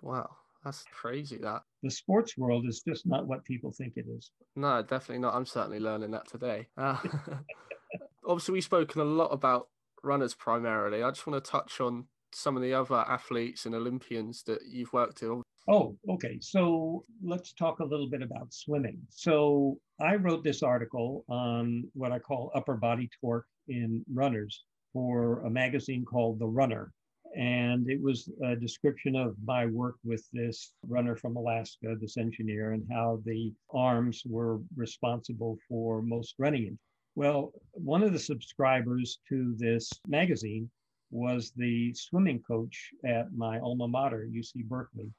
Wow, 0.03 0.31
that's 0.65 0.85
crazy 0.93 1.37
that. 1.39 1.63
The 1.83 1.91
sports 1.91 2.39
world 2.39 2.65
is 2.67 2.81
just 2.81 3.07
not 3.07 3.27
what 3.27 3.45
people 3.45 3.73
think 3.73 3.95
it 3.97 4.07
is. 4.09 4.31
No, 4.57 4.81
definitely 4.83 5.19
not. 5.19 5.35
I'm 5.35 5.47
certainly 5.47 5.81
learning 5.81 6.13
that 6.13 6.29
today. 6.29 6.69
Uh, 6.77 6.97
obviously, 8.27 8.53
we've 8.55 8.65
spoken 8.65 9.01
a 9.01 9.05
lot 9.05 9.29
about 9.29 9.69
runners 10.03 10.35
primarily. 10.35 11.03
I 11.03 11.11
just 11.11 11.27
want 11.27 11.43
to 11.43 11.51
touch 11.51 11.81
on 11.81 12.07
some 12.33 12.57
of 12.57 12.63
the 12.63 12.75
other 12.75 12.97
athletes 12.97 13.67
and 13.67 13.75
Olympians 13.75 14.43
that 14.45 14.61
you've 14.69 14.93
worked 14.93 15.23
with. 15.23 15.43
Oh, 15.69 15.97
okay. 16.09 16.39
So 16.41 17.05
let's 17.23 17.53
talk 17.53 17.81
a 17.81 17.85
little 17.85 18.09
bit 18.09 18.23
about 18.23 18.53
swimming. 18.53 18.99
So 19.11 19.79
I 20.01 20.17
wrote 20.17 20.43
this 20.43 20.63
article 20.63 21.25
on 21.29 21.85
what 21.95 22.13
I 22.13 22.19
call 22.19 22.51
upper 22.55 22.77
body 22.77 23.09
torque 23.21 23.47
in 23.69 24.05
runners 24.13 24.65
for 24.93 25.41
a 25.45 25.51
magazine 25.51 26.05
called 26.05 26.39
The 26.39 26.47
Runner. 26.47 26.93
And 27.37 27.89
it 27.89 28.03
was 28.03 28.29
a 28.45 28.57
description 28.57 29.15
of 29.15 29.37
my 29.45 29.67
work 29.67 29.97
with 30.03 30.27
this 30.33 30.73
runner 30.89 31.15
from 31.15 31.37
Alaska, 31.37 31.95
this 32.01 32.17
engineer, 32.17 32.73
and 32.73 32.85
how 32.91 33.21
the 33.25 33.53
arms 33.73 34.23
were 34.27 34.59
responsible 34.75 35.57
for 35.69 36.03
most 36.03 36.35
running. 36.39 36.77
Well, 37.15 37.53
one 37.73 38.03
of 38.03 38.13
the 38.13 38.19
subscribers 38.19 39.21
to 39.29 39.55
this 39.59 39.89
magazine 40.09 40.69
was 41.11 41.53
the 41.57 41.93
swimming 41.95 42.41
coach 42.41 42.91
at 43.05 43.33
my 43.33 43.59
alma 43.59 43.89
mater, 43.89 44.29
UC 44.31 44.65
Berkeley. 44.65 45.11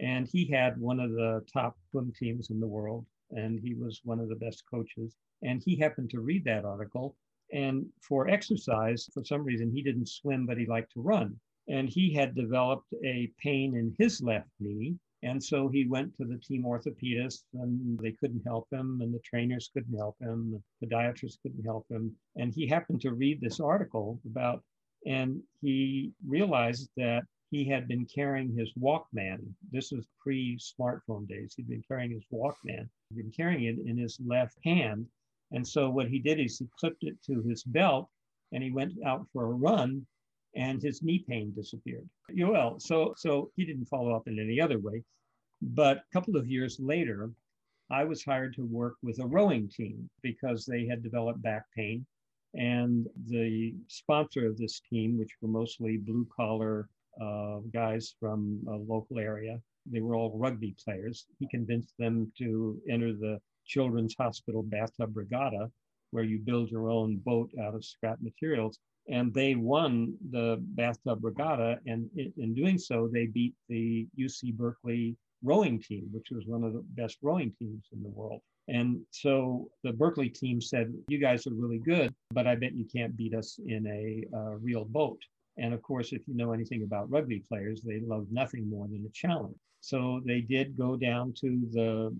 And 0.00 0.28
he 0.28 0.46
had 0.46 0.78
one 0.78 1.00
of 1.00 1.10
the 1.10 1.44
top 1.52 1.76
swim 1.90 2.12
teams 2.12 2.50
in 2.50 2.60
the 2.60 2.66
world, 2.66 3.04
and 3.30 3.58
he 3.60 3.74
was 3.74 4.00
one 4.04 4.20
of 4.20 4.28
the 4.28 4.36
best 4.36 4.62
coaches. 4.70 5.16
And 5.42 5.62
he 5.64 5.76
happened 5.76 6.10
to 6.10 6.20
read 6.20 6.44
that 6.44 6.64
article. 6.64 7.16
And 7.52 7.86
for 8.00 8.28
exercise, 8.28 9.08
for 9.12 9.24
some 9.24 9.42
reason, 9.42 9.70
he 9.72 9.82
didn't 9.82 10.08
swim, 10.08 10.46
but 10.46 10.58
he 10.58 10.66
liked 10.66 10.92
to 10.92 11.00
run. 11.00 11.38
And 11.68 11.88
he 11.88 12.12
had 12.12 12.34
developed 12.34 12.92
a 13.04 13.32
pain 13.42 13.76
in 13.76 13.94
his 13.98 14.22
left 14.22 14.48
knee. 14.60 14.96
And 15.22 15.42
so 15.42 15.68
he 15.68 15.84
went 15.84 16.16
to 16.16 16.24
the 16.24 16.38
team 16.38 16.62
orthopedist, 16.64 17.42
and 17.54 17.98
they 17.98 18.12
couldn't 18.12 18.46
help 18.46 18.68
him, 18.70 19.00
and 19.02 19.12
the 19.12 19.18
trainers 19.20 19.68
couldn't 19.72 19.96
help 19.96 20.16
him, 20.20 20.62
the 20.80 20.86
podiatrist 20.86 21.38
couldn't 21.42 21.64
help 21.64 21.86
him. 21.90 22.14
And 22.36 22.54
he 22.54 22.68
happened 22.68 23.00
to 23.00 23.14
read 23.14 23.40
this 23.40 23.58
article 23.58 24.20
about, 24.24 24.62
and 25.06 25.42
he 25.60 26.12
realized 26.26 26.90
that 26.96 27.24
he 27.50 27.64
had 27.64 27.88
been 27.88 28.04
carrying 28.06 28.54
his 28.54 28.72
Walkman. 28.74 29.40
This 29.70 29.90
was 29.90 30.06
pre 30.20 30.58
smartphone 30.58 31.26
days. 31.26 31.54
He'd 31.56 31.68
been 31.68 31.84
carrying 31.86 32.10
his 32.10 32.24
Walkman, 32.32 32.88
he'd 33.08 33.16
been 33.16 33.32
carrying 33.32 33.64
it 33.64 33.78
in 33.86 33.96
his 33.96 34.18
left 34.24 34.58
hand. 34.64 35.06
And 35.52 35.66
so 35.66 35.88
what 35.88 36.08
he 36.08 36.18
did 36.18 36.38
is 36.38 36.58
he 36.58 36.68
clipped 36.78 37.04
it 37.04 37.16
to 37.22 37.42
his 37.42 37.62
belt 37.64 38.10
and 38.52 38.62
he 38.62 38.70
went 38.70 38.92
out 39.04 39.26
for 39.32 39.44
a 39.44 39.54
run 39.54 40.06
and 40.54 40.82
his 40.82 41.02
knee 41.02 41.24
pain 41.26 41.52
disappeared. 41.54 42.08
Well, 42.36 42.78
so 42.80 43.14
so 43.16 43.50
he 43.56 43.64
didn't 43.64 43.86
follow 43.86 44.14
up 44.14 44.28
in 44.28 44.38
any 44.38 44.60
other 44.60 44.78
way. 44.78 45.02
But 45.62 45.98
a 45.98 46.12
couple 46.12 46.36
of 46.36 46.46
years 46.46 46.78
later, 46.78 47.30
I 47.90 48.04
was 48.04 48.24
hired 48.24 48.54
to 48.56 48.64
work 48.64 48.96
with 49.02 49.18
a 49.18 49.26
rowing 49.26 49.68
team 49.68 50.08
because 50.22 50.66
they 50.66 50.86
had 50.86 51.02
developed 51.02 51.42
back 51.42 51.64
pain. 51.74 52.06
And 52.58 53.06
the 53.28 53.72
sponsor 53.86 54.46
of 54.46 54.58
this 54.58 54.80
team, 54.80 55.16
which 55.16 55.30
were 55.40 55.48
mostly 55.48 55.96
blue 55.96 56.26
collar 56.34 56.88
uh, 57.20 57.58
guys 57.72 58.14
from 58.18 58.60
a 58.68 58.76
local 58.76 59.18
area. 59.18 59.60
They 59.86 60.00
were 60.00 60.16
all 60.16 60.36
rugby 60.36 60.74
players. 60.84 61.26
He 61.38 61.46
convinced 61.48 61.94
them 61.98 62.32
to 62.38 62.80
enter 62.90 63.12
the 63.12 63.40
Children's 63.64 64.16
Hospital 64.18 64.62
Bathtub 64.64 65.16
Regatta, 65.16 65.70
where 66.10 66.24
you 66.24 66.38
build 66.38 66.70
your 66.70 66.90
own 66.90 67.18
boat 67.18 67.50
out 67.62 67.76
of 67.76 67.84
scrap 67.84 68.20
materials. 68.20 68.80
And 69.08 69.32
they 69.32 69.54
won 69.54 70.14
the 70.30 70.58
Bathtub 70.60 71.24
Regatta. 71.24 71.78
And 71.86 72.10
in 72.16 72.54
doing 72.54 72.76
so, 72.76 73.08
they 73.12 73.26
beat 73.26 73.54
the 73.68 74.08
UC 74.18 74.54
Berkeley 74.54 75.16
rowing 75.44 75.80
team, 75.80 76.08
which 76.12 76.30
was 76.32 76.44
one 76.46 76.64
of 76.64 76.72
the 76.72 76.84
best 76.90 77.18
rowing 77.22 77.52
teams 77.58 77.86
in 77.92 78.02
the 78.02 78.08
world. 78.08 78.40
And 78.68 79.00
so 79.10 79.70
the 79.82 79.92
Berkeley 79.92 80.28
team 80.28 80.60
said, 80.60 80.92
You 81.08 81.18
guys 81.18 81.46
are 81.46 81.54
really 81.54 81.78
good, 81.78 82.14
but 82.30 82.46
I 82.46 82.54
bet 82.54 82.74
you 82.74 82.84
can't 82.84 83.16
beat 83.16 83.34
us 83.34 83.58
in 83.66 83.86
a 83.86 84.36
uh, 84.36 84.56
real 84.56 84.84
boat. 84.84 85.20
And 85.56 85.72
of 85.72 85.82
course, 85.82 86.12
if 86.12 86.22
you 86.28 86.36
know 86.36 86.52
anything 86.52 86.82
about 86.82 87.10
rugby 87.10 87.42
players, 87.48 87.80
they 87.82 88.00
love 88.00 88.26
nothing 88.30 88.68
more 88.68 88.86
than 88.86 89.04
a 89.06 89.12
challenge. 89.12 89.56
So 89.80 90.20
they 90.24 90.40
did 90.40 90.76
go 90.76 90.96
down 90.96 91.32
to 91.40 91.60
the 91.72 92.14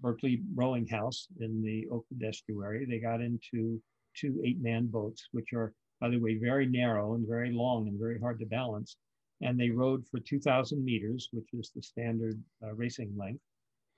Berkeley 0.00 0.42
rowing 0.54 0.86
house 0.86 1.28
in 1.40 1.62
the 1.62 1.86
Oakland 1.90 2.24
estuary. 2.24 2.86
They 2.86 2.98
got 2.98 3.20
into 3.20 3.80
two 4.16 4.40
eight 4.44 4.60
man 4.60 4.86
boats, 4.86 5.28
which 5.32 5.52
are, 5.52 5.72
by 6.00 6.08
the 6.08 6.18
way, 6.18 6.38
very 6.38 6.66
narrow 6.66 7.14
and 7.14 7.28
very 7.28 7.52
long 7.52 7.88
and 7.88 7.98
very 7.98 8.18
hard 8.18 8.38
to 8.40 8.46
balance. 8.46 8.96
And 9.42 9.58
they 9.58 9.70
rowed 9.70 10.06
for 10.08 10.20
2,000 10.20 10.82
meters, 10.82 11.28
which 11.32 11.48
is 11.52 11.70
the 11.74 11.82
standard 11.82 12.40
uh, 12.62 12.72
racing 12.74 13.12
length. 13.16 13.42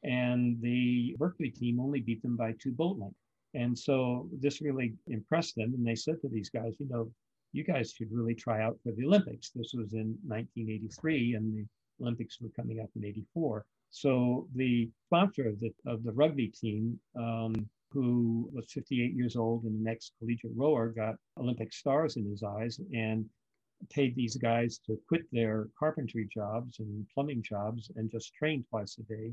And 0.07 0.61
the 0.61 1.16
Berkeley 1.18 1.50
team 1.50 1.80
only 1.80 2.00
beat 2.00 2.22
them 2.22 2.36
by 2.36 2.52
two 2.52 2.70
boat 2.70 2.96
lengths. 2.98 3.18
And 3.54 3.76
so 3.76 4.28
this 4.32 4.62
really 4.62 4.94
impressed 5.09 5.57
them. 5.57 5.74
And 5.74 5.84
they 5.84 5.96
said 5.96 6.20
to 6.20 6.28
these 6.28 6.48
guys, 6.48 6.76
you 6.78 6.86
know, 6.88 7.11
you 7.52 7.64
guys 7.64 7.92
should 7.92 8.12
really 8.12 8.34
try 8.34 8.62
out 8.62 8.78
for 8.82 8.92
the 8.92 9.04
Olympics. 9.04 9.50
This 9.50 9.72
was 9.74 9.94
in 9.94 10.16
1983, 10.26 11.34
and 11.34 11.57
the 11.57 11.66
Olympics 12.00 12.40
were 12.40 12.50
coming 12.50 12.80
up 12.80 12.90
in 12.94 13.04
84. 13.04 13.64
So 13.90 14.46
the 14.54 14.90
sponsor 15.07 15.48
of 15.48 15.59
the, 15.59 15.72
of 15.86 16.04
the 16.04 16.12
rugby 16.12 16.48
team, 16.48 17.00
um, 17.18 17.54
who 17.90 18.48
was 18.52 18.70
58 18.72 19.14
years 19.14 19.36
old 19.36 19.64
and 19.64 19.74
the 19.74 19.90
next 19.90 20.12
collegiate 20.18 20.52
rower, 20.54 20.88
got 20.88 21.16
Olympic 21.38 21.72
stars 21.72 22.16
in 22.16 22.28
his 22.28 22.42
eyes 22.42 22.78
and 22.92 23.24
paid 23.90 24.14
these 24.14 24.36
guys 24.36 24.78
to 24.86 24.98
quit 25.09 25.22
their 25.32 25.68
carpentry 25.78 26.28
jobs 26.32 26.78
and 26.78 27.07
plumbing 27.12 27.42
jobs 27.42 27.90
and 27.96 28.11
just 28.11 28.34
train 28.34 28.64
twice 28.70 28.98
a 28.98 29.02
day 29.02 29.32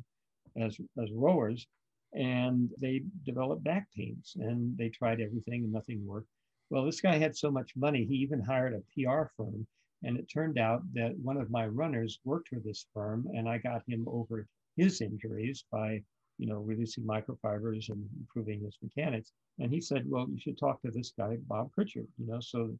as, 0.57 0.77
as 1.01 1.11
rowers. 1.11 1.67
And 2.13 2.69
they 2.79 3.01
developed 3.25 3.63
back 3.63 3.87
pains 3.95 4.33
and 4.35 4.77
they 4.77 4.89
tried 4.89 5.19
everything 5.19 5.63
and 5.63 5.73
nothing 5.73 6.05
worked. 6.05 6.29
Well, 6.69 6.85
this 6.85 7.01
guy 7.01 7.17
had 7.17 7.35
so 7.35 7.51
much 7.51 7.75
money, 7.75 8.05
he 8.05 8.15
even 8.15 8.41
hired 8.41 8.73
a 8.73 8.83
PR 8.93 9.25
firm. 9.37 9.67
And 10.03 10.17
it 10.17 10.25
turned 10.27 10.57
out 10.57 10.81
that 10.93 11.17
one 11.19 11.37
of 11.37 11.49
my 11.49 11.65
runners 11.65 12.19
worked 12.25 12.49
for 12.49 12.59
this 12.59 12.85
firm, 12.93 13.25
and 13.33 13.47
I 13.47 13.57
got 13.57 13.87
him 13.87 14.05
over 14.07 14.47
his 14.75 14.99
injuries 15.01 15.63
by, 15.71 16.03
you 16.37 16.47
know, 16.47 16.57
releasing 16.57 17.05
microfibers 17.05 17.89
and 17.89 18.09
improving 18.19 18.61
his 18.61 18.77
mechanics. 18.81 19.31
And 19.59 19.71
he 19.71 19.79
said, 19.79 20.09
"Well, 20.09 20.29
you 20.29 20.39
should 20.39 20.57
talk 20.57 20.81
to 20.81 20.91
this 20.91 21.13
guy, 21.17 21.37
Bob 21.47 21.71
Prichard." 21.71 22.07
You 22.17 22.27
know, 22.27 22.41
so 22.41 22.77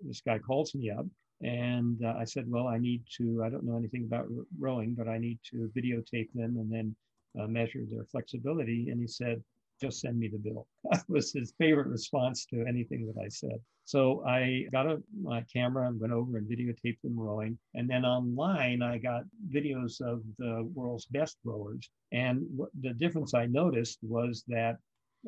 this 0.00 0.20
guy 0.20 0.38
calls 0.38 0.74
me 0.74 0.90
up, 0.90 1.06
and 1.40 2.04
uh, 2.04 2.14
I 2.18 2.24
said, 2.24 2.50
"Well, 2.50 2.66
I 2.66 2.78
need 2.78 3.04
to. 3.18 3.42
I 3.42 3.48
don't 3.48 3.64
know 3.64 3.78
anything 3.78 4.04
about 4.04 4.28
rowing, 4.58 4.94
but 4.94 5.08
I 5.08 5.18
need 5.18 5.38
to 5.50 5.70
videotape 5.74 6.32
them 6.34 6.58
and 6.58 6.70
then 6.70 6.94
uh, 7.40 7.46
measure 7.46 7.82
their 7.90 8.04
flexibility." 8.04 8.88
And 8.90 9.00
he 9.00 9.06
said, 9.06 9.42
just 9.80 10.00
send 10.00 10.18
me 10.18 10.28
the 10.28 10.38
bill. 10.38 10.66
That 10.90 11.04
was 11.08 11.32
his 11.32 11.52
favorite 11.58 11.88
response 11.88 12.46
to 12.46 12.64
anything 12.66 13.06
that 13.06 13.20
I 13.20 13.28
said. 13.28 13.60
So 13.84 14.24
I 14.26 14.66
got 14.72 14.86
a, 14.86 15.02
my 15.20 15.44
camera 15.52 15.86
and 15.86 16.00
went 16.00 16.12
over 16.12 16.38
and 16.38 16.48
videotaped 16.48 17.00
them 17.02 17.18
rowing. 17.18 17.58
And 17.74 17.88
then 17.88 18.04
online, 18.04 18.82
I 18.82 18.98
got 18.98 19.24
videos 19.52 20.00
of 20.00 20.22
the 20.38 20.68
world's 20.74 21.06
best 21.06 21.36
rowers. 21.44 21.88
And 22.12 22.46
the 22.80 22.94
difference 22.94 23.34
I 23.34 23.46
noticed 23.46 23.98
was 24.02 24.44
that 24.48 24.76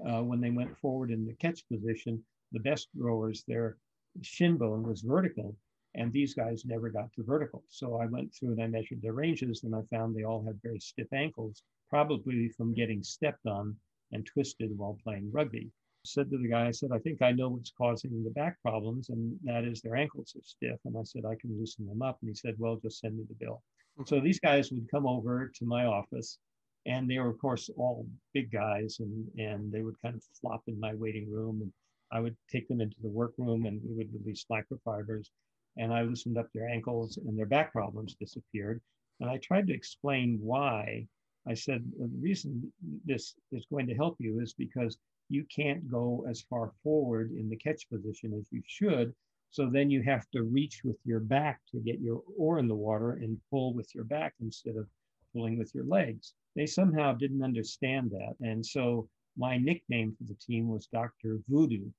uh, 0.08 0.22
when 0.22 0.40
they 0.40 0.50
went 0.50 0.76
forward 0.78 1.10
in 1.10 1.26
the 1.26 1.34
catch 1.34 1.62
position, 1.68 2.22
the 2.52 2.60
best 2.60 2.88
rowers, 2.96 3.44
their 3.46 3.76
shin 4.22 4.56
bone 4.56 4.82
was 4.82 5.02
vertical. 5.02 5.54
And 5.94 6.12
these 6.12 6.34
guys 6.34 6.64
never 6.64 6.88
got 6.90 7.12
to 7.14 7.24
vertical. 7.24 7.64
So 7.68 7.96
I 7.96 8.06
went 8.06 8.32
through 8.32 8.52
and 8.52 8.62
I 8.62 8.66
measured 8.68 9.02
their 9.02 9.14
ranges 9.14 9.64
and 9.64 9.74
I 9.74 9.82
found 9.90 10.14
they 10.14 10.22
all 10.22 10.44
had 10.44 10.60
very 10.62 10.78
stiff 10.78 11.12
ankles, 11.12 11.62
probably 11.88 12.48
from 12.50 12.74
getting 12.74 13.02
stepped 13.02 13.46
on 13.46 13.76
and 14.12 14.26
twisted 14.26 14.76
while 14.76 14.98
playing 15.02 15.30
rugby. 15.32 15.70
Said 16.04 16.30
to 16.30 16.38
the 16.38 16.48
guy, 16.48 16.68
I 16.68 16.70
said, 16.70 16.90
I 16.92 16.98
think 16.98 17.20
I 17.20 17.32
know 17.32 17.50
what's 17.50 17.72
causing 17.76 18.22
the 18.24 18.30
back 18.30 18.56
problems, 18.62 19.10
and 19.10 19.36
that 19.44 19.64
is 19.64 19.80
their 19.80 19.96
ankles 19.96 20.34
are 20.36 20.42
stiff. 20.42 20.78
And 20.84 20.96
I 20.96 21.02
said, 21.02 21.24
I 21.24 21.34
can 21.34 21.58
loosen 21.58 21.86
them 21.86 22.02
up. 22.02 22.18
And 22.22 22.30
he 22.30 22.34
said, 22.34 22.54
Well, 22.58 22.76
just 22.76 23.00
send 23.00 23.16
me 23.16 23.24
the 23.28 23.34
bill. 23.34 23.62
Hmm. 23.96 24.04
So 24.06 24.20
these 24.20 24.40
guys 24.40 24.70
would 24.70 24.90
come 24.90 25.06
over 25.06 25.50
to 25.54 25.64
my 25.66 25.84
office, 25.84 26.38
and 26.86 27.10
they 27.10 27.18
were, 27.18 27.28
of 27.28 27.38
course, 27.38 27.68
all 27.76 28.06
big 28.32 28.50
guys, 28.50 29.00
and, 29.00 29.26
and 29.36 29.70
they 29.72 29.82
would 29.82 30.00
kind 30.00 30.14
of 30.14 30.22
flop 30.40 30.62
in 30.68 30.80
my 30.80 30.94
waiting 30.94 31.30
room. 31.30 31.60
And 31.62 31.72
I 32.10 32.20
would 32.20 32.36
take 32.50 32.68
them 32.68 32.80
into 32.80 32.96
the 33.02 33.10
workroom, 33.10 33.66
and 33.66 33.80
we 33.84 33.96
would 33.96 34.14
release 34.14 34.46
microfibers. 34.50 35.28
And 35.76 35.92
I 35.92 36.02
loosened 36.02 36.38
up 36.38 36.48
their 36.54 36.68
ankles, 36.68 37.18
and 37.18 37.38
their 37.38 37.46
back 37.46 37.72
problems 37.72 38.14
disappeared. 38.14 38.80
And 39.20 39.28
I 39.28 39.38
tried 39.38 39.66
to 39.66 39.74
explain 39.74 40.38
why 40.40 41.06
I 41.48 41.54
said, 41.54 41.82
the 41.98 42.10
reason 42.20 42.70
this 43.06 43.34
is 43.52 43.64
going 43.70 43.86
to 43.86 43.94
help 43.94 44.16
you 44.18 44.40
is 44.40 44.52
because 44.52 44.98
you 45.30 45.44
can't 45.54 45.90
go 45.90 46.26
as 46.28 46.42
far 46.42 46.72
forward 46.82 47.32
in 47.32 47.48
the 47.48 47.56
catch 47.56 47.88
position 47.88 48.34
as 48.34 48.46
you 48.50 48.62
should. 48.66 49.14
So 49.50 49.70
then 49.70 49.90
you 49.90 50.02
have 50.02 50.28
to 50.30 50.42
reach 50.42 50.82
with 50.84 50.98
your 51.04 51.20
back 51.20 51.60
to 51.70 51.80
get 51.80 52.00
your 52.00 52.22
oar 52.36 52.58
in 52.58 52.68
the 52.68 52.74
water 52.74 53.12
and 53.12 53.40
pull 53.50 53.72
with 53.72 53.94
your 53.94 54.04
back 54.04 54.34
instead 54.40 54.76
of 54.76 54.86
pulling 55.32 55.58
with 55.58 55.74
your 55.74 55.84
legs. 55.84 56.34
they 56.54 56.66
somehow 56.66 57.12
didn't 57.12 57.42
understand 57.42 58.10
that. 58.10 58.34
And 58.40 58.64
so 58.64 59.08
my 59.36 59.56
nickname 59.56 60.14
for 60.16 60.24
the 60.24 60.34
team 60.34 60.68
was 60.68 60.86
Dr. 60.86 61.38
Voodoo 61.48 61.90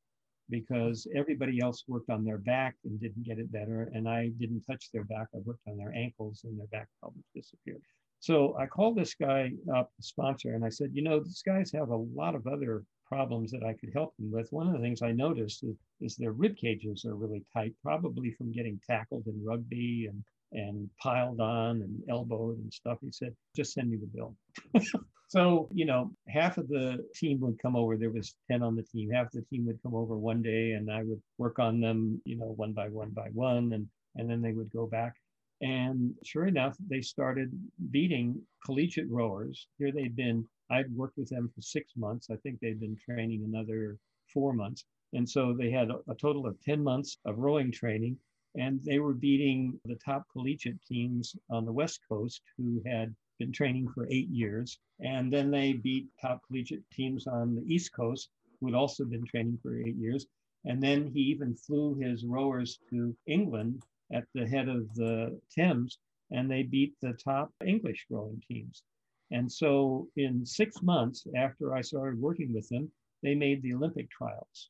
because 0.49 1.07
everybody 1.15 1.59
else 1.59 1.83
worked 1.87 2.09
on 2.09 2.23
their 2.23 2.39
back 2.39 2.75
and 2.83 2.99
didn't 2.99 3.23
get 3.23 3.39
it 3.39 3.51
better. 3.51 3.89
And 3.93 4.07
I 4.07 4.29
didn't 4.39 4.61
touch 4.61 4.91
their 4.91 5.05
back. 5.05 5.27
I 5.33 5.39
worked 5.39 5.67
on 5.67 5.77
their 5.77 5.93
ankles 5.93 6.41
and 6.43 6.59
their 6.59 6.67
back 6.67 6.87
problems 6.99 7.25
disappeared. 7.33 7.83
So 8.19 8.55
I 8.57 8.65
called 8.65 8.97
this 8.97 9.13
guy 9.13 9.51
up, 9.73 9.91
the 9.97 10.03
sponsor, 10.03 10.53
and 10.53 10.65
I 10.65 10.69
said, 10.69 10.91
you 10.93 11.01
know, 11.01 11.19
these 11.19 11.41
guys 11.45 11.71
have 11.71 11.89
a 11.89 11.95
lot 11.95 12.35
of 12.35 12.47
other 12.47 12.83
problems 13.07 13.51
that 13.51 13.63
I 13.63 13.73
could 13.73 13.91
help 13.93 14.15
them 14.17 14.31
with. 14.31 14.51
One 14.51 14.67
of 14.67 14.73
the 14.73 14.79
things 14.79 15.01
I 15.01 15.11
noticed 15.11 15.63
is, 15.63 15.75
is 16.01 16.15
their 16.15 16.33
rib 16.33 16.55
cages 16.57 17.05
are 17.05 17.15
really 17.15 17.43
tight, 17.53 17.73
probably 17.81 18.31
from 18.31 18.51
getting 18.51 18.79
tackled 18.87 19.25
in 19.27 19.43
rugby 19.43 20.07
and 20.09 20.23
and 20.51 20.89
piled 21.01 21.39
on 21.39 21.81
and 21.81 22.01
elbowed 22.09 22.57
and 22.57 22.73
stuff. 22.73 22.97
He 23.01 23.11
said, 23.11 23.35
just 23.55 23.73
send 23.73 23.89
me 23.89 23.97
the 23.97 24.07
bill. 24.07 24.35
so, 25.27 25.69
you 25.71 25.85
know, 25.85 26.11
half 26.27 26.57
of 26.57 26.67
the 26.67 27.05
team 27.15 27.39
would 27.41 27.61
come 27.61 27.75
over. 27.75 27.95
There 27.97 28.09
was 28.09 28.35
10 28.49 28.63
on 28.63 28.75
the 28.75 28.83
team. 28.83 29.11
Half 29.11 29.31
the 29.31 29.43
team 29.43 29.65
would 29.67 29.81
come 29.83 29.95
over 29.95 30.17
one 30.17 30.41
day 30.41 30.71
and 30.71 30.91
I 30.91 31.03
would 31.03 31.21
work 31.37 31.59
on 31.59 31.79
them, 31.79 32.21
you 32.25 32.37
know, 32.37 32.53
one 32.55 32.73
by 32.73 32.87
one 32.87 33.11
by 33.11 33.29
one. 33.33 33.73
And, 33.73 33.87
and 34.15 34.29
then 34.29 34.41
they 34.41 34.53
would 34.53 34.71
go 34.71 34.87
back. 34.87 35.13
And 35.61 36.15
sure 36.23 36.45
enough, 36.45 36.77
they 36.79 37.01
started 37.01 37.51
beating 37.91 38.41
collegiate 38.65 39.09
rowers. 39.09 39.67
Here 39.77 39.91
they'd 39.91 40.15
been, 40.15 40.47
I'd 40.71 40.91
worked 40.95 41.17
with 41.17 41.29
them 41.29 41.49
for 41.53 41.61
six 41.61 41.93
months. 41.97 42.29
I 42.29 42.37
think 42.37 42.59
they'd 42.59 42.79
been 42.79 42.95
training 42.95 43.43
another 43.43 43.97
four 44.33 44.53
months. 44.53 44.85
And 45.13 45.27
so 45.27 45.53
they 45.53 45.71
had 45.71 45.89
a, 45.89 46.15
total 46.15 46.45
of 46.45 46.61
10 46.61 46.81
months 46.81 47.17
of 47.25 47.39
rowing 47.39 47.71
training 47.71 48.17
and 48.55 48.83
they 48.83 48.99
were 48.99 49.13
beating 49.13 49.79
the 49.85 49.95
top 49.95 50.25
collegiate 50.31 50.81
teams 50.83 51.35
on 51.49 51.65
the 51.65 51.73
West 51.73 51.99
Coast 52.07 52.41
who 52.57 52.81
had 52.85 53.15
been 53.37 53.51
training 53.51 53.87
for 53.89 54.07
eight 54.09 54.29
years. 54.29 54.79
And 54.99 55.31
then 55.31 55.51
they 55.51 55.73
beat 55.73 56.07
top 56.21 56.41
collegiate 56.47 56.89
teams 56.91 57.27
on 57.27 57.55
the 57.55 57.63
East 57.73 57.93
Coast 57.93 58.29
who 58.59 58.67
had 58.67 58.75
also 58.75 59.05
been 59.05 59.25
training 59.25 59.59
for 59.61 59.77
eight 59.77 59.95
years. 59.95 60.25
And 60.65 60.81
then 60.81 61.11
he 61.13 61.21
even 61.21 61.55
flew 61.55 61.95
his 61.95 62.25
rowers 62.25 62.79
to 62.89 63.15
England 63.27 63.81
at 64.11 64.25
the 64.33 64.47
head 64.47 64.67
of 64.69 64.93
the 64.95 65.39
Thames, 65.55 65.99
and 66.31 66.49
they 66.49 66.63
beat 66.63 66.93
the 67.01 67.13
top 67.13 67.51
English 67.65 68.05
rowing 68.09 68.41
teams. 68.47 68.83
And 69.31 69.51
so, 69.51 70.07
in 70.17 70.45
six 70.45 70.81
months 70.81 71.25
after 71.35 71.75
I 71.75 71.81
started 71.81 72.19
working 72.19 72.53
with 72.53 72.67
them, 72.69 72.91
they 73.21 73.35
made 73.35 73.61
the 73.61 73.73
Olympic 73.73 74.09
trials. 74.09 74.69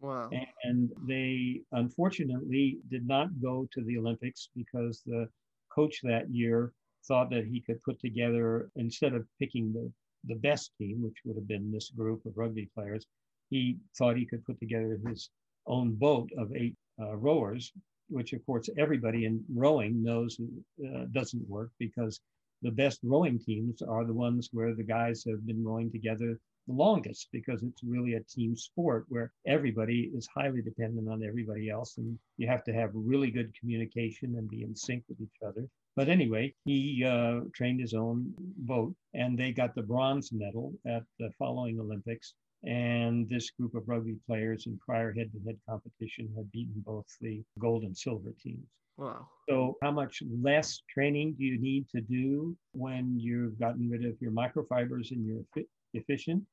Wow. 0.00 0.30
And 0.64 0.90
they 1.08 1.62
unfortunately 1.72 2.78
did 2.90 3.06
not 3.06 3.40
go 3.40 3.66
to 3.72 3.82
the 3.82 3.96
Olympics 3.96 4.50
because 4.54 5.02
the 5.06 5.28
coach 5.74 6.00
that 6.02 6.28
year 6.30 6.72
thought 7.06 7.30
that 7.30 7.46
he 7.46 7.60
could 7.60 7.82
put 7.82 7.98
together, 8.00 8.70
instead 8.76 9.14
of 9.14 9.26
picking 9.38 9.72
the, 9.72 9.90
the 10.24 10.38
best 10.40 10.72
team, 10.78 11.02
which 11.02 11.16
would 11.24 11.36
have 11.36 11.48
been 11.48 11.72
this 11.72 11.90
group 11.90 12.24
of 12.26 12.36
rugby 12.36 12.68
players, 12.74 13.06
he 13.50 13.78
thought 13.96 14.16
he 14.16 14.26
could 14.26 14.44
put 14.44 14.58
together 14.58 14.98
his 15.06 15.30
own 15.66 15.94
boat 15.94 16.28
of 16.38 16.54
eight 16.54 16.76
uh, 17.00 17.16
rowers, 17.16 17.72
which 18.08 18.32
of 18.32 18.44
course 18.46 18.68
everybody 18.78 19.24
in 19.24 19.44
rowing 19.54 20.02
knows 20.02 20.38
uh, 20.86 21.04
doesn't 21.12 21.48
work 21.48 21.70
because 21.78 22.20
the 22.62 22.70
best 22.70 23.00
rowing 23.02 23.38
teams 23.38 23.82
are 23.82 24.04
the 24.04 24.14
ones 24.14 24.48
where 24.52 24.74
the 24.74 24.82
guys 24.82 25.24
have 25.28 25.46
been 25.46 25.62
rowing 25.64 25.90
together 25.90 26.38
the 26.66 26.72
longest 26.72 27.28
because 27.32 27.62
it's 27.62 27.82
really 27.84 28.14
a 28.14 28.22
team 28.22 28.56
sport 28.56 29.04
where 29.08 29.32
everybody 29.46 30.10
is 30.14 30.26
highly 30.34 30.62
dependent 30.62 31.08
on 31.08 31.22
everybody 31.22 31.68
else 31.68 31.98
and 31.98 32.18
you 32.38 32.48
have 32.48 32.64
to 32.64 32.72
have 32.72 32.90
really 32.94 33.30
good 33.30 33.52
communication 33.58 34.34
and 34.36 34.48
be 34.48 34.62
in 34.62 34.74
sync 34.74 35.04
with 35.08 35.20
each 35.20 35.42
other. 35.46 35.68
But 35.96 36.08
anyway, 36.08 36.54
he 36.64 37.04
uh, 37.04 37.40
trained 37.54 37.80
his 37.80 37.94
own 37.94 38.32
boat 38.38 38.94
and 39.12 39.38
they 39.38 39.52
got 39.52 39.74
the 39.74 39.82
bronze 39.82 40.32
medal 40.32 40.72
at 40.86 41.02
the 41.18 41.30
following 41.38 41.78
Olympics. 41.78 42.34
And 42.66 43.28
this 43.28 43.50
group 43.50 43.74
of 43.74 43.86
rugby 43.86 44.16
players 44.26 44.66
in 44.66 44.78
prior 44.78 45.12
head 45.12 45.30
to 45.32 45.40
head 45.46 45.58
competition 45.68 46.32
had 46.36 46.50
beaten 46.50 46.82
both 46.86 47.06
the 47.20 47.42
gold 47.58 47.82
and 47.82 47.96
silver 47.96 48.32
teams. 48.42 48.66
Wow. 48.96 49.26
So, 49.48 49.76
how 49.82 49.90
much 49.90 50.22
less 50.40 50.80
training 50.88 51.34
do 51.36 51.44
you 51.44 51.60
need 51.60 51.88
to 51.90 52.00
do 52.00 52.56
when 52.72 53.18
you've 53.18 53.58
gotten 53.58 53.90
rid 53.90 54.04
of 54.04 54.16
your 54.20 54.30
microfibers 54.30 55.10
and 55.10 55.26
you're 55.26 55.64
efficient? 55.94 56.44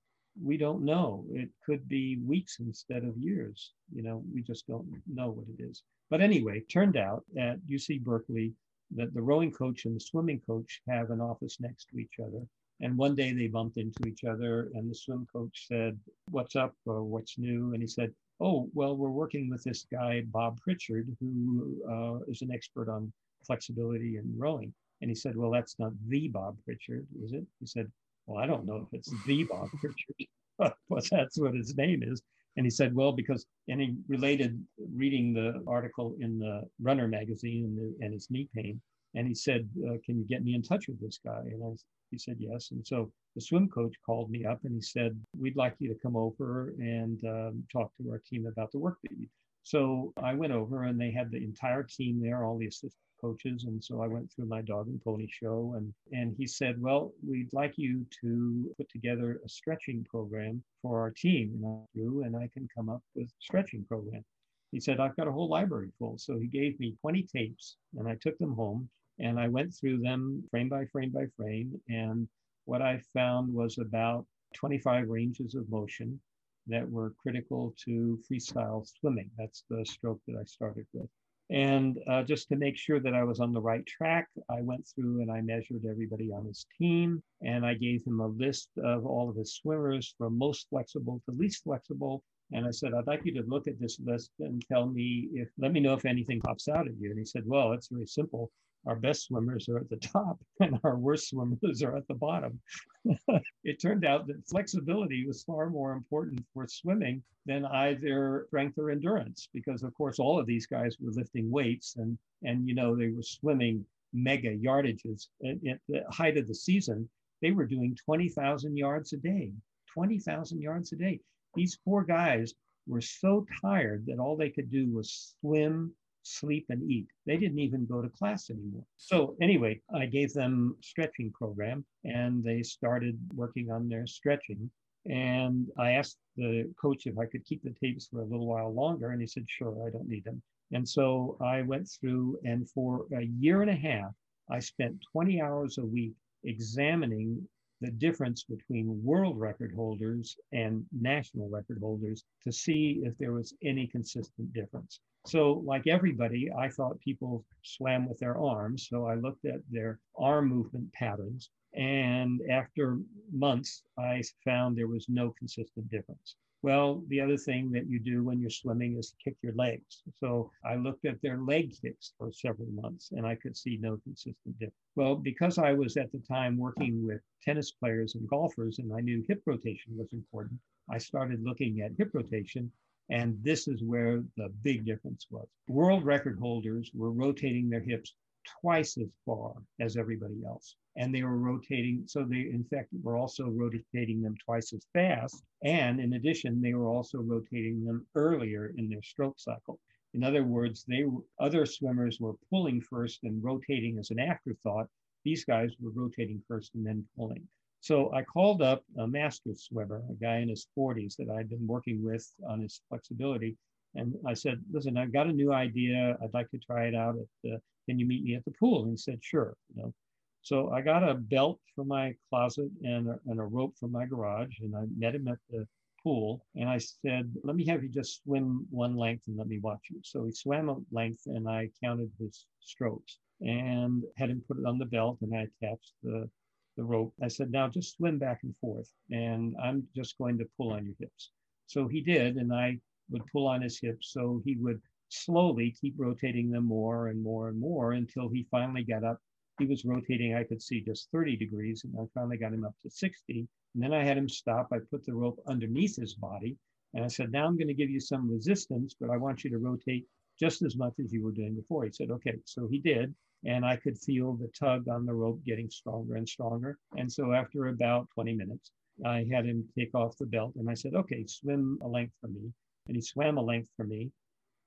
we 0.41 0.57
don't 0.57 0.83
know. 0.83 1.25
It 1.31 1.49
could 1.65 1.87
be 1.87 2.17
weeks 2.25 2.57
instead 2.59 3.03
of 3.03 3.17
years. 3.17 3.73
You 3.93 4.03
know, 4.03 4.23
we 4.33 4.41
just 4.41 4.67
don't 4.67 4.87
know 5.07 5.29
what 5.31 5.47
it 5.57 5.61
is. 5.61 5.83
But 6.09 6.21
anyway, 6.21 6.61
turned 6.61 6.97
out 6.97 7.23
at 7.37 7.59
UC 7.69 8.03
Berkeley 8.03 8.53
that 8.95 9.13
the 9.13 9.21
rowing 9.21 9.51
coach 9.51 9.85
and 9.85 9.95
the 9.95 9.99
swimming 9.99 10.41
coach 10.45 10.81
have 10.87 11.11
an 11.11 11.21
office 11.21 11.57
next 11.59 11.87
to 11.89 11.97
each 11.97 12.19
other. 12.19 12.45
And 12.81 12.97
one 12.97 13.15
day 13.15 13.31
they 13.33 13.47
bumped 13.47 13.77
into 13.77 14.05
each 14.05 14.23
other, 14.23 14.71
and 14.73 14.89
the 14.89 14.95
swim 14.95 15.27
coach 15.31 15.67
said, 15.67 15.99
What's 16.25 16.55
up 16.55 16.73
or 16.85 17.03
what's 17.03 17.37
new? 17.37 17.73
And 17.73 17.81
he 17.81 17.87
said, 17.87 18.11
Oh, 18.39 18.69
well, 18.73 18.95
we're 18.95 19.09
working 19.09 19.49
with 19.49 19.63
this 19.63 19.85
guy, 19.91 20.23
Bob 20.27 20.59
Prichard, 20.61 21.15
who 21.19 21.81
uh, 21.89 22.31
is 22.31 22.41
an 22.41 22.51
expert 22.51 22.89
on 22.89 23.13
flexibility 23.45 24.17
and 24.17 24.27
rowing. 24.39 24.73
And 25.01 25.11
he 25.11 25.15
said, 25.15 25.35
Well, 25.35 25.51
that's 25.51 25.77
not 25.79 25.91
the 26.07 26.27
Bob 26.27 26.57
Prichard, 26.65 27.05
is 27.23 27.33
it? 27.33 27.45
He 27.59 27.67
said, 27.67 27.91
well, 28.25 28.41
I 28.41 28.45
don't 28.45 28.65
know 28.65 28.87
if 28.87 28.93
it's 28.93 29.11
the 29.25 29.43
Bob 29.43 29.69
Prichard, 29.79 30.73
but 30.89 31.09
that's 31.09 31.39
what 31.39 31.53
his 31.53 31.75
name 31.75 32.03
is. 32.03 32.21
And 32.57 32.65
he 32.65 32.69
said, 32.69 32.93
well, 32.93 33.11
because, 33.11 33.45
and 33.69 33.79
he 33.79 33.95
related 34.07 34.61
reading 34.93 35.33
the 35.33 35.63
article 35.67 36.15
in 36.19 36.37
the 36.37 36.63
Runner 36.81 37.07
magazine 37.07 37.77
and, 37.79 37.95
and 38.01 38.13
his 38.13 38.29
knee 38.29 38.49
pain. 38.53 38.81
And 39.15 39.27
he 39.27 39.35
said, 39.35 39.69
uh, 39.87 39.97
can 40.05 40.17
you 40.17 40.25
get 40.27 40.43
me 40.43 40.55
in 40.55 40.61
touch 40.61 40.87
with 40.87 41.01
this 41.01 41.19
guy? 41.23 41.41
And 41.45 41.63
I, 41.63 41.75
he 42.11 42.17
said, 42.17 42.37
yes. 42.39 42.71
And 42.71 42.85
so 42.85 43.11
the 43.35 43.41
swim 43.41 43.69
coach 43.69 43.95
called 44.05 44.29
me 44.29 44.45
up 44.45 44.59
and 44.63 44.73
he 44.73 44.81
said, 44.81 45.19
we'd 45.37 45.55
like 45.55 45.75
you 45.79 45.89
to 45.89 45.99
come 46.01 46.15
over 46.15 46.73
and 46.79 47.23
um, 47.25 47.63
talk 47.71 47.91
to 47.97 48.09
our 48.11 48.19
team 48.19 48.47
about 48.47 48.71
the 48.71 48.79
work 48.79 48.97
that 49.03 49.11
you 49.17 49.27
so 49.63 50.11
I 50.17 50.33
went 50.33 50.53
over 50.53 50.83
and 50.83 50.99
they 50.99 51.11
had 51.11 51.31
the 51.31 51.37
entire 51.37 51.83
team 51.83 52.19
there, 52.19 52.43
all 52.43 52.57
the 52.57 52.67
assistant 52.67 52.93
coaches. 53.19 53.65
And 53.65 53.83
so 53.83 54.01
I 54.01 54.07
went 54.07 54.31
through 54.31 54.47
my 54.47 54.61
dog 54.61 54.87
and 54.87 55.01
pony 55.03 55.27
show 55.29 55.75
and, 55.77 55.93
and 56.11 56.35
he 56.35 56.47
said, 56.47 56.81
well, 56.81 57.13
we'd 57.25 57.53
like 57.53 57.73
you 57.77 58.05
to 58.21 58.73
put 58.77 58.89
together 58.89 59.39
a 59.45 59.49
stretching 59.49 60.03
program 60.03 60.63
for 60.81 60.99
our 60.99 61.11
team. 61.11 61.53
And 61.55 61.65
I 61.65 61.85
do, 61.95 62.23
and 62.23 62.35
I 62.35 62.49
can 62.51 62.67
come 62.75 62.89
up 62.89 63.03
with 63.15 63.27
a 63.27 63.39
stretching 63.39 63.85
program. 63.85 64.25
He 64.71 64.79
said, 64.79 64.99
I've 64.99 65.15
got 65.15 65.27
a 65.27 65.31
whole 65.31 65.49
library 65.49 65.91
full. 65.99 66.17
So 66.17 66.39
he 66.39 66.47
gave 66.47 66.79
me 66.79 66.95
20 67.01 67.23
tapes 67.23 67.77
and 67.97 68.07
I 68.07 68.15
took 68.15 68.37
them 68.39 68.55
home 68.55 68.89
and 69.21 69.39
I 69.39 69.47
went 69.47 69.73
through 69.73 69.99
them 69.99 70.43
frame 70.49 70.67
by 70.67 70.85
frame 70.85 71.11
by 71.11 71.27
frame. 71.37 71.79
And 71.87 72.27
what 72.65 72.81
I 72.81 72.99
found 73.13 73.53
was 73.53 73.77
about 73.77 74.25
25 74.55 75.07
ranges 75.09 75.55
of 75.55 75.69
motion 75.69 76.19
that 76.67 76.89
were 76.89 77.13
critical 77.21 77.73
to 77.85 78.19
freestyle 78.29 78.85
swimming. 78.99 79.29
That's 79.37 79.63
the 79.69 79.85
stroke 79.85 80.21
that 80.27 80.37
I 80.39 80.43
started 80.45 80.85
with. 80.93 81.07
And 81.51 81.99
uh, 82.09 82.23
just 82.23 82.47
to 82.49 82.55
make 82.55 82.77
sure 82.77 82.99
that 82.99 83.13
I 83.13 83.23
was 83.23 83.39
on 83.39 83.51
the 83.51 83.61
right 83.61 83.85
track, 83.85 84.27
I 84.49 84.61
went 84.61 84.87
through 84.87 85.21
and 85.21 85.31
I 85.31 85.41
measured 85.41 85.85
everybody 85.89 86.31
on 86.31 86.45
his 86.45 86.65
team. 86.79 87.21
And 87.41 87.65
I 87.65 87.73
gave 87.73 88.05
him 88.05 88.21
a 88.21 88.27
list 88.27 88.69
of 88.83 89.05
all 89.05 89.29
of 89.29 89.35
his 89.35 89.55
swimmers 89.55 90.15
from 90.17 90.37
most 90.37 90.67
flexible 90.69 91.21
to 91.25 91.35
least 91.35 91.63
flexible. 91.63 92.23
And 92.53 92.65
I 92.65 92.71
said, 92.71 92.93
I'd 92.93 93.07
like 93.07 93.21
you 93.25 93.33
to 93.33 93.47
look 93.47 93.67
at 93.67 93.79
this 93.79 93.99
list 94.03 94.31
and 94.39 94.63
tell 94.67 94.87
me 94.87 95.29
if, 95.33 95.49
let 95.57 95.73
me 95.73 95.79
know 95.79 95.93
if 95.93 96.05
anything 96.05 96.41
pops 96.41 96.67
out 96.67 96.87
at 96.87 96.97
you. 96.99 97.09
And 97.09 97.19
he 97.19 97.25
said, 97.25 97.43
Well, 97.45 97.73
it's 97.73 97.89
very 97.89 98.07
simple 98.07 98.51
our 98.87 98.95
best 98.95 99.25
swimmers 99.25 99.69
are 99.69 99.77
at 99.77 99.89
the 99.89 99.97
top 99.97 100.39
and 100.59 100.79
our 100.83 100.97
worst 100.97 101.29
swimmers 101.29 101.83
are 101.83 101.95
at 101.95 102.07
the 102.07 102.13
bottom. 102.13 102.59
it 103.63 103.81
turned 103.81 104.05
out 104.05 104.27
that 104.27 104.47
flexibility 104.47 105.25
was 105.25 105.43
far 105.43 105.69
more 105.69 105.93
important 105.93 106.43
for 106.53 106.67
swimming 106.67 107.21
than 107.45 107.65
either 107.65 108.45
strength 108.47 108.77
or 108.77 108.91
endurance, 108.91 109.49
because 109.53 109.83
of 109.83 109.93
course 109.93 110.19
all 110.19 110.39
of 110.39 110.45
these 110.45 110.65
guys 110.65 110.97
were 110.99 111.11
lifting 111.11 111.49
weights 111.49 111.95
and 111.97 112.17
and 112.43 112.67
you 112.67 112.75
know 112.75 112.95
they 112.95 113.09
were 113.09 113.23
swimming 113.23 113.85
mega 114.13 114.55
yardages 114.57 115.27
at, 115.45 115.55
at 115.67 115.79
the 115.87 116.03
height 116.09 116.37
of 116.37 116.47
the 116.47 116.55
season. 116.55 117.09
They 117.41 117.51
were 117.51 117.65
doing 117.65 117.97
20,000 118.05 118.77
yards 118.77 119.13
a 119.13 119.17
day, 119.17 119.51
20,000 119.93 120.61
yards 120.61 120.91
a 120.91 120.95
day. 120.95 121.19
These 121.55 121.79
poor 121.83 122.03
guys 122.03 122.53
were 122.87 123.01
so 123.01 123.45
tired 123.61 124.05
that 124.07 124.19
all 124.19 124.35
they 124.35 124.49
could 124.49 124.71
do 124.71 124.91
was 124.93 125.33
swim 125.39 125.93
sleep 126.23 126.65
and 126.69 126.89
eat. 126.89 127.07
They 127.25 127.37
didn't 127.37 127.59
even 127.59 127.85
go 127.85 128.01
to 128.01 128.09
class 128.09 128.49
anymore. 128.49 128.85
So 128.97 129.35
anyway, 129.41 129.81
I 129.93 130.05
gave 130.05 130.33
them 130.33 130.75
stretching 130.81 131.31
program 131.31 131.85
and 132.03 132.43
they 132.43 132.63
started 132.63 133.19
working 133.33 133.71
on 133.71 133.89
their 133.89 134.07
stretching. 134.07 134.69
And 135.09 135.67
I 135.79 135.91
asked 135.91 136.17
the 136.37 136.71
coach 136.79 137.07
if 137.07 137.17
I 137.17 137.25
could 137.25 137.45
keep 137.45 137.63
the 137.63 137.75
tapes 137.81 138.07
for 138.07 138.21
a 138.21 138.25
little 138.25 138.47
while 138.47 138.73
longer. 138.73 139.09
And 139.09 139.21
he 139.21 139.27
said, 139.27 139.45
sure, 139.47 139.87
I 139.87 139.89
don't 139.89 140.07
need 140.07 140.23
them. 140.23 140.41
And 140.71 140.87
so 140.87 141.37
I 141.41 141.63
went 141.63 141.89
through 141.89 142.39
and 142.43 142.69
for 142.69 143.05
a 143.17 143.23
year 143.23 143.61
and 143.61 143.71
a 143.71 143.75
half, 143.75 144.13
I 144.49 144.59
spent 144.59 145.03
20 145.11 145.41
hours 145.41 145.77
a 145.77 145.85
week 145.85 146.13
examining 146.43 147.47
the 147.81 147.91
difference 147.91 148.43
between 148.43 149.03
world 149.03 149.39
record 149.39 149.73
holders 149.73 150.37
and 150.53 150.85
national 150.91 151.49
record 151.49 151.79
holders 151.81 152.23
to 152.43 152.51
see 152.51 153.01
if 153.03 153.17
there 153.17 153.33
was 153.33 153.53
any 153.63 153.87
consistent 153.87 154.53
difference. 154.53 154.99
So, 155.25 155.63
like 155.65 155.87
everybody, 155.87 156.51
I 156.57 156.69
thought 156.69 156.99
people 156.99 157.43
swam 157.63 158.07
with 158.07 158.19
their 158.19 158.37
arms. 158.37 158.87
So, 158.87 159.05
I 159.05 159.15
looked 159.15 159.45
at 159.45 159.61
their 159.69 159.99
arm 160.17 160.47
movement 160.47 160.93
patterns. 160.93 161.49
And 161.73 162.41
after 162.49 162.99
months, 163.31 163.83
I 163.97 164.21
found 164.43 164.77
there 164.77 164.87
was 164.87 165.07
no 165.09 165.33
consistent 165.37 165.89
difference. 165.89 166.35
Well, 166.63 167.03
the 167.07 167.19
other 167.19 167.37
thing 167.37 167.71
that 167.71 167.89
you 167.89 167.99
do 167.99 168.23
when 168.23 168.39
you're 168.39 168.51
swimming 168.51 168.97
is 168.97 169.15
kick 169.23 169.35
your 169.41 169.53
legs. 169.55 170.03
So 170.19 170.51
I 170.63 170.75
looked 170.75 171.05
at 171.05 171.19
their 171.21 171.39
leg 171.39 171.73
kicks 171.81 172.13
for 172.17 172.31
several 172.31 172.67
months 172.69 173.11
and 173.11 173.25
I 173.25 173.33
could 173.35 173.57
see 173.57 173.77
no 173.77 173.97
consistent 173.97 174.59
difference. 174.59 174.75
Well, 174.95 175.15
because 175.15 175.57
I 175.57 175.73
was 175.73 175.97
at 175.97 176.11
the 176.11 176.19
time 176.19 176.57
working 176.57 177.05
with 177.05 177.21
tennis 177.43 177.71
players 177.71 178.13
and 178.13 178.27
golfers 178.29 178.77
and 178.77 178.93
I 178.93 178.99
knew 178.99 179.25
hip 179.27 179.41
rotation 179.47 179.97
was 179.97 180.13
important, 180.13 180.59
I 180.87 180.99
started 180.99 181.43
looking 181.43 181.81
at 181.81 181.93
hip 181.97 182.11
rotation. 182.13 182.71
And 183.09 183.37
this 183.43 183.67
is 183.67 183.83
where 183.83 184.23
the 184.37 184.49
big 184.61 184.85
difference 184.85 185.27
was. 185.29 185.47
World 185.67 186.05
record 186.05 186.39
holders 186.39 186.91
were 186.93 187.11
rotating 187.11 187.69
their 187.69 187.81
hips 187.81 188.13
twice 188.61 188.97
as 188.97 189.09
far 189.25 189.53
as 189.79 189.97
everybody 189.97 190.43
else. 190.45 190.75
And 190.97 191.13
they 191.13 191.23
were 191.23 191.37
rotating, 191.37 192.03
so 192.07 192.23
they, 192.23 192.49
in 192.51 192.65
fact, 192.69 192.89
were 193.01 193.17
also 193.17 193.47
rotating 193.47 194.21
them 194.21 194.35
twice 194.43 194.73
as 194.73 194.85
fast. 194.93 195.43
And 195.63 195.99
in 195.99 196.13
addition, 196.13 196.61
they 196.61 196.73
were 196.73 196.89
also 196.89 197.19
rotating 197.19 197.85
them 197.85 198.05
earlier 198.15 198.73
in 198.77 198.89
their 198.89 199.01
stroke 199.01 199.39
cycle. 199.39 199.79
In 200.13 200.23
other 200.23 200.43
words, 200.43 200.83
they 200.87 201.05
other 201.39 201.65
swimmers 201.65 202.19
were 202.19 202.35
pulling 202.49 202.81
first 202.81 203.23
and 203.23 203.41
rotating 203.41 203.97
as 203.97 204.11
an 204.11 204.19
afterthought. 204.19 204.89
These 205.23 205.45
guys 205.45 205.71
were 205.79 205.91
rotating 205.91 206.43
first 206.47 206.75
and 206.75 206.85
then 206.85 207.07
pulling. 207.15 207.47
So 207.79 208.13
I 208.13 208.23
called 208.23 208.61
up 208.61 208.83
a 208.97 209.07
master 209.07 209.55
swimmer, 209.55 210.03
a 210.09 210.13
guy 210.13 210.37
in 210.37 210.49
his 210.49 210.67
40s 210.77 211.15
that 211.15 211.29
I'd 211.29 211.49
been 211.49 211.65
working 211.65 212.03
with 212.03 212.29
on 212.47 212.59
his 212.59 212.81
flexibility. 212.89 213.57
And 213.95 214.15
I 214.25 214.33
said, 214.33 214.61
listen, 214.71 214.97
I've 214.97 215.13
got 215.13 215.27
a 215.27 215.33
new 215.33 215.53
idea. 215.53 216.17
I'd 216.21 216.33
like 216.33 216.49
to 216.51 216.59
try 216.59 216.85
it 216.85 216.95
out 216.95 217.15
at 217.17 217.27
the 217.43 217.61
can 217.87 217.97
you 217.97 218.05
meet 218.05 218.23
me 218.23 218.35
at 218.35 218.45
the 218.45 218.51
pool? 218.51 218.83
And 218.83 218.91
he 218.91 218.97
said, 218.97 219.19
sure. 219.21 219.55
You 219.73 219.83
know, 219.83 219.93
so 220.41 220.71
I 220.71 220.81
got 220.81 221.07
a 221.07 221.15
belt 221.15 221.59
from 221.75 221.87
my 221.87 222.15
closet 222.29 222.69
and 222.83 223.09
a, 223.09 223.19
and 223.27 223.39
a 223.39 223.43
rope 223.43 223.75
from 223.79 223.91
my 223.91 224.05
garage, 224.05 224.59
and 224.61 224.75
I 224.75 224.83
met 224.97 225.15
him 225.15 225.27
at 225.27 225.39
the 225.49 225.67
pool. 226.03 226.45
And 226.55 226.69
I 226.69 226.77
said, 226.77 227.31
let 227.43 227.55
me 227.55 227.65
have 227.65 227.83
you 227.83 227.89
just 227.89 228.23
swim 228.23 228.65
one 228.69 228.95
length 228.95 229.23
and 229.27 229.37
let 229.37 229.47
me 229.47 229.59
watch 229.59 229.81
you. 229.89 229.99
So 230.03 230.25
he 230.25 230.31
swam 230.31 230.69
a 230.69 230.77
length, 230.91 231.23
and 231.25 231.49
I 231.49 231.69
counted 231.83 232.11
his 232.19 232.45
strokes 232.59 233.17
and 233.41 234.03
had 234.17 234.29
him 234.29 234.43
put 234.47 234.59
it 234.59 234.65
on 234.65 234.77
the 234.77 234.85
belt, 234.85 235.17
and 235.21 235.35
I 235.35 235.47
attached 235.61 235.93
the 236.03 236.29
the 236.77 236.83
rope. 236.83 237.13
I 237.21 237.27
said, 237.27 237.51
now 237.51 237.67
just 237.67 237.97
swim 237.97 238.17
back 238.17 238.39
and 238.43 238.55
forth, 238.61 238.89
and 239.09 239.55
I'm 239.61 239.87
just 239.95 240.17
going 240.17 240.37
to 240.37 240.47
pull 240.57 240.71
on 240.71 240.85
your 240.85 240.95
hips. 240.99 241.31
So 241.67 241.87
he 241.87 242.01
did, 242.01 242.37
and 242.37 242.53
I 242.53 242.79
would 243.11 243.25
pull 243.31 243.47
on 243.47 243.61
his 243.61 243.79
hips. 243.79 244.11
So 244.11 244.41
he 244.45 244.55
would 244.57 244.81
slowly 245.09 245.75
keep 245.79 245.93
rotating 245.97 246.49
them 246.49 246.65
more 246.65 247.07
and 247.07 247.21
more 247.21 247.49
and 247.49 247.59
more 247.59 247.93
until 247.93 248.29
he 248.29 248.47
finally 248.49 248.83
got 248.83 249.03
up. 249.03 249.19
He 249.59 249.65
was 249.65 249.85
rotating, 249.85 250.33
I 250.33 250.43
could 250.43 250.61
see 250.61 250.81
just 250.81 251.09
30 251.11 251.35
degrees, 251.37 251.83
and 251.83 251.93
I 251.99 252.05
finally 252.13 252.37
got 252.37 252.53
him 252.53 252.65
up 252.65 252.73
to 252.81 252.89
60. 252.89 253.47
And 253.75 253.83
then 253.83 253.93
I 253.93 254.03
had 254.03 254.17
him 254.17 254.29
stop. 254.29 254.69
I 254.71 254.77
put 254.89 255.05
the 255.05 255.13
rope 255.13 255.39
underneath 255.47 255.97
his 255.97 256.15
body, 256.15 256.57
and 256.93 257.05
I 257.05 257.07
said, 257.07 257.31
Now 257.31 257.45
I'm 257.45 257.57
going 257.57 257.67
to 257.67 257.73
give 257.73 257.89
you 257.89 257.99
some 257.99 258.29
resistance, 258.29 258.95
but 258.99 259.09
I 259.09 259.17
want 259.17 259.43
you 259.43 259.49
to 259.51 259.57
rotate 259.59 260.07
just 260.39 260.61
as 260.61 260.75
much 260.75 260.93
as 260.99 261.11
you 261.11 261.23
were 261.23 261.31
doing 261.31 261.55
before. 261.55 261.85
He 261.85 261.91
said, 261.91 262.11
Okay. 262.11 262.39
So 262.45 262.67
he 262.67 262.79
did. 262.79 263.13
And 263.43 263.65
I 263.65 263.75
could 263.75 263.97
feel 263.97 264.33
the 264.33 264.49
tug 264.49 264.87
on 264.87 265.05
the 265.05 265.13
rope 265.13 265.43
getting 265.43 265.69
stronger 265.69 266.15
and 266.15 266.29
stronger. 266.29 266.77
And 266.97 267.11
so 267.11 267.33
after 267.33 267.67
about 267.67 268.07
20 268.13 268.33
minutes, 268.33 268.71
I 269.03 269.25
had 269.31 269.45
him 269.45 269.67
take 269.77 269.95
off 269.95 270.17
the 270.17 270.27
belt 270.27 270.53
and 270.55 270.69
I 270.69 270.75
said, 270.75 270.93
Okay, 270.93 271.25
swim 271.25 271.79
a 271.81 271.87
length 271.87 272.13
for 272.21 272.27
me. 272.27 272.53
And 272.87 272.95
he 272.95 273.01
swam 273.01 273.37
a 273.37 273.41
length 273.41 273.69
for 273.75 273.85
me. 273.85 274.11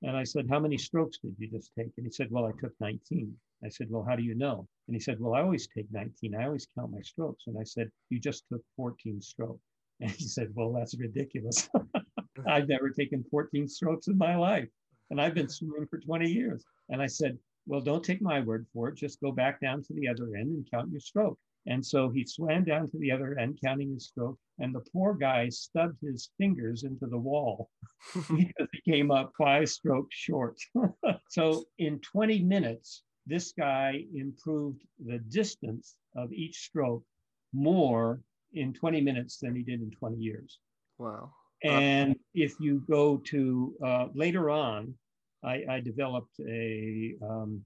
And 0.01 0.15
I 0.15 0.23
said, 0.23 0.47
How 0.49 0.59
many 0.59 0.77
strokes 0.77 1.17
did 1.19 1.35
you 1.37 1.47
just 1.49 1.71
take? 1.77 1.91
And 1.97 2.05
he 2.05 2.11
said, 2.11 2.29
Well, 2.29 2.45
I 2.45 2.51
took 2.59 2.73
19. 2.79 3.35
I 3.63 3.69
said, 3.69 3.87
Well, 3.89 4.03
how 4.03 4.15
do 4.15 4.23
you 4.23 4.35
know? 4.35 4.67
And 4.87 4.95
he 4.95 4.99
said, 4.99 5.19
Well, 5.19 5.33
I 5.33 5.41
always 5.41 5.67
take 5.67 5.91
19. 5.91 6.35
I 6.35 6.45
always 6.45 6.67
count 6.77 6.91
my 6.91 7.01
strokes. 7.01 7.45
And 7.47 7.57
I 7.57 7.63
said, 7.63 7.89
You 8.09 8.19
just 8.19 8.43
took 8.51 8.61
14 8.77 9.21
strokes. 9.21 9.61
And 10.01 10.11
he 10.11 10.25
said, 10.25 10.49
Well, 10.53 10.73
that's 10.73 10.99
ridiculous. 10.99 11.69
I've 12.47 12.67
never 12.67 12.89
taken 12.89 13.23
14 13.31 13.67
strokes 13.69 14.07
in 14.07 14.17
my 14.17 14.35
life. 14.35 14.67
And 15.09 15.21
I've 15.21 15.33
been 15.33 15.47
swimming 15.47 15.87
for 15.87 15.99
20 15.99 16.29
years. 16.29 16.65
And 16.89 17.01
I 17.01 17.07
said, 17.07 17.37
Well, 17.65 17.79
don't 17.79 18.03
take 18.03 18.21
my 18.21 18.41
word 18.41 18.65
for 18.73 18.89
it. 18.89 18.95
Just 18.95 19.21
go 19.21 19.31
back 19.31 19.61
down 19.61 19.83
to 19.83 19.93
the 19.93 20.09
other 20.09 20.35
end 20.35 20.49
and 20.49 20.69
count 20.69 20.91
your 20.91 20.99
stroke. 20.99 21.39
And 21.67 21.83
so 21.83 22.09
he 22.09 22.25
swam 22.25 22.63
down 22.63 22.89
to 22.89 22.97
the 22.99 23.11
other 23.11 23.37
end, 23.39 23.59
counting 23.63 23.93
his 23.93 24.07
stroke, 24.07 24.37
and 24.59 24.73
the 24.73 24.83
poor 24.93 25.15
guy 25.15 25.49
stubbed 25.49 25.97
his 26.01 26.29
fingers 26.37 26.83
into 26.83 27.07
the 27.07 27.17
wall 27.17 27.69
because 28.15 28.67
he 28.71 28.91
came 28.91 29.09
up 29.09 29.31
five 29.37 29.69
strokes 29.69 30.15
short. 30.15 30.57
so 31.29 31.65
in 31.79 31.99
20 31.99 32.43
minutes, 32.43 33.03
this 33.25 33.51
guy 33.57 34.03
improved 34.13 34.81
the 35.03 35.17
distance 35.29 35.95
of 36.15 36.31
each 36.31 36.57
stroke 36.57 37.03
more 37.53 38.21
in 38.53 38.73
20 38.73 39.01
minutes 39.01 39.39
than 39.39 39.55
he 39.55 39.63
did 39.63 39.81
in 39.81 39.91
20 39.91 40.17
years. 40.17 40.59
Wow. 40.99 41.31
And 41.63 42.15
if 42.33 42.53
you 42.59 42.83
go 42.87 43.17
to 43.25 43.73
uh, 43.83 44.07
later 44.13 44.49
on, 44.49 44.93
I, 45.43 45.63
I 45.69 45.79
developed 45.79 46.39
a, 46.47 47.15
um, 47.23 47.65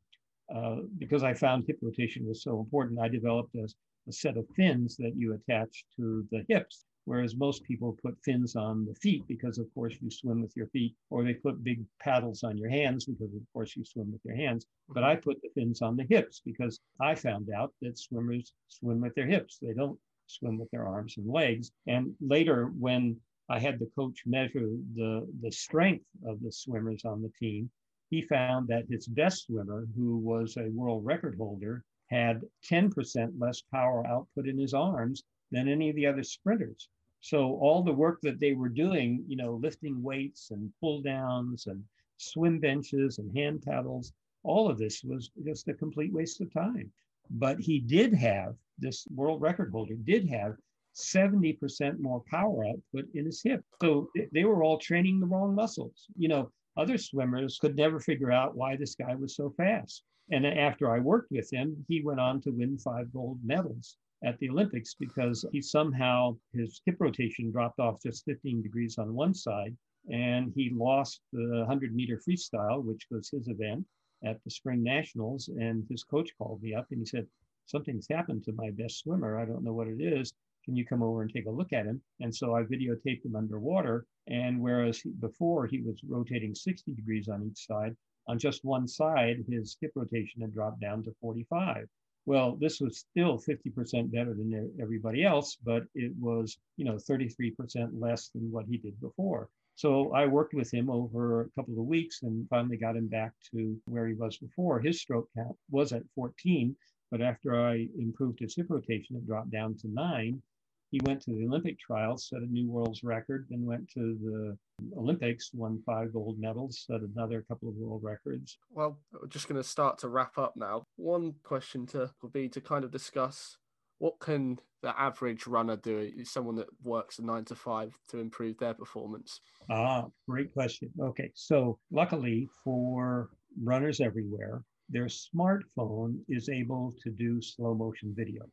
uh, 0.54 0.78
because 0.98 1.24
I 1.24 1.34
found 1.34 1.66
hip 1.68 1.80
rotation 1.82 2.26
was 2.26 2.44
so 2.44 2.60
important, 2.60 3.00
I 3.00 3.08
developed 3.08 3.56
a, 3.56 3.68
a 4.10 4.14
set 4.14 4.38
of 4.38 4.46
fins 4.56 4.98
that 4.98 5.16
you 5.16 5.34
attach 5.34 5.86
to 5.96 6.28
the 6.32 6.44
hips 6.50 6.86
whereas 7.10 7.36
most 7.36 7.64
people 7.64 7.98
put 8.04 8.16
fins 8.24 8.56
on 8.56 8.86
the 8.86 8.94
feet 8.94 9.24
because 9.28 9.58
of 9.58 9.66
course 9.74 9.96
you 10.00 10.12
swim 10.12 10.42
with 10.44 10.56
your 10.56 10.68
feet 10.68 10.94
or 11.10 11.24
they 11.24 11.34
put 11.34 11.64
big 11.64 11.84
paddles 12.00 12.44
on 12.44 12.56
your 12.56 12.70
hands 12.70 13.06
because 13.06 13.34
of 13.34 13.42
course 13.52 13.76
you 13.76 13.84
swim 13.84 14.12
with 14.12 14.22
your 14.24 14.36
hands. 14.36 14.68
But 14.90 15.04
i 15.04 15.16
put 15.16 15.42
the 15.42 15.50
fins 15.56 15.82
on 15.82 15.96
the 15.96 16.06
hips 16.08 16.40
because 16.46 16.80
i 17.02 17.16
found 17.16 17.50
out 17.50 17.74
that 17.82 17.98
swimmers 17.98 18.54
swim 18.68 19.02
with 19.02 19.16
their 19.16 19.26
hips. 19.26 19.58
They 19.58 19.74
don't 19.74 19.98
swim 20.28 20.60
with 20.60 20.70
their 20.70 20.88
arms 20.88 21.18
and 21.18 21.28
legs. 21.28 21.72
And 21.88 22.14
later 22.22 22.66
when 22.78 23.18
i 23.50 23.58
had 23.58 23.80
the 23.80 23.92
coach 23.96 24.22
measure 24.28 24.70
the 24.96 25.28
the 25.42 25.52
strength 25.52 26.06
of 26.28 26.42
the 26.44 26.52
swimmers 26.52 27.06
on 27.06 27.24
the 27.24 27.34
team 27.40 27.72
he 28.12 28.22
found 28.22 28.68
that 28.68 28.86
his 28.88 29.08
best 29.08 29.46
swimmer 29.46 29.88
who 29.96 30.18
was 30.18 30.58
a 30.58 30.70
world 30.70 31.04
record 31.04 31.36
holder 31.38 31.84
had 32.10 32.42
10% 32.70 33.32
less 33.38 33.62
power 33.62 34.06
output 34.08 34.48
in 34.48 34.58
his 34.58 34.74
arms 34.74 35.24
than 35.52 35.68
any 35.68 35.90
of 35.90 35.96
the 35.96 36.06
other 36.06 36.24
sprinters. 36.24 36.90
So 37.22 37.56
all 37.56 37.84
the 37.84 37.94
work 37.94 38.20
that 38.22 38.40
they 38.40 38.54
were 38.54 38.70
doing, 38.70 39.24
you 39.28 39.36
know, 39.36 39.56
lifting 39.56 40.02
weights 40.02 40.52
and 40.52 40.72
pull 40.80 41.02
downs 41.02 41.68
and 41.68 41.84
swim 42.18 42.60
benches 42.60 43.18
and 43.18 43.36
hand 43.36 43.62
paddles, 43.62 44.14
all 44.44 44.70
of 44.70 44.78
this 44.78 45.04
was 45.04 45.32
just 45.44 45.68
a 45.68 45.74
complete 45.74 46.14
waste 46.14 46.40
of 46.42 46.54
time. 46.54 46.92
But 47.30 47.60
he 47.60 47.80
did 47.80 48.14
have, 48.14 48.56
this 48.78 49.06
world 49.14 49.42
record 49.42 49.72
holder 49.72 49.96
did 49.96 50.28
have 50.30 50.56
70% 50.96 52.00
more 52.00 52.24
power 52.30 52.66
output 52.66 53.06
in 53.14 53.26
his 53.26 53.42
hip. 53.44 53.64
So 53.82 54.10
they 54.34 54.46
were 54.46 54.64
all 54.64 54.78
training 54.78 55.20
the 55.20 55.28
wrong 55.28 55.54
muscles. 55.54 56.08
You 56.18 56.30
know, 56.30 56.52
other 56.78 56.98
swimmers 56.98 57.60
could 57.60 57.76
never 57.76 58.00
figure 58.00 58.32
out 58.32 58.56
why 58.56 58.76
this 58.76 58.96
guy 58.96 59.16
was 59.16 59.36
so 59.36 59.54
fast. 59.58 60.04
And 60.32 60.46
then 60.46 60.58
after 60.58 60.92
I 60.92 61.00
worked 61.00 61.32
with 61.32 61.52
him, 61.52 61.84
he 61.88 62.04
went 62.04 62.20
on 62.20 62.40
to 62.42 62.52
win 62.52 62.78
five 62.78 63.12
gold 63.12 63.40
medals 63.44 63.98
at 64.24 64.38
the 64.38 64.50
Olympics 64.50 64.94
because 64.94 65.44
he 65.52 65.62
somehow, 65.62 66.38
his 66.54 66.82
hip 66.86 66.98
rotation 67.00 67.52
dropped 67.52 67.80
off 67.80 68.02
just 68.04 68.26
15 68.26 68.62
degrees 68.62 68.98
on 68.98 69.16
one 69.16 69.34
side. 69.34 69.76
And 70.12 70.54
he 70.56 70.70
lost 70.70 71.22
the 71.34 71.60
100 71.60 71.96
meter 71.96 72.18
freestyle, 72.18 72.84
which 72.84 73.08
was 73.10 73.30
his 73.30 73.48
event 73.48 73.88
at 74.24 74.44
the 74.44 74.52
Spring 74.52 74.84
Nationals. 74.84 75.48
And 75.48 75.88
his 75.90 76.04
coach 76.04 76.30
called 76.38 76.62
me 76.62 76.74
up 76.74 76.88
and 76.92 77.00
he 77.00 77.06
said, 77.06 77.28
Something's 77.66 78.08
happened 78.10 78.44
to 78.44 78.52
my 78.54 78.72
best 78.72 79.00
swimmer. 79.00 79.38
I 79.38 79.46
don't 79.46 79.64
know 79.64 79.74
what 79.74 79.88
it 79.88 80.02
is. 80.02 80.34
Can 80.66 80.76
you 80.76 80.86
come 80.86 81.02
over 81.02 81.22
and 81.22 81.34
take 81.34 81.46
a 81.46 81.52
look 81.52 81.74
at 81.74 81.86
him? 81.86 82.02
And 82.20 82.36
so 82.36 82.56
I 82.56 82.64
videotaped 82.64 83.26
him 83.26 83.36
underwater. 83.36 84.06
And 84.28 84.60
whereas 84.60 85.02
before 85.20 85.66
he 85.66 85.82
was 85.82 86.00
rotating 86.08 86.54
60 86.54 86.94
degrees 86.94 87.30
on 87.30 87.44
each 87.44 87.66
side, 87.66 87.96
on 88.30 88.38
just 88.38 88.64
one 88.64 88.88
side, 88.88 89.44
his 89.50 89.76
hip 89.82 89.92
rotation 89.96 90.42
had 90.42 90.54
dropped 90.54 90.80
down 90.80 91.04
to 91.04 91.16
45. 91.20 91.88
Well, 92.28 92.58
this 92.62 92.80
was 92.80 93.00
still 93.00 93.40
50% 93.40 94.12
better 94.12 94.36
than 94.36 94.72
everybody 94.80 95.24
else, 95.24 95.58
but 95.64 95.84
it 95.96 96.14
was, 96.20 96.56
you 96.78 96.86
know, 96.86 96.94
33% 96.94 97.90
less 98.00 98.30
than 98.30 98.52
what 98.52 98.68
he 98.68 98.78
did 98.78 99.02
before. 99.02 99.50
So 99.74 100.14
I 100.14 100.28
worked 100.28 100.54
with 100.54 100.72
him 100.72 100.92
over 100.92 101.42
a 101.42 101.50
couple 101.52 101.80
of 101.80 101.88
weeks 101.88 102.22
and 102.22 102.48
finally 102.50 102.78
got 102.78 102.98
him 102.98 103.08
back 103.08 103.32
to 103.52 103.82
where 103.86 104.08
he 104.08 104.14
was 104.14 104.38
before. 104.38 104.80
His 104.80 105.02
stroke 105.02 105.28
count 105.36 105.58
was 105.72 105.92
at 105.92 106.04
14, 106.14 106.76
but 107.10 107.22
after 107.22 107.60
I 107.60 107.88
improved 107.98 108.42
his 108.42 108.56
hip 108.56 108.68
rotation, 108.70 109.16
it 109.16 109.26
dropped 109.26 109.50
down 109.50 109.76
to 109.78 109.88
nine 109.88 110.44
he 110.92 111.00
went 111.06 111.22
to 111.24 111.32
the 111.32 111.46
Olympic 111.46 111.80
trials, 111.80 112.28
set 112.30 112.40
a 112.42 112.46
new 112.46 112.70
world's 112.70 113.04
record, 113.04 113.46
then 113.50 113.66
went 113.66 113.88
to 113.92 114.18
the 114.24 114.58
Olympics, 114.98 115.52
won 115.54 115.82
five 115.86 116.14
gold 116.14 116.40
medals, 116.40 116.86
set 116.88 117.02
another 117.02 117.44
couple 117.48 117.70
of 117.70 117.76
world 117.76 118.02
records. 118.04 118.58
Well, 118.72 118.98
we're 119.12 119.28
just 119.28 119.48
going 119.48 119.62
to 119.62 119.68
start 119.68 119.98
to 120.00 120.10
wrap 120.10 120.38
up 120.38 120.54
now. 120.56 120.84
One 120.96 121.36
question 121.44 121.86
to 121.88 122.12
would 122.22 122.34
be 122.34 122.50
to 122.50 122.62
kind 122.62 122.84
of 122.84 122.92
discuss 122.92 123.58
What 124.00 124.20
can 124.20 124.60
the 124.82 124.98
average 125.00 125.46
runner 125.46 125.76
do? 125.76 126.12
Someone 126.24 126.56
that 126.56 126.68
works 126.84 127.20
a 127.20 127.26
nine 127.26 127.46
to 127.46 127.56
five 127.56 127.94
to 128.10 128.18
improve 128.18 128.58
their 128.58 128.74
performance? 128.74 129.42
Ah, 129.70 130.06
great 130.28 130.54
question. 130.54 130.90
Okay, 131.00 131.32
so 131.36 131.78
luckily 131.92 132.48
for 132.64 133.30
runners 133.62 134.00
everywhere, 134.00 134.64
their 134.90 135.08
smartphone 135.08 136.20
is 136.30 136.48
able 136.50 136.96
to 137.04 137.12
do 137.12 137.42
slow 137.42 137.76
motion 137.76 138.14
video. 138.18 138.44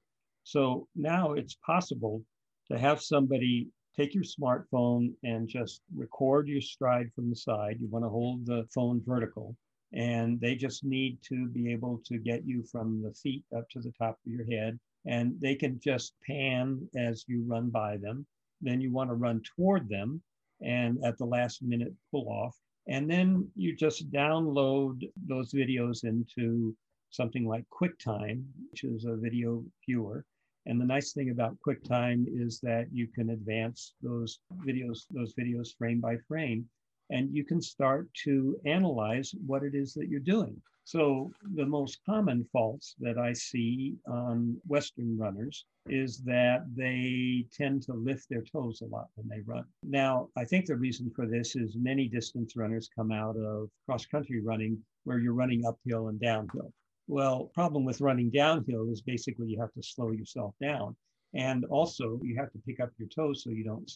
So 0.46 0.86
now 0.94 1.32
it's 1.32 1.56
possible 1.66 2.22
to 2.70 2.78
have 2.78 3.02
somebody 3.02 3.66
take 3.96 4.14
your 4.14 4.22
smartphone 4.22 5.12
and 5.24 5.48
just 5.48 5.82
record 5.92 6.46
your 6.46 6.60
stride 6.60 7.12
from 7.16 7.28
the 7.28 7.34
side. 7.34 7.78
You 7.80 7.88
want 7.88 8.04
to 8.04 8.08
hold 8.08 8.46
the 8.46 8.64
phone 8.72 9.02
vertical, 9.04 9.56
and 9.92 10.40
they 10.40 10.54
just 10.54 10.84
need 10.84 11.18
to 11.22 11.48
be 11.48 11.72
able 11.72 12.00
to 12.06 12.18
get 12.18 12.46
you 12.46 12.62
from 12.62 13.02
the 13.02 13.12
feet 13.12 13.42
up 13.56 13.68
to 13.70 13.80
the 13.80 13.90
top 13.98 14.20
of 14.24 14.32
your 14.32 14.44
head. 14.44 14.78
And 15.04 15.34
they 15.40 15.56
can 15.56 15.80
just 15.82 16.14
pan 16.24 16.88
as 16.96 17.24
you 17.26 17.42
run 17.44 17.68
by 17.70 17.96
them. 17.96 18.24
Then 18.60 18.80
you 18.80 18.92
want 18.92 19.10
to 19.10 19.14
run 19.14 19.42
toward 19.56 19.88
them 19.88 20.22
and 20.62 21.04
at 21.04 21.18
the 21.18 21.26
last 21.26 21.60
minute 21.60 21.92
pull 22.12 22.28
off. 22.28 22.56
And 22.86 23.10
then 23.10 23.50
you 23.56 23.74
just 23.74 24.12
download 24.12 25.02
those 25.26 25.52
videos 25.52 26.04
into 26.04 26.76
something 27.10 27.48
like 27.48 27.64
QuickTime, 27.70 28.44
which 28.70 28.84
is 28.84 29.06
a 29.06 29.16
video 29.16 29.64
viewer. 29.84 30.24
And 30.66 30.80
the 30.80 30.84
nice 30.84 31.12
thing 31.12 31.30
about 31.30 31.56
QuickTime 31.66 32.26
is 32.28 32.60
that 32.60 32.88
you 32.92 33.06
can 33.06 33.30
advance 33.30 33.94
those 34.02 34.40
videos, 34.66 35.06
those 35.10 35.32
videos 35.34 35.76
frame 35.76 36.00
by 36.00 36.16
frame, 36.28 36.68
and 37.10 37.34
you 37.34 37.44
can 37.44 37.62
start 37.62 38.12
to 38.24 38.58
analyze 38.66 39.32
what 39.46 39.62
it 39.62 39.74
is 39.74 39.94
that 39.94 40.08
you're 40.08 40.20
doing. 40.20 40.60
So 40.84 41.32
the 41.54 41.66
most 41.66 41.98
common 42.06 42.44
faults 42.52 42.94
that 43.00 43.18
I 43.18 43.32
see 43.32 43.96
on 44.06 44.56
Western 44.68 45.18
runners 45.18 45.64
is 45.88 46.18
that 46.18 46.64
they 46.76 47.46
tend 47.52 47.82
to 47.82 47.92
lift 47.92 48.28
their 48.28 48.42
toes 48.42 48.82
a 48.82 48.86
lot 48.86 49.08
when 49.16 49.28
they 49.28 49.42
run. 49.44 49.64
Now, 49.82 50.28
I 50.36 50.44
think 50.44 50.66
the 50.66 50.76
reason 50.76 51.10
for 51.14 51.26
this 51.26 51.56
is 51.56 51.76
many 51.76 52.08
distance 52.08 52.54
runners 52.56 52.88
come 52.94 53.10
out 53.10 53.36
of 53.36 53.68
cross 53.84 54.06
country 54.06 54.40
running 54.40 54.78
where 55.04 55.18
you're 55.18 55.32
running 55.32 55.64
uphill 55.66 56.08
and 56.08 56.20
downhill. 56.20 56.72
Well, 57.08 57.50
problem 57.54 57.84
with 57.84 58.00
running 58.00 58.30
downhill 58.30 58.90
is 58.90 59.00
basically 59.00 59.48
you 59.48 59.60
have 59.60 59.72
to 59.74 59.82
slow 59.82 60.10
yourself 60.10 60.54
down. 60.60 60.96
And 61.34 61.64
also 61.66 62.20
you 62.22 62.36
have 62.36 62.50
to 62.52 62.58
pick 62.66 62.80
up 62.80 62.90
your 62.98 63.08
toes 63.08 63.42
so 63.44 63.50
you 63.50 63.64
don't 63.64 63.90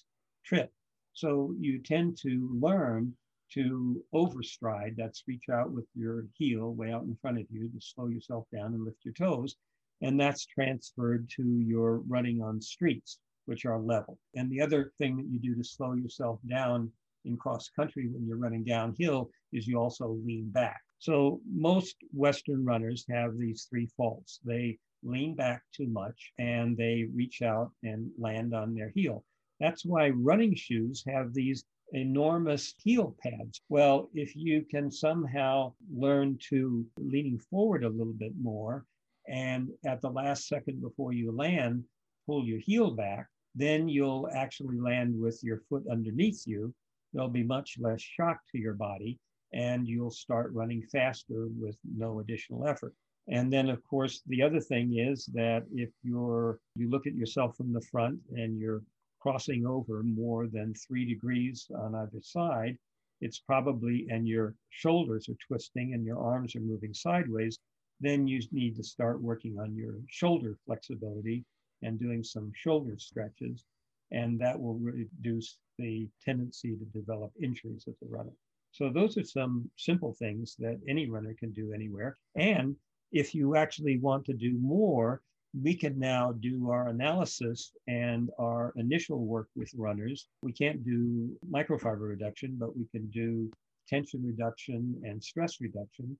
trip. 0.44 0.72
So 1.12 1.54
you 1.58 1.80
tend 1.80 2.18
to 2.18 2.48
learn 2.60 3.14
to 3.54 4.04
overstride, 4.14 4.94
that's 4.96 5.24
reach 5.26 5.48
out 5.52 5.72
with 5.72 5.86
your 5.94 6.26
heel 6.34 6.72
way 6.74 6.92
out 6.92 7.02
in 7.02 7.16
front 7.20 7.40
of 7.40 7.46
you 7.50 7.68
to 7.68 7.80
slow 7.80 8.06
yourself 8.06 8.46
down 8.52 8.74
and 8.74 8.84
lift 8.84 9.04
your 9.04 9.14
toes. 9.14 9.56
And 10.02 10.18
that's 10.18 10.46
transferred 10.46 11.28
to 11.36 11.42
your 11.42 11.98
running 12.08 12.40
on 12.40 12.60
streets, 12.60 13.18
which 13.46 13.64
are 13.66 13.80
level. 13.80 14.18
And 14.36 14.50
the 14.50 14.60
other 14.60 14.92
thing 14.98 15.16
that 15.16 15.26
you 15.26 15.40
do 15.40 15.56
to 15.56 15.64
slow 15.64 15.94
yourself 15.94 16.38
down 16.48 16.92
in 17.24 17.36
cross 17.36 17.68
country 17.70 18.08
when 18.08 18.26
you're 18.26 18.38
running 18.38 18.64
downhill 18.64 19.30
is 19.52 19.66
you 19.66 19.78
also 19.78 20.16
lean 20.24 20.48
back. 20.50 20.80
So 21.00 21.40
most 21.50 21.96
Western 22.12 22.62
runners 22.62 23.06
have 23.08 23.38
these 23.38 23.64
three 23.64 23.86
faults. 23.96 24.38
They 24.44 24.78
lean 25.02 25.34
back 25.34 25.62
too 25.72 25.86
much 25.86 26.30
and 26.38 26.76
they 26.76 27.06
reach 27.14 27.40
out 27.40 27.72
and 27.82 28.10
land 28.18 28.54
on 28.54 28.74
their 28.74 28.90
heel. 28.90 29.24
That's 29.60 29.82
why 29.82 30.10
running 30.10 30.54
shoes 30.54 31.02
have 31.08 31.32
these 31.32 31.64
enormous 31.94 32.74
heel 32.84 33.16
pads. 33.22 33.62
Well, 33.70 34.10
if 34.12 34.36
you 34.36 34.62
can 34.70 34.90
somehow 34.90 35.72
learn 35.90 36.36
to 36.50 36.86
leaning 36.98 37.38
forward 37.38 37.82
a 37.82 37.88
little 37.88 38.12
bit 38.12 38.34
more 38.38 38.84
and 39.26 39.70
at 39.86 40.02
the 40.02 40.10
last 40.10 40.48
second 40.48 40.82
before 40.82 41.14
you 41.14 41.32
land, 41.32 41.82
pull 42.26 42.44
your 42.44 42.58
heel 42.58 42.90
back, 42.90 43.26
then 43.54 43.88
you'll 43.88 44.28
actually 44.34 44.78
land 44.78 45.18
with 45.18 45.42
your 45.42 45.62
foot 45.70 45.84
underneath 45.90 46.46
you. 46.46 46.74
There'll 47.14 47.30
be 47.30 47.42
much 47.42 47.78
less 47.78 48.02
shock 48.02 48.40
to 48.52 48.58
your 48.58 48.74
body 48.74 49.18
and 49.52 49.86
you'll 49.88 50.10
start 50.10 50.52
running 50.52 50.82
faster 50.82 51.48
with 51.58 51.76
no 51.84 52.20
additional 52.20 52.66
effort. 52.66 52.94
And 53.28 53.52
then 53.52 53.68
of 53.68 53.82
course 53.84 54.22
the 54.26 54.42
other 54.42 54.60
thing 54.60 54.98
is 54.98 55.26
that 55.34 55.64
if 55.72 55.90
you're 56.02 56.58
you 56.76 56.88
look 56.90 57.06
at 57.06 57.14
yourself 57.14 57.56
from 57.56 57.72
the 57.72 57.86
front 57.92 58.18
and 58.32 58.58
you're 58.58 58.82
crossing 59.20 59.66
over 59.66 60.02
more 60.02 60.46
than 60.46 60.74
three 60.74 61.04
degrees 61.04 61.70
on 61.78 61.94
either 61.94 62.20
side, 62.22 62.76
it's 63.20 63.38
probably, 63.38 64.06
and 64.08 64.26
your 64.26 64.54
shoulders 64.70 65.28
are 65.28 65.36
twisting 65.46 65.94
and 65.94 66.04
your 66.04 66.18
arms 66.18 66.56
are 66.56 66.60
moving 66.60 66.94
sideways, 66.94 67.58
then 68.00 68.26
you 68.26 68.40
need 68.50 68.76
to 68.76 68.82
start 68.82 69.22
working 69.22 69.58
on 69.58 69.76
your 69.76 69.96
shoulder 70.08 70.56
flexibility 70.66 71.44
and 71.82 72.00
doing 72.00 72.24
some 72.24 72.50
shoulder 72.54 72.94
stretches. 72.98 73.64
And 74.10 74.40
that 74.40 74.58
will 74.58 74.78
reduce 74.78 75.58
the 75.78 76.08
tendency 76.24 76.76
to 76.76 76.84
develop 76.98 77.30
injuries 77.40 77.84
as 77.88 77.94
a 78.02 78.06
runner. 78.08 78.32
So 78.72 78.90
those 78.90 79.16
are 79.18 79.24
some 79.24 79.70
simple 79.76 80.14
things 80.14 80.56
that 80.58 80.80
any 80.88 81.08
runner 81.08 81.34
can 81.38 81.52
do 81.52 81.72
anywhere. 81.72 82.16
And 82.36 82.76
if 83.12 83.34
you 83.34 83.56
actually 83.56 83.98
want 83.98 84.24
to 84.26 84.32
do 84.32 84.56
more, 84.58 85.22
we 85.60 85.74
can 85.74 85.98
now 85.98 86.32
do 86.32 86.70
our 86.70 86.88
analysis 86.88 87.72
and 87.88 88.30
our 88.38 88.72
initial 88.76 89.24
work 89.24 89.48
with 89.56 89.72
runners. 89.74 90.28
We 90.42 90.52
can't 90.52 90.84
do 90.84 91.36
microfiber 91.50 92.08
reduction, 92.08 92.56
but 92.58 92.76
we 92.76 92.86
can 92.92 93.08
do 93.10 93.50
tension 93.88 94.24
reduction 94.24 95.00
and 95.04 95.22
stress 95.22 95.60
reduction. 95.60 96.16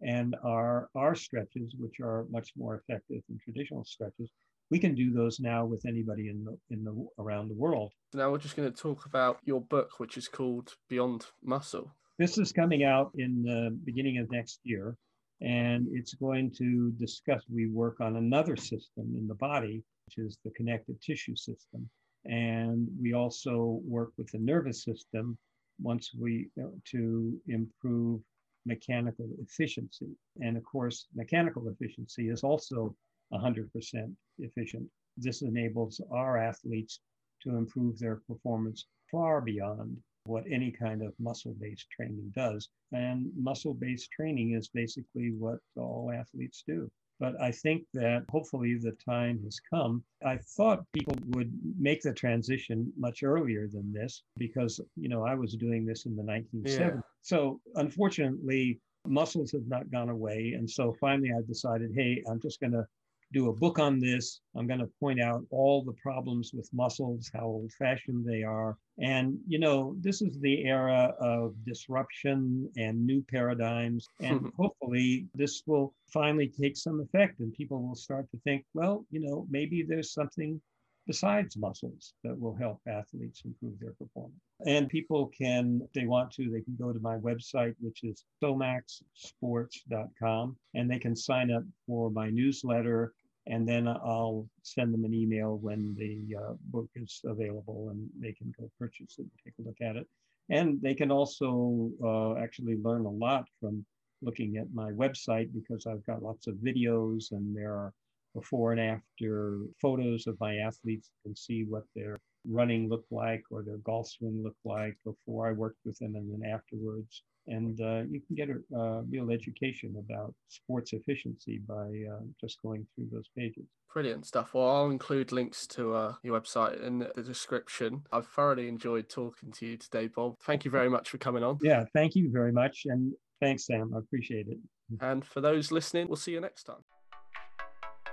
And 0.00 0.34
our, 0.42 0.88
our 0.96 1.14
stretches, 1.14 1.76
which 1.78 2.00
are 2.00 2.26
much 2.30 2.50
more 2.56 2.74
effective 2.74 3.22
than 3.28 3.38
traditional 3.38 3.84
stretches, 3.84 4.30
we 4.70 4.78
can 4.78 4.94
do 4.94 5.12
those 5.12 5.40
now 5.40 5.64
with 5.64 5.84
anybody 5.86 6.28
in 6.28 6.44
the, 6.44 6.56
in 6.70 6.84
the 6.84 7.06
around 7.18 7.48
the 7.48 7.54
world. 7.54 7.92
Now 8.14 8.30
we're 8.30 8.38
just 8.38 8.56
going 8.56 8.70
to 8.72 8.76
talk 8.76 9.06
about 9.06 9.38
your 9.44 9.60
book, 9.60 9.98
which 9.98 10.16
is 10.16 10.28
called 10.28 10.74
Beyond 10.88 11.26
Muscle. 11.42 11.94
This 12.18 12.38
is 12.38 12.52
coming 12.52 12.84
out 12.84 13.10
in 13.16 13.42
the 13.42 13.76
beginning 13.84 14.18
of 14.18 14.30
next 14.30 14.60
year 14.64 14.96
and 15.42 15.88
it's 15.90 16.14
going 16.14 16.52
to 16.58 16.92
discuss. 16.92 17.42
We 17.52 17.66
work 17.66 18.00
on 18.00 18.16
another 18.16 18.56
system 18.56 19.14
in 19.18 19.26
the 19.26 19.34
body, 19.34 19.82
which 20.06 20.24
is 20.24 20.38
the 20.44 20.52
connective 20.52 21.00
tissue 21.00 21.34
system. 21.34 21.88
And 22.24 22.88
we 23.00 23.12
also 23.12 23.80
work 23.84 24.12
with 24.16 24.30
the 24.30 24.38
nervous 24.38 24.84
system 24.84 25.36
once 25.80 26.12
we 26.16 26.48
to 26.92 27.40
improve 27.48 28.20
mechanical 28.66 29.28
efficiency. 29.42 30.10
And 30.40 30.56
of 30.56 30.62
course, 30.64 31.08
mechanical 31.14 31.68
efficiency 31.68 32.28
is 32.28 32.44
also 32.44 32.94
100% 33.32 34.14
efficient. 34.38 34.88
This 35.16 35.42
enables 35.42 36.00
our 36.10 36.38
athletes 36.38 37.00
to 37.42 37.56
improve 37.56 37.98
their 37.98 38.22
performance 38.28 38.86
far 39.10 39.40
beyond 39.40 39.96
what 40.24 40.44
any 40.50 40.70
kind 40.70 41.02
of 41.02 41.12
muscle 41.18 41.54
based 41.60 41.90
training 41.90 42.32
does. 42.34 42.68
And 42.92 43.26
muscle 43.36 43.74
based 43.74 44.10
training 44.10 44.54
is 44.54 44.68
basically 44.68 45.32
what 45.38 45.58
all 45.76 46.12
athletes 46.14 46.62
do. 46.66 46.88
But 47.20 47.40
I 47.40 47.52
think 47.52 47.84
that 47.94 48.24
hopefully 48.30 48.74
the 48.74 48.96
time 49.04 49.40
has 49.44 49.60
come. 49.72 50.02
I 50.26 50.38
thought 50.56 50.84
people 50.92 51.14
would 51.28 51.52
make 51.78 52.02
the 52.02 52.12
transition 52.12 52.92
much 52.98 53.22
earlier 53.22 53.68
than 53.68 53.92
this 53.92 54.22
because, 54.38 54.80
you 54.96 55.08
know, 55.08 55.24
I 55.24 55.34
was 55.34 55.54
doing 55.54 55.84
this 55.86 56.06
in 56.06 56.16
the 56.16 56.22
1970s. 56.22 56.78
Yeah. 56.78 57.00
So 57.20 57.60
unfortunately, 57.76 58.80
muscles 59.06 59.52
have 59.52 59.66
not 59.68 59.90
gone 59.90 60.08
away. 60.08 60.54
And 60.56 60.68
so 60.68 60.96
finally 61.00 61.30
I 61.36 61.42
decided, 61.46 61.92
hey, 61.94 62.22
I'm 62.28 62.40
just 62.40 62.60
going 62.60 62.72
to 62.72 62.86
do 63.32 63.48
a 63.48 63.52
book 63.52 63.78
on 63.78 63.98
this. 63.98 64.40
I'm 64.56 64.66
going 64.66 64.80
to 64.80 64.90
point 65.00 65.20
out 65.20 65.44
all 65.50 65.82
the 65.82 65.94
problems 65.94 66.52
with 66.54 66.68
muscles, 66.72 67.30
how 67.34 67.46
old 67.46 67.72
fashioned 67.72 68.26
they 68.26 68.42
are. 68.42 68.76
And, 68.98 69.38
you 69.46 69.58
know, 69.58 69.96
this 70.00 70.22
is 70.22 70.38
the 70.40 70.64
era 70.64 71.14
of 71.18 71.54
disruption 71.64 72.70
and 72.76 73.06
new 73.06 73.24
paradigms. 73.30 74.06
And 74.20 74.52
hopefully 74.56 75.26
this 75.34 75.62
will 75.66 75.94
finally 76.12 76.48
take 76.48 76.76
some 76.76 77.00
effect 77.00 77.40
and 77.40 77.52
people 77.52 77.82
will 77.82 77.96
start 77.96 78.30
to 78.30 78.38
think, 78.44 78.64
well, 78.72 79.04
you 79.10 79.20
know, 79.20 79.46
maybe 79.50 79.82
there's 79.82 80.12
something 80.12 80.60
besides 81.06 81.56
muscles 81.56 82.12
that 82.22 82.38
will 82.38 82.54
help 82.54 82.80
athletes 82.86 83.42
improve 83.44 83.80
their 83.80 83.94
performance. 83.94 84.38
And 84.66 84.88
people 84.88 85.32
can, 85.36 85.80
if 85.84 85.92
they 85.92 86.06
want 86.06 86.30
to, 86.32 86.50
they 86.50 86.60
can 86.60 86.76
go 86.78 86.92
to 86.92 87.00
my 87.00 87.16
website, 87.16 87.74
which 87.80 88.04
is 88.04 88.24
somaxsports.com, 88.42 90.56
and 90.74 90.90
they 90.90 91.00
can 91.00 91.16
sign 91.16 91.50
up 91.50 91.64
for 91.86 92.10
my 92.10 92.28
newsletter 92.30 93.12
and 93.46 93.68
then 93.68 93.88
I'll 93.88 94.48
send 94.62 94.94
them 94.94 95.04
an 95.04 95.14
email 95.14 95.58
when 95.58 95.94
the 95.98 96.36
uh, 96.36 96.52
book 96.66 96.88
is 96.94 97.20
available 97.24 97.88
and 97.90 98.08
they 98.18 98.32
can 98.32 98.52
go 98.58 98.70
purchase 98.78 99.16
it 99.18 99.22
and 99.22 99.30
take 99.44 99.54
a 99.58 99.68
look 99.68 99.80
at 99.80 99.96
it. 99.96 100.06
And 100.48 100.80
they 100.80 100.94
can 100.94 101.10
also 101.10 101.90
uh, 102.04 102.36
actually 102.36 102.76
learn 102.76 103.04
a 103.04 103.10
lot 103.10 103.48
from 103.60 103.84
looking 104.22 104.56
at 104.56 104.72
my 104.72 104.92
website 104.92 105.52
because 105.52 105.86
I've 105.86 106.06
got 106.06 106.22
lots 106.22 106.46
of 106.46 106.54
videos 106.54 107.32
and 107.32 107.56
there 107.56 107.72
are 107.72 107.92
before 108.34 108.72
and 108.72 108.80
after 108.80 109.58
photos 109.80 110.26
of 110.26 110.38
my 110.40 110.56
athletes. 110.56 111.10
You 111.24 111.30
can 111.30 111.36
see 111.36 111.64
what 111.64 111.84
their 111.94 112.18
running 112.48 112.88
looked 112.88 113.12
like 113.12 113.42
or 113.50 113.62
their 113.62 113.78
golf 113.78 114.08
swing 114.08 114.42
looked 114.42 114.64
like 114.64 114.96
before 115.04 115.48
I 115.48 115.52
worked 115.52 115.78
with 115.84 115.98
them 115.98 116.14
and 116.16 116.32
then 116.32 116.50
afterwards. 116.50 117.22
And 117.48 117.80
uh, 117.80 118.02
you 118.08 118.20
can 118.20 118.36
get 118.36 118.48
a, 118.50 118.76
a, 118.76 119.02
real 119.02 119.32
education 119.32 119.96
about 119.98 120.32
sports 120.48 120.92
efficiency 120.92 121.60
by 121.66 121.74
uh, 121.84 122.20
just 122.40 122.62
going 122.62 122.86
through 122.94 123.08
those 123.10 123.28
pages. 123.36 123.64
Brilliant 123.92 124.26
stuff. 124.26 124.54
Well, 124.54 124.68
I'll 124.68 124.90
include 124.90 125.32
links 125.32 125.66
to 125.68 125.92
uh, 125.92 126.14
your 126.22 126.40
website 126.40 126.80
in 126.82 127.00
the 127.00 127.22
description. 127.22 128.04
I've 128.12 128.28
thoroughly 128.28 128.68
enjoyed 128.68 129.08
talking 129.08 129.50
to 129.52 129.66
you 129.66 129.76
today, 129.76 130.06
Bob. 130.06 130.36
Thank 130.44 130.64
you 130.64 130.70
very 130.70 130.88
much 130.88 131.10
for 131.10 131.18
coming 131.18 131.42
on. 131.42 131.58
Yeah, 131.62 131.84
thank 131.92 132.14
you 132.14 132.30
very 132.32 132.52
much. 132.52 132.82
And 132.86 133.12
thanks, 133.40 133.66
Sam. 133.66 133.92
I 133.94 133.98
appreciate 133.98 134.46
it. 134.46 134.58
And 135.00 135.24
for 135.24 135.40
those 135.40 135.72
listening, 135.72 136.06
we'll 136.06 136.16
see 136.16 136.32
you 136.32 136.40
next 136.40 136.64
time. 136.64 136.84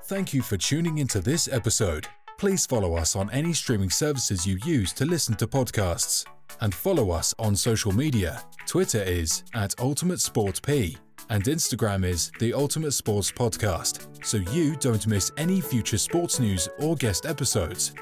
Thank 0.05 0.33
you 0.33 0.41
for 0.41 0.57
tuning 0.57 0.97
into 0.97 1.19
this 1.19 1.47
episode. 1.47 2.07
Please 2.39 2.65
follow 2.65 2.95
us 2.95 3.15
on 3.15 3.29
any 3.31 3.53
streaming 3.53 3.91
services 3.91 4.47
you 4.47 4.57
use 4.65 4.93
to 4.93 5.05
listen 5.05 5.35
to 5.35 5.45
podcasts. 5.45 6.25
And 6.61 6.73
follow 6.73 7.11
us 7.11 7.35
on 7.37 7.55
social 7.55 7.91
media. 7.91 8.41
Twitter 8.65 9.03
is 9.03 9.43
at 9.53 9.79
Ultimate 9.79 10.19
Sport 10.19 10.61
P 10.63 10.97
and 11.29 11.43
Instagram 11.43 12.03
is 12.03 12.31
The 12.39 12.53
Ultimate 12.53 12.91
Sports 12.91 13.31
Podcast, 13.31 14.25
so 14.25 14.37
you 14.51 14.75
don't 14.77 15.05
miss 15.05 15.31
any 15.37 15.61
future 15.61 15.97
sports 15.97 16.39
news 16.39 16.67
or 16.79 16.95
guest 16.95 17.25
episodes. 17.25 17.93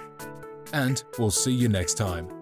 And 0.72 1.04
we'll 1.20 1.32
see 1.32 1.52
you 1.52 1.68
next 1.68 1.96
time. 1.96 2.37